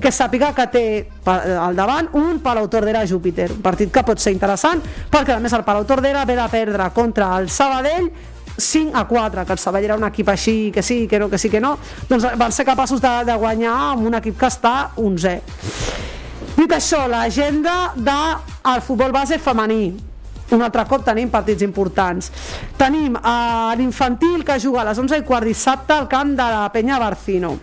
que 0.00 0.10
sàpiga 0.12 0.50
que 0.54 0.66
té 0.68 0.84
al 1.30 1.76
davant 1.78 2.10
un 2.18 2.40
Palau 2.44 2.68
Tordera 2.68 3.06
Júpiter. 3.06 3.48
Un 3.54 3.62
partit 3.64 3.92
que 3.94 4.04
pot 4.04 4.20
ser 4.20 4.34
interessant 4.34 4.82
perquè 5.10 5.36
a 5.36 5.40
més 5.40 5.54
el 5.56 5.64
Palau 5.64 5.86
Tordera 5.88 6.26
ve 6.28 6.36
de 6.36 6.46
perdre 6.52 6.90
contra 6.94 7.32
el 7.38 7.48
Sabadell 7.48 8.10
5 8.56 8.96
a 8.96 9.04
4, 9.08 9.44
que 9.44 9.52
el 9.52 9.58
Sabadell 9.58 9.90
era 9.90 9.96
un 9.98 10.04
equip 10.06 10.28
així, 10.30 10.70
que 10.72 10.82
sí, 10.82 11.06
que 11.08 11.18
no, 11.18 11.28
que 11.30 11.38
sí, 11.38 11.50
que 11.50 11.60
no, 11.60 11.76
doncs 12.08 12.26
van 12.38 12.52
ser 12.52 12.66
capaços 12.66 13.02
de, 13.02 13.12
de 13.26 13.34
guanyar 13.34 13.74
amb 13.92 14.06
un 14.06 14.14
equip 14.20 14.38
que 14.38 14.50
està 14.50 14.74
11. 14.96 15.36
Dit 16.54 16.72
això, 16.72 17.04
l'agenda 17.10 17.92
del 17.96 18.82
futbol 18.86 19.12
base 19.12 19.40
femení. 19.42 19.88
Un 20.54 20.62
altre 20.62 20.84
cop 20.86 21.02
tenim 21.06 21.30
partits 21.32 21.64
importants. 21.66 22.30
Tenim 22.78 23.16
uh, 23.16 23.72
l'infantil 23.78 24.44
que 24.46 24.60
juga 24.62 24.82
a 24.82 24.88
les 24.90 25.00
11 25.00 25.18
i 25.18 25.24
quart 25.26 25.48
dissabte 25.48 25.96
al 25.96 26.06
camp 26.08 26.34
de 26.36 26.50
la 26.54 26.68
Penya 26.70 27.00
Barcino. 27.02 27.56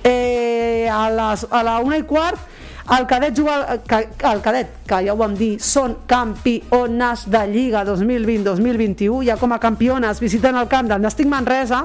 Eh, 0.00 0.88
a, 0.88 1.10
les, 1.12 1.44
a 1.50 1.60
la 1.66 1.76
1 1.84 1.98
i 2.00 2.06
quart 2.08 2.49
el 2.90 3.06
cadet 3.06 3.36
juga, 3.38 3.78
el 3.78 4.40
cadet, 4.42 4.72
que 4.86 4.98
ja 5.06 5.12
ho 5.14 5.18
vam 5.20 5.36
dir, 5.38 5.52
són 5.62 6.00
campiones 6.10 7.26
de 7.30 7.42
Lliga 7.46 7.84
2020-2021, 7.86 9.20
ja 9.28 9.36
com 9.38 9.52
a 9.54 9.60
campiones 9.62 10.18
visiten 10.22 10.58
el 10.58 10.66
camp 10.68 10.90
del 10.90 11.02
Nàstic 11.04 11.28
Manresa, 11.30 11.84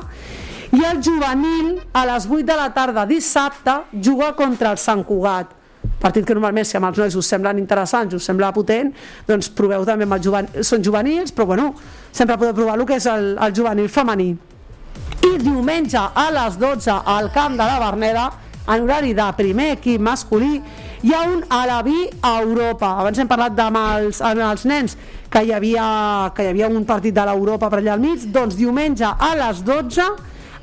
i 0.73 0.81
el 0.83 1.03
juvenil 1.03 1.75
a 1.93 2.05
les 2.09 2.25
8 2.25 2.45
de 2.47 2.55
la 2.57 2.71
tarda 2.73 3.05
dissabte 3.05 3.75
juga 3.93 4.33
contra 4.35 4.71
el 4.73 4.81
Sant 4.81 5.03
Cugat. 5.05 5.53
Partit 6.01 6.25
que 6.25 6.33
normalment 6.33 6.65
si 6.65 6.75
amb 6.79 6.89
els 6.89 6.97
nois 6.99 7.15
us 7.15 7.29
semblen 7.29 7.59
interessants 7.61 8.15
us 8.17 8.25
sembla 8.25 8.51
potent, 8.53 8.89
doncs 9.27 9.51
proveu 9.53 9.85
també 9.85 10.07
amb 10.07 10.17
el 10.17 10.23
juvenil, 10.25 10.65
són 10.65 10.83
juvenils, 10.83 11.31
però 11.31 11.45
bueno 11.53 11.69
sempre 12.11 12.37
podeu 12.37 12.57
provar 12.57 12.79
el 12.79 12.85
que 12.89 12.97
és 12.97 13.07
el, 13.11 13.35
el 13.37 13.53
juvenil 13.55 13.89
femení. 13.89 14.31
I 15.25 15.31
diumenge 15.37 16.01
a 16.01 16.25
les 16.33 16.57
12 16.59 16.97
al 17.13 17.29
camp 17.33 17.55
de 17.59 17.69
la 17.69 17.79
Berneda 17.79 18.25
en 18.67 18.83
horari 18.83 19.13
de 19.13 19.29
primer 19.37 19.71
equip 19.77 20.01
masculí 20.01 20.59
hi 21.05 21.13
ha 21.13 21.21
un 21.29 21.43
Alaví 21.53 22.07
a 22.25 22.39
Europa 22.41 22.87
abans 22.97 23.19
hem 23.21 23.27
parlat 23.29 23.59
amb 23.61 23.77
els, 23.77 24.21
els 24.25 24.63
nens 24.65 24.95
que 25.29 25.43
hi, 25.45 25.51
havia, 25.53 25.85
que 26.33 26.41
hi 26.41 26.49
havia 26.49 26.69
un 26.71 26.85
partit 26.87 27.13
de 27.13 27.25
l'Europa 27.29 27.69
per 27.69 27.77
allà 27.83 27.93
al 27.93 28.01
mig 28.01 28.25
doncs 28.33 28.57
diumenge 28.57 29.05
a 29.05 29.31
les 29.37 29.61
12 29.67 30.07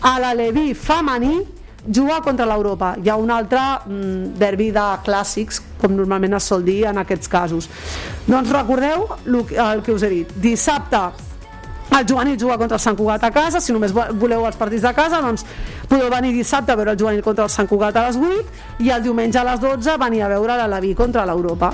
a 0.03 0.15
l'Aleví 0.19 0.73
femení 0.75 1.37
juga 1.87 2.21
contra 2.23 2.47
l'Europa. 2.47 2.97
Hi 2.99 3.11
ha 3.11 3.17
un 3.19 3.31
altre 3.31 3.61
mm, 3.87 4.35
derbi 4.39 4.71
de 4.75 4.87
clàssics, 5.07 5.61
com 5.81 5.95
normalment 5.95 6.35
es 6.39 6.47
sol 6.47 6.63
dir 6.67 6.85
en 6.91 6.99
aquests 7.03 7.31
casos. 7.31 7.69
Doncs 8.27 8.51
recordeu 8.55 9.09
el 9.27 9.83
que 9.83 9.95
us 9.95 10.03
he 10.07 10.11
dit. 10.11 10.35
Dissabte 10.43 11.32
el 11.99 12.07
juvenil 12.09 12.39
juga 12.41 12.57
contra 12.59 12.77
el 12.77 12.81
Sant 12.81 12.97
Cugat 12.97 13.25
a 13.25 13.31
casa, 13.31 13.61
si 13.61 13.73
només 13.73 13.93
vo- 13.93 14.09
voleu 14.15 14.47
els 14.47 14.57
partits 14.57 14.83
de 14.83 14.93
casa, 14.95 15.21
doncs 15.21 15.45
podeu 15.89 16.09
venir 16.11 16.33
dissabte 16.33 16.73
a 16.73 16.77
veure 16.77 16.93
el 16.93 16.99
juvenil 16.99 17.23
contra 17.23 17.45
el 17.45 17.51
Sant 17.51 17.69
Cugat 17.69 17.97
a 17.97 18.07
les 18.09 18.17
8 18.17 18.45
i 18.81 18.91
el 18.91 19.03
diumenge 19.03 19.39
a 19.39 19.45
les 19.45 19.61
12 19.61 19.97
venir 19.99 20.23
a 20.23 20.29
veure 20.29 20.57
l'Alaví 20.57 20.95
contra 20.95 21.27
l'Europa. 21.27 21.73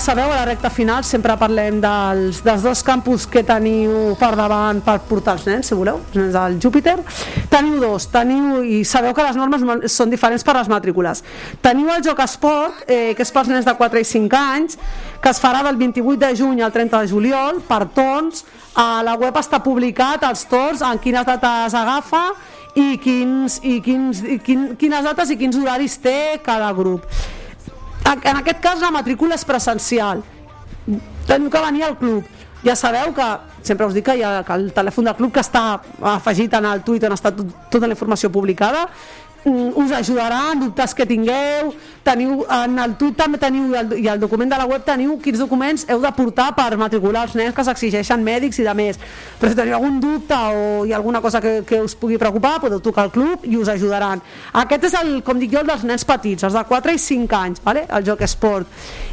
Sabeu, 0.00 0.30
a 0.32 0.36
la 0.36 0.44
recta 0.48 0.70
final 0.72 1.04
sempre 1.04 1.34
parlem 1.36 1.76
dels, 1.82 2.40
dels 2.44 2.62
dos 2.64 2.80
campus 2.86 3.26
que 3.28 3.42
teniu 3.46 4.14
per 4.18 4.32
davant 4.38 4.80
per 4.84 4.96
portar 5.08 5.34
els 5.36 5.44
nens, 5.48 5.68
si 5.68 5.76
voleu, 5.76 5.98
els 6.10 6.16
nens 6.18 6.32
del 6.34 6.56
Júpiter. 6.62 6.96
Teniu 7.52 7.78
dos, 7.82 8.06
teniu, 8.12 8.62
i 8.64 8.80
sabeu 8.88 9.12
que 9.14 9.22
les 9.26 9.36
normes 9.36 9.62
no- 9.66 9.76
són 9.88 10.10
diferents 10.10 10.44
per 10.46 10.54
les 10.56 10.68
matrícules. 10.72 11.22
Teniu 11.62 11.90
el 11.92 12.02
Joc 12.04 12.20
Esport, 12.24 12.84
eh, 12.86 13.14
que 13.16 13.22
és 13.22 13.32
pels 13.32 13.48
nens 13.52 13.64
de 13.68 13.74
4 13.76 14.00
i 14.00 14.04
5 14.04 14.36
anys, 14.36 14.78
que 15.20 15.28
es 15.30 15.40
farà 15.42 15.62
del 15.66 15.76
28 15.76 16.16
de 16.26 16.34
juny 16.36 16.62
al 16.62 16.72
30 16.72 17.00
de 17.02 17.08
juliol, 17.08 17.60
per 17.68 17.86
tons. 17.94 18.44
A 18.74 19.02
la 19.02 19.16
web 19.20 19.36
està 19.36 19.62
publicat 19.62 20.22
els 20.24 20.46
torns, 20.48 20.80
en 20.82 20.98
quines 20.98 21.26
dates 21.26 21.74
agafa, 21.74 22.30
i, 22.74 22.96
quins, 23.02 23.58
i, 23.62 23.80
quins, 23.82 24.22
i 24.22 24.38
quin, 24.38 24.76
quines 24.78 25.04
dates 25.04 25.30
i 25.30 25.36
quins 25.36 25.56
horaris 25.56 25.98
té 26.00 26.40
cada 26.42 26.72
grup. 26.72 27.04
En 28.04 28.36
aquest 28.36 28.60
cas 28.60 28.80
la 28.82 28.90
matrícula 28.94 29.36
és 29.38 29.44
presencial. 29.46 30.22
Teniu 31.28 31.50
que 31.50 31.64
venir 31.64 31.84
al 31.86 31.96
club. 31.98 32.26
Ja 32.64 32.74
sabeu 32.76 33.14
que, 33.16 33.26
sempre 33.64 33.86
us 33.86 33.94
dic 33.96 34.04
que, 34.04 34.18
ha, 34.24 34.42
que 34.44 34.56
el 34.56 34.68
telèfon 34.76 35.08
del 35.08 35.16
club 35.16 35.32
que 35.32 35.40
està 35.40 35.80
afegit 36.12 36.52
en 36.58 36.66
el 36.68 36.82
tuit 36.84 37.04
on 37.08 37.16
està 37.16 37.32
tot, 37.32 37.54
tota 37.72 37.88
la 37.88 37.96
informació 37.96 38.28
publicada 38.32 38.86
us 39.44 39.92
ajudarà 39.96 40.52
en 40.52 40.66
dubtes 40.66 40.94
que 40.94 41.06
tingueu 41.08 41.72
teniu, 42.04 42.44
en 42.48 42.78
el 42.80 42.94
tuit 43.00 43.16
també 43.16 43.38
teniu 43.40 43.70
i 43.72 43.78
el, 43.78 43.92
i 44.04 44.08
el 44.12 44.20
document 44.20 44.50
de 44.50 44.58
la 44.60 44.66
web 44.68 44.84
teniu 44.84 45.16
quins 45.22 45.40
documents 45.40 45.86
heu 45.88 46.00
de 46.02 46.12
portar 46.16 46.50
per 46.56 46.76
matricular 46.80 47.26
els 47.28 47.36
nens 47.38 47.54
que 47.56 47.64
s'exigeixen 47.64 48.24
mèdics 48.24 48.60
i 48.60 48.66
de 48.66 48.74
més. 48.76 49.00
Però 49.40 49.50
si 49.50 49.58
teniu 49.58 49.78
algun 49.78 50.00
dubte 50.02 50.36
o 50.36 50.84
hi 50.84 50.92
ha 50.92 50.98
alguna 50.98 51.22
cosa 51.24 51.40
que, 51.40 51.60
que 51.68 51.80
us 51.84 51.96
pugui 51.96 52.18
preocupar 52.20 52.58
podeu 52.60 52.80
trucar 52.84 53.08
al 53.08 53.14
club 53.14 53.46
i 53.48 53.56
us 53.60 53.72
ajudaran. 53.72 54.20
Aquest 54.64 54.88
és 54.90 54.98
el, 55.00 55.12
com 55.26 55.40
dic 55.40 55.52
jo, 55.54 55.64
el 55.64 55.70
dels 55.70 55.86
nens 55.88 56.06
petits 56.08 56.48
els 56.48 56.56
de 56.56 56.64
4 56.68 56.96
i 56.96 57.00
5 57.00 57.40
anys, 57.40 57.64
vale? 57.64 57.86
el 57.88 58.06
joc 58.06 58.24
esport. 58.26 58.68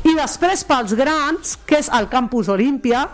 I 0.07 0.15
després 0.17 0.63
pels 0.67 0.95
grans 0.97 1.57
que 1.67 1.80
és 1.82 1.91
el 1.93 2.09
campus 2.11 2.51
Olímpia 2.51 3.07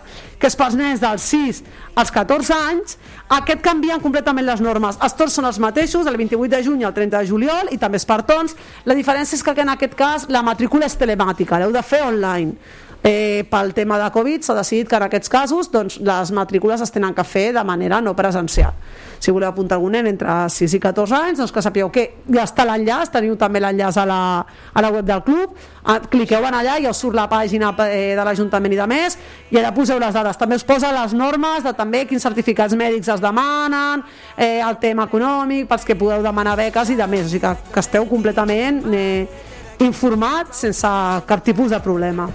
que 0.43 0.51
és 0.51 0.57
pels 0.59 0.75
nens 0.75 0.99
dels 0.99 1.23
6 1.31 1.61
als 1.95 2.11
14 2.11 2.51
anys, 2.51 2.97
aquest 3.31 3.61
canvien 3.63 4.01
completament 4.03 4.43
les 4.43 4.59
normes. 4.65 4.97
Els 4.99 5.15
torns 5.15 5.37
són 5.39 5.47
els 5.47 5.59
mateixos, 5.63 6.09
el 6.09 6.19
28 6.19 6.51
de 6.51 6.59
juny 6.65 6.83
al 6.83 6.91
30 6.91 7.21
de 7.21 7.29
juliol, 7.29 7.71
i 7.71 7.79
també 7.79 8.01
és 8.01 8.07
per 8.09 8.19
tons. 8.27 8.57
La 8.83 8.97
diferència 8.97 9.37
és 9.39 9.43
que 9.45 9.55
en 9.63 9.71
aquest 9.71 9.95
cas 9.95 10.27
la 10.27 10.43
matrícula 10.43 10.89
és 10.89 10.99
telemàtica, 10.99 11.61
l'heu 11.61 11.71
de 11.71 11.85
fer 11.87 12.01
online. 12.03 12.57
Eh, 13.05 13.43
pel 13.51 13.73
tema 13.75 13.97
de 13.99 14.05
Covid 14.15 14.45
s'ha 14.45 14.53
decidit 14.55 14.87
que 14.87 14.95
en 14.95 15.03
aquests 15.03 15.27
casos 15.27 15.67
doncs, 15.67 15.97
les 15.99 16.29
matrícules 16.31 16.79
es 16.79 16.91
tenen 16.91 17.11
que 17.13 17.25
fer 17.27 17.49
de 17.51 17.63
manera 17.67 17.99
no 17.99 18.13
presencial. 18.15 18.71
Si 19.19 19.31
voleu 19.31 19.49
apuntar 19.49 19.75
algun 19.75 19.91
nen 19.97 20.07
entre 20.07 20.31
6 20.47 20.77
i 20.77 20.79
14 20.79 21.17
anys, 21.17 21.41
doncs 21.41 21.51
que 21.51 21.63
sapigueu 21.65 21.91
que 21.91 22.05
ja 22.31 22.45
està 22.47 22.63
l'enllaç, 22.63 23.11
teniu 23.11 23.35
també 23.35 23.59
l'enllaç 23.59 23.99
a, 23.99 24.05
la, 24.07 24.21
a 24.71 24.85
la 24.85 24.93
web 24.95 25.03
del 25.03 25.19
club, 25.27 25.59
ah, 25.83 25.97
cliqueu 25.99 26.47
en 26.47 26.55
allà 26.55 26.77
i 26.79 26.87
us 26.87 27.03
surt 27.03 27.19
la 27.19 27.27
pàgina 27.27 27.73
eh, 27.89 28.15
de 28.15 28.23
l'Ajuntament 28.23 28.77
i 28.77 28.79
de 28.79 28.87
més, 28.87 29.19
i 29.51 29.59
allà 29.59 29.75
poseu 29.75 29.99
les 29.99 30.15
dades. 30.15 30.39
També 30.39 30.55
us 30.55 30.63
posa 30.63 30.95
les 30.95 31.11
normes 31.11 31.67
de 31.67 31.75
també 31.75 32.05
quins 32.07 32.23
certificats 32.23 32.71
mèdics 32.79 33.11
es 33.17 33.23
demanen, 33.23 34.07
eh, 34.37 34.63
el 34.63 34.79
tema 34.79 35.11
econòmic, 35.11 35.67
pels 35.67 35.83
que 35.83 35.99
podeu 35.99 36.23
demanar 36.23 36.55
beques 36.55 36.95
i 36.95 36.99
de 37.03 37.11
més, 37.11 37.27
o 37.27 37.35
sigui 37.35 37.43
que, 37.43 37.55
que 37.75 37.83
esteu 37.83 38.07
completament 38.07 38.85
eh, 38.95 39.27
informats 39.83 40.63
sense 40.69 40.97
cap 41.27 41.43
tipus 41.43 41.75
de 41.75 41.83
problema. 41.83 42.31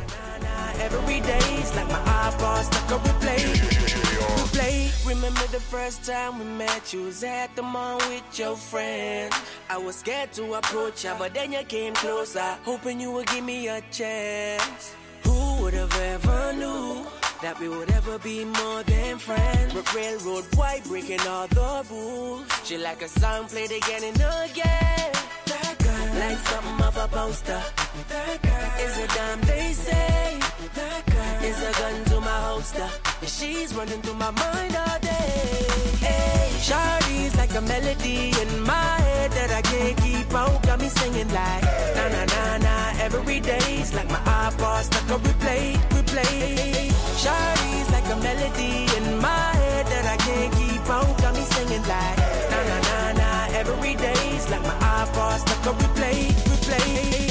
Every 0.81 1.21
day's 1.21 1.75
like 1.77 1.89
my 1.89 2.01
iPod 2.29 2.65
stuck 2.65 2.93
on 2.93 3.01
replay. 3.01 3.39
Replay. 3.39 5.07
Remember 5.09 5.47
the 5.49 5.61
first 5.61 6.05
time 6.05 6.39
we 6.39 6.45
met? 6.45 6.93
You 6.93 7.05
was 7.05 7.25
at 7.25 7.55
the 7.57 7.63
mall 7.63 7.99
with 8.09 8.39
your 8.39 8.57
friends. 8.57 9.35
I 9.69 9.77
was 9.79 9.97
scared 9.97 10.33
to 10.35 10.55
approach 10.55 11.05
ya, 11.05 11.17
but 11.19 11.35
then 11.35 11.53
you 11.53 11.65
came 11.65 11.95
closer, 11.95 12.57
hoping 12.65 13.01
you 13.01 13.11
would 13.13 13.27
give 13.27 13.45
me 13.45 13.69
a 13.69 13.81
chance. 13.91 14.95
Who 15.25 15.63
would 15.63 15.75
have 15.75 15.97
ever 16.01 16.53
knew 16.53 17.07
that 17.43 17.59
we 17.61 17.69
would 17.69 17.91
ever 17.91 18.19
be 18.19 18.45
more 18.45 18.83
than 18.85 19.19
friends? 19.19 19.75
But 19.75 19.93
railroad 19.95 20.45
white 20.57 20.85
breaking 20.85 21.21
all 21.23 21.49
the 21.49 21.85
rules. 21.91 22.47
She 22.65 22.79
like 22.79 23.03
a 23.03 23.09
song 23.09 23.47
played 23.47 23.73
again 23.73 24.05
and 24.05 24.17
again. 24.17 25.13
That 25.47 25.75
girl, 25.79 26.07
like 26.21 26.39
something 26.39 26.87
of 26.87 26.97
a 26.97 27.09
poster. 27.09 27.63
That 28.09 28.43
girl 28.43 28.87
is 28.87 28.99
a 28.99 29.07
dime 29.17 29.41
they 29.43 29.73
say. 29.73 30.48
Girl 30.79 31.45
is 31.51 31.59
a 31.63 31.73
gun 31.81 32.05
to 32.11 32.21
my 32.21 32.39
holster. 32.47 32.89
And 33.21 33.29
she's 33.29 33.75
running 33.75 34.01
through 34.03 34.15
my 34.15 34.31
mind 34.31 34.77
all 34.77 34.99
day. 35.01 35.67
Hey, 36.07 36.51
Shawty's 36.67 37.35
like 37.37 37.55
a 37.55 37.61
melody 37.61 38.33
in 38.43 38.61
my 38.63 38.93
head 39.07 39.31
that 39.33 39.51
I 39.51 39.63
can't 39.63 39.97
keep 39.99 40.33
out. 40.33 40.63
Got 40.63 40.81
me 40.81 40.89
singing 40.89 41.31
like 41.33 41.65
na 41.97 42.05
na 42.15 42.23
na 42.35 42.43
na. 42.59 42.75
Every 43.07 43.41
day's 43.41 43.93
like 43.95 44.09
my 44.09 44.23
iPod 44.45 44.83
stuck 44.85 45.11
on 45.11 45.21
replay, 45.21 45.75
replay. 45.95 46.93
Shawty's 47.23 47.91
like 47.91 48.09
a 48.15 48.17
melody 48.29 48.87
in 48.99 49.19
my 49.19 49.51
head 49.63 49.87
that 49.87 50.07
I 50.15 50.17
can't 50.27 50.53
keep 50.61 50.89
out. 50.89 51.13
Got 51.23 51.35
me 51.35 51.43
singing 51.55 51.87
like 51.95 52.19
na 52.53 52.59
na 52.71 52.79
na 52.89 53.13
na. 53.21 53.31
Every 53.61 53.95
day's 53.95 54.49
like 54.51 54.63
my 54.63 54.79
iPod 54.99 55.39
stuck 55.41 55.67
on 55.67 55.75
replay, 55.83 56.19
replay. 56.51 57.28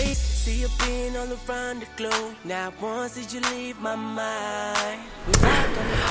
See 0.48 0.62
you 0.62 0.70
being 0.80 1.12
all 1.18 1.28
around 1.28 1.82
the 1.82 1.88
globe. 1.98 2.32
Now 2.46 2.72
once 2.82 3.16
did 3.16 3.34
you 3.34 3.42
leave 3.52 3.82
my 3.82 3.98
mind? 3.98 5.04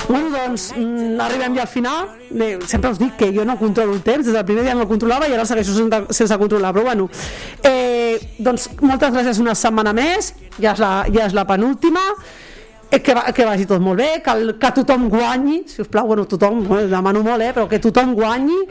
Bueno, 0.07 0.29
doncs 0.29 0.73
mm, 0.77 1.17
arribem 1.19 1.55
ja 1.55 1.61
al 1.61 1.67
final. 1.67 2.11
Bé, 2.29 2.59
sempre 2.69 2.91
us 2.91 2.99
dic 3.01 3.15
que 3.17 3.31
jo 3.33 3.45
no 3.45 3.55
controlo 3.57 3.95
el 3.95 4.03
temps, 4.05 4.27
des 4.27 4.35
del 4.35 4.45
primer 4.45 4.61
dia 4.67 4.75
no 4.77 4.83
el 4.85 4.91
controlava 4.91 5.25
i 5.25 5.33
ara 5.33 5.45
segueixo 5.49 5.73
sense, 5.73 6.03
sense 6.19 6.37
controlar, 6.37 6.69
però 6.75 6.85
bueno. 6.85 7.07
Eh, 7.65 8.37
doncs 8.37 8.69
moltes 8.83 9.15
gràcies 9.15 9.41
una 9.41 9.57
setmana 9.57 9.95
més, 9.97 10.29
ja 10.61 10.75
és 10.75 10.85
la, 10.85 10.91
ja 11.09 11.25
és 11.25 11.33
la 11.33 11.47
penúltima. 11.49 12.05
Eh, 12.91 13.01
que, 13.01 13.17
va, 13.17 13.25
que 13.33 13.49
vagi 13.49 13.65
tot 13.65 13.81
molt 13.81 13.97
bé, 14.05 14.11
que, 14.21 14.37
el, 14.37 14.53
que 14.61 14.73
tothom 14.83 15.09
guanyi, 15.17 15.63
si 15.65 15.81
us 15.81 15.89
plau, 15.89 16.13
bueno, 16.13 16.29
tothom, 16.29 16.61
bueno, 16.69 16.85
demano 16.93 17.25
molt, 17.25 17.41
eh, 17.41 17.57
però 17.57 17.65
que 17.65 17.81
tothom 17.81 18.13
guanyi, 18.13 18.61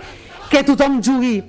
que 0.47 0.63
tothom 0.63 1.03
jugui 1.03 1.41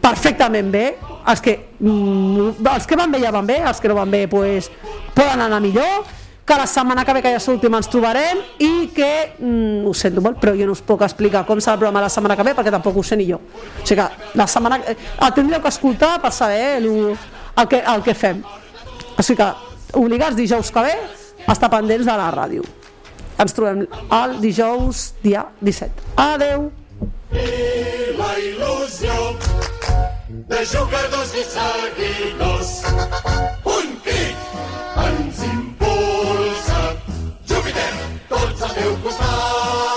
perfectament 0.00 0.70
bé, 0.72 0.86
els 1.28 1.40
que, 1.40 1.56
mm, 1.78 2.66
els 2.66 2.86
que 2.86 2.96
van 2.96 3.12
bé 3.12 3.20
ja 3.20 3.30
van 3.30 3.46
bé, 3.46 3.60
els 3.60 3.80
que 3.80 3.88
no 3.88 3.94
van 3.94 4.10
bé 4.10 4.26
pues, 4.28 4.70
poden 5.14 5.40
anar 5.40 5.60
millor, 5.60 6.04
que 6.50 6.56
la 6.56 6.66
setmana 6.66 7.04
que 7.04 7.12
ve, 7.12 7.22
que 7.22 7.30
ja 7.30 7.38
és 7.38 7.46
l'última, 7.46 7.78
ens 7.78 7.88
trobarem 7.88 8.40
i 8.58 8.88
que, 8.94 9.36
mm, 9.38 9.86
ho 9.86 9.94
sento 9.94 10.20
molt, 10.20 10.40
però 10.40 10.56
jo 10.58 10.66
no 10.66 10.72
us 10.72 10.82
puc 10.82 11.02
explicar 11.06 11.44
com 11.46 11.58
serà 11.58 11.74
el 11.74 11.78
programa 11.78 12.00
la 12.00 12.08
setmana 12.08 12.36
que 12.36 12.42
ve 12.42 12.54
perquè 12.54 12.70
tampoc 12.70 12.96
ho 12.96 13.02
sé 13.02 13.16
ni 13.16 13.28
jo. 13.30 13.36
O 13.36 13.86
sigui 13.86 14.00
que 14.00 14.08
la 14.34 14.46
setmana, 14.46 14.80
eh, 14.86 14.96
el 15.20 15.32
tindríeu 15.32 15.62
que 15.62 15.68
escoltar 15.68 16.20
per 16.20 16.32
saber 16.32 16.78
el, 16.78 17.16
el, 17.56 17.68
que, 17.68 17.84
el 17.86 18.02
que 18.02 18.14
fem. 18.14 18.42
O 19.16 19.22
sigui 19.22 19.36
que 19.36 19.52
obligats 19.92 20.36
dijous 20.36 20.72
que 20.72 20.80
ve 20.80 20.98
estar 21.46 21.70
pendents 21.70 22.06
de 22.06 22.18
la 22.18 22.30
ràdio. 22.34 22.66
Ens 23.38 23.54
trobem 23.54 23.86
el 24.10 24.40
dijous 24.40 25.14
dia 25.22 25.46
17. 25.60 25.90
Adeu! 26.16 26.79
I 27.32 28.14
la 28.18 28.30
il·lusió 28.42 29.18
de 30.50 30.64
jugadors 30.72 31.34
i 31.34 31.44
seguidors. 31.52 32.72
Un 33.76 33.94
crit 34.06 34.58
ens 35.04 35.44
impulsa. 35.52 36.82
Júpiter, 37.52 37.92
tots 38.34 38.66
al 38.66 38.76
teu 38.80 38.98
costat. 39.06 39.89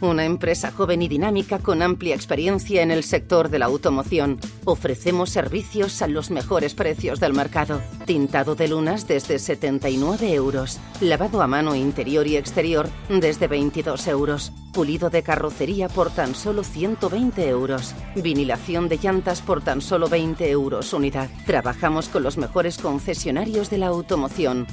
Una 0.00 0.24
empresa 0.24 0.70
joven 0.70 1.00
y 1.00 1.08
dinámica 1.08 1.58
con 1.58 1.80
amplia 1.80 2.14
experiencia 2.14 2.82
en 2.82 2.90
el 2.90 3.04
sector 3.04 3.48
de 3.48 3.58
la 3.58 3.66
automoción. 3.66 4.38
Ofrecemos 4.64 5.30
servicios 5.30 6.02
a 6.02 6.08
los 6.08 6.30
mejores 6.30 6.74
precios 6.74 7.20
del 7.20 7.32
mercado. 7.32 7.80
Tintado 8.04 8.54
de 8.54 8.68
lunas 8.68 9.08
desde 9.08 9.38
79 9.38 10.32
euros. 10.34 10.78
Lavado 11.00 11.40
a 11.40 11.46
mano 11.46 11.74
interior 11.74 12.26
y 12.26 12.36
exterior 12.36 12.88
desde 13.08 13.46
22 13.46 14.06
euros. 14.08 14.52
Pulido 14.72 15.08
de 15.08 15.22
carrocería 15.22 15.88
por 15.88 16.10
tan 16.10 16.34
solo 16.34 16.64
120 16.64 17.48
euros. 17.48 17.94
Vinilación 18.16 18.88
de 18.88 18.98
llantas 18.98 19.40
por 19.40 19.62
tan 19.62 19.80
solo 19.80 20.08
20 20.08 20.50
euros 20.50 20.92
unidad. 20.92 21.30
Trabajamos 21.46 22.08
con 22.08 22.22
los 22.22 22.36
mejores 22.36 22.78
concesionarios 22.78 23.70
de 23.70 23.78
la 23.78 23.86
automoción. 23.86 24.66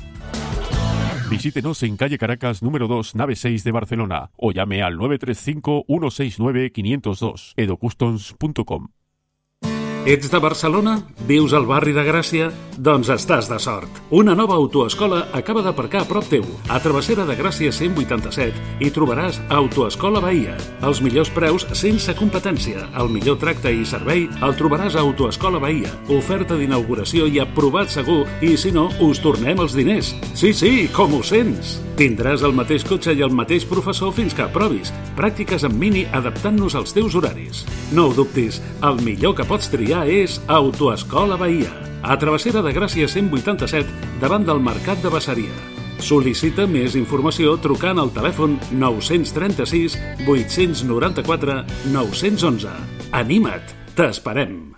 Visítenos 1.30 1.84
en 1.84 1.95
calle 1.95 2.17
Caracas 2.17 2.63
número 2.63 2.88
2, 2.88 3.13
nave 3.13 3.36
6 3.36 3.63
de 3.63 3.71
Barcelona 3.71 4.32
o 4.36 4.51
llame 4.51 4.82
al 4.82 4.97
935-169-502 4.97 7.53
edocustoms.com. 7.55 8.88
Ets 10.06 10.32
de 10.32 10.39
Barcelona? 10.39 11.02
Vius 11.28 11.52
al 11.54 11.66
barri 11.68 11.91
de 11.93 12.06
Gràcia? 12.08 12.47
Doncs 12.80 13.10
estàs 13.12 13.50
de 13.52 13.58
sort. 13.60 13.97
Una 14.16 14.32
nova 14.34 14.56
autoescola 14.56 15.26
acaba 15.36 15.62
d'aparcar 15.62 16.06
a 16.06 16.08
prop 16.08 16.24
teu. 16.32 16.45
A 16.72 16.80
Travessera 16.80 17.26
de 17.28 17.36
Gràcia 17.36 17.74
187 17.76 18.80
hi 18.80 18.91
trobaràs 18.95 19.41
Autoescola 19.52 20.22
Bahia. 20.24 20.56
Els 20.88 21.02
millors 21.04 21.30
preus 21.36 21.68
sense 21.76 22.16
competència. 22.16 22.88
El 22.95 23.12
millor 23.12 23.38
tracte 23.43 23.74
i 23.76 23.84
servei 23.86 24.30
el 24.39 24.56
trobaràs 24.56 24.95
a 24.95 25.04
Autoescola 25.04 25.60
Bahia. 25.60 25.91
Oferta 26.16 26.56
d'inauguració 26.56 27.28
i 27.28 27.43
aprovat 27.43 27.91
segur 27.91 28.24
i 28.41 28.56
si 28.58 28.72
no, 28.72 28.88
us 29.04 29.20
tornem 29.20 29.60
els 29.60 29.76
diners. 29.76 30.16
Sí, 30.34 30.56
sí, 30.56 30.88
com 30.95 31.20
ho 31.20 31.22
sents? 31.22 31.76
Tindràs 32.00 32.45
el 32.47 32.56
mateix 32.56 32.86
cotxe 32.88 33.12
i 33.12 33.26
el 33.26 33.36
mateix 33.36 33.68
professor 33.68 34.16
fins 34.16 34.32
que 34.32 34.47
aprovis. 34.47 34.93
Pràctiques 35.20 35.68
en 35.68 35.76
mini 35.76 36.06
adaptant-nos 36.16 36.80
als 36.80 36.95
teus 36.95 37.20
horaris. 37.20 37.66
No 37.91 38.08
ho 38.08 38.16
dubtis, 38.16 38.62
el 38.88 39.04
millor 39.04 39.36
que 39.36 39.43
pots 39.43 39.68
triar 39.68 39.89
és 39.98 40.40
Autoescola 40.48 41.36
Bahia. 41.36 41.72
A 42.06 42.14
Travessera 42.22 42.62
de 42.62 42.72
Gràcia 42.76 43.08
187, 43.10 43.90
davant 44.22 44.46
del 44.46 44.62
Mercat 44.62 45.02
de 45.02 45.10
Basseria. 45.10 45.50
Sol·licita 46.00 46.68
més 46.70 46.94
informació 46.96 47.56
trucant 47.58 47.98
al 47.98 48.12
telèfon 48.14 48.60
936 48.72 49.98
894 50.28 51.64
911. 51.92 52.70
Anima't, 53.18 53.74
t'esperem. 53.98 54.76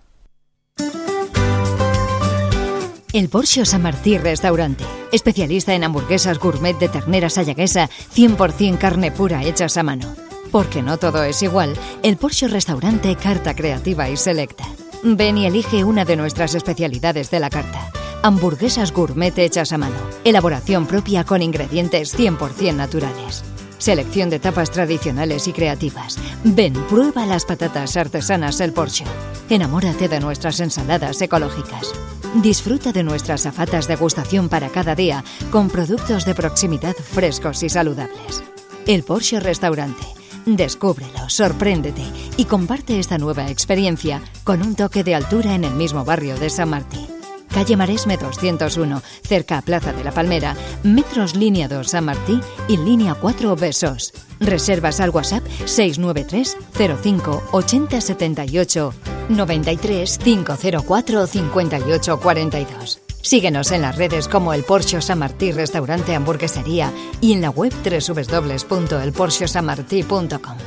El 3.12 3.28
Porsche 3.28 3.66
San 3.66 3.84
Martí 3.84 4.18
Restaurante, 4.18 4.86
especialista 5.12 5.76
en 5.76 5.84
hamburguesas 5.84 6.40
gourmet 6.40 6.80
de 6.80 6.88
ternera 6.88 7.30
sayaguesa, 7.30 7.90
100% 8.16 8.78
carne 8.78 9.12
pura 9.12 9.44
hechas 9.44 9.76
a 9.76 9.84
mano. 9.84 10.16
Porque 10.54 10.82
no 10.82 10.98
todo 10.98 11.24
es 11.24 11.44
igual, 11.44 11.74
el 12.02 12.16
Porsche 12.16 12.48
Restaurante 12.48 13.18
Carta 13.18 13.54
Creativa 13.54 14.10
y 14.10 14.16
Selecta. 14.16 14.64
Ven 15.04 15.38
y 15.38 15.48
elige 15.48 15.84
una 15.84 16.06
de 16.06 16.16
nuestras 16.16 16.54
especialidades 16.54 17.32
de 17.32 17.40
la 17.40 17.50
carta. 17.50 17.92
Hamburguesas 18.22 18.92
gourmet 18.94 19.36
hechas 19.40 19.72
a 19.74 19.78
mano. 19.80 19.96
Elaboración 20.24 20.86
propia 20.86 21.24
con 21.24 21.42
ingredientes 21.42 22.18
100% 22.18 22.76
naturales. 22.76 23.44
Selección 23.80 24.30
de 24.30 24.40
tapas 24.40 24.70
tradicionales 24.70 25.48
y 25.48 25.54
creativas. 25.54 26.20
Ven, 26.44 26.74
prueba 26.88 27.26
las 27.26 27.46
patatas 27.46 27.98
artesanas 27.98 28.60
El 28.60 28.74
Porsche. 28.74 29.06
Enamórate 29.50 30.08
de 30.08 30.20
nuestras 30.20 30.60
ensaladas 30.60 31.20
ecológicas. 31.20 31.92
Disfruta 32.36 32.92
de 32.92 33.02
nuestras 33.02 33.48
afatas 33.48 33.88
degustación 33.88 34.50
para 34.50 34.70
cada 34.70 34.94
día 34.94 35.24
con 35.50 35.70
productos 35.70 36.26
de 36.26 36.36
proximidad 36.36 36.96
frescos 36.96 37.64
y 37.64 37.70
saludables. 37.70 38.44
El 38.86 39.02
Porsche 39.02 39.40
Restaurante. 39.40 40.21
Descúbrelo, 40.46 41.30
sorpréndete 41.30 42.04
y 42.38 42.46
comparte 42.46 43.00
esta 43.00 43.18
nueva 43.18 43.50
experiencia 43.50 44.22
con 44.44 44.62
un 44.62 44.76
toque 44.76 45.04
de 45.04 45.16
altura 45.16 45.54
en 45.54 45.64
el 45.64 45.74
mismo 45.76 46.04
barrio 46.04 46.36
de 46.36 46.50
San 46.50 46.70
Martín. 46.70 47.08
Calle 47.54 47.76
Maresme 47.76 48.18
201, 48.18 49.02
cerca 49.24 49.58
a 49.58 49.62
Plaza 49.62 49.94
de 49.94 50.04
la 50.04 50.12
Palmera, 50.12 50.56
Metros 50.84 51.36
Línea 51.36 51.68
2 51.68 51.88
San 51.88 52.06
Martí 52.06 52.40
y 52.68 52.78
Línea 52.78 53.14
4 53.14 53.56
Besos. 53.56 54.14
Reservas 54.40 55.00
al 55.00 55.10
WhatsApp 55.12 55.46
693 55.66 56.58
05 57.02 57.44
80 57.52 58.02
78 58.02 58.94
93 59.30 60.18
504 60.18 61.28
58 61.28 62.20
42. 62.20 63.01
Síguenos 63.22 63.72
en 63.72 63.82
las 63.82 63.98
redes 63.98 64.28
como 64.28 64.54
el 64.54 64.64
Porsche 64.64 65.02
San 65.02 65.18
Martí 65.20 65.52
Restaurante 65.52 66.16
Hamburguesería 66.16 66.92
y 67.22 67.34
en 67.34 67.42
la 67.42 67.50
web 67.50 67.74
www.elporschesanmartí.com. 67.84 70.58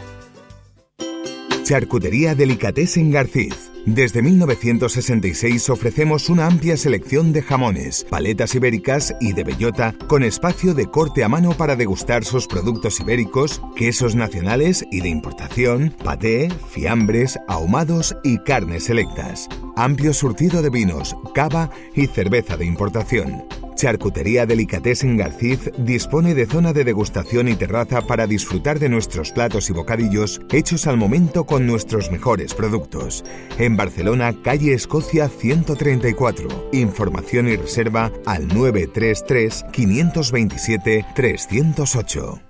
Charcutería 1.64 2.34
Delicatessen 2.34 3.10
Garcís. 3.10 3.73
Desde 3.86 4.22
1966 4.22 5.68
ofrecemos 5.68 6.30
una 6.30 6.46
amplia 6.46 6.74
selección 6.78 7.34
de 7.34 7.42
jamones, 7.42 8.06
paletas 8.08 8.54
ibéricas 8.54 9.14
y 9.20 9.34
de 9.34 9.44
bellota 9.44 9.94
con 10.08 10.22
espacio 10.22 10.72
de 10.72 10.86
corte 10.86 11.22
a 11.22 11.28
mano 11.28 11.52
para 11.52 11.76
degustar 11.76 12.24
sus 12.24 12.46
productos 12.46 12.98
ibéricos, 13.00 13.60
quesos 13.76 14.14
nacionales 14.14 14.86
y 14.90 15.02
de 15.02 15.10
importación, 15.10 15.94
paté, 16.02 16.48
fiambres, 16.70 17.38
ahumados 17.46 18.16
y 18.24 18.38
carnes 18.38 18.84
selectas. 18.84 19.50
Amplio 19.76 20.14
surtido 20.14 20.62
de 20.62 20.70
vinos, 20.70 21.14
cava 21.34 21.68
y 21.94 22.06
cerveza 22.06 22.56
de 22.56 22.64
importación. 22.64 23.44
Charcutería 23.74 24.46
Delicatessen 24.46 25.16
Garcís 25.16 25.70
dispone 25.76 26.34
de 26.34 26.46
zona 26.46 26.72
de 26.72 26.84
degustación 26.84 27.48
y 27.48 27.54
terraza 27.54 28.02
para 28.02 28.26
disfrutar 28.26 28.78
de 28.78 28.88
nuestros 28.88 29.32
platos 29.32 29.70
y 29.70 29.72
bocadillos 29.72 30.40
hechos 30.52 30.86
al 30.86 30.96
momento 30.96 31.44
con 31.44 31.66
nuestros 31.66 32.10
mejores 32.10 32.54
productos. 32.54 33.24
En 33.58 33.76
Barcelona, 33.76 34.34
calle 34.42 34.74
Escocia 34.74 35.28
134. 35.28 36.70
Información 36.72 37.48
y 37.48 37.56
reserva 37.56 38.10
al 38.26 38.48
933 38.48 39.64
527 39.72 41.06
308. 41.14 42.40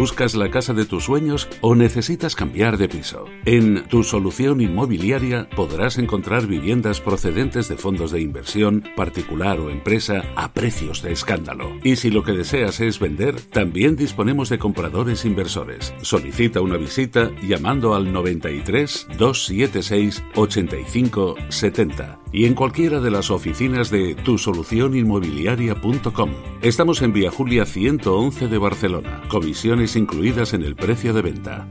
¿Buscas 0.02 0.34
la 0.34 0.50
casa 0.50 0.74
de 0.74 0.84
tus 0.84 1.04
sueños 1.04 1.48
o 1.60 1.76
necesitas 1.76 2.34
cambiar 2.34 2.76
de 2.76 2.88
piso? 2.88 3.26
En 3.44 3.84
Tu 3.84 4.02
Solución 4.02 4.60
Inmobiliaria 4.60 5.48
podrás 5.54 5.96
encontrar 5.96 6.48
viviendas 6.48 7.00
procedentes 7.00 7.68
de 7.68 7.76
fondos 7.76 8.10
de 8.10 8.20
inversión, 8.20 8.82
particular 8.96 9.60
o 9.60 9.70
empresa, 9.70 10.24
a 10.34 10.52
precios 10.52 11.02
de 11.02 11.12
escándalo. 11.12 11.70
Y 11.84 11.94
si 11.94 12.10
lo 12.10 12.24
que 12.24 12.32
deseas 12.32 12.80
es 12.80 12.98
vender, 12.98 13.40
también 13.40 13.94
disponemos 13.94 14.48
de 14.48 14.58
compradores 14.58 15.24
inversores. 15.24 15.94
Solicita 16.02 16.60
una 16.60 16.78
visita 16.78 17.30
llamando 17.40 17.94
al 17.94 18.12
93 18.12 19.06
276 19.16 20.24
85 20.34 21.36
70 21.48 22.18
y 22.32 22.46
en 22.46 22.54
cualquiera 22.54 22.98
de 22.98 23.12
las 23.12 23.30
oficinas 23.30 23.90
de 23.90 24.16
tusolucioninmobiliaria.com. 24.16 26.30
Estamos 26.62 27.02
en 27.02 27.12
Vía 27.12 27.30
Julia 27.30 27.66
111 27.66 28.48
de 28.48 28.58
Barcelona. 28.58 29.22
Comisiones 29.28 29.91
incluidas 29.96 30.54
en 30.54 30.62
el 30.62 30.76
precio 30.76 31.12
de 31.12 31.22
venta. 31.22 31.66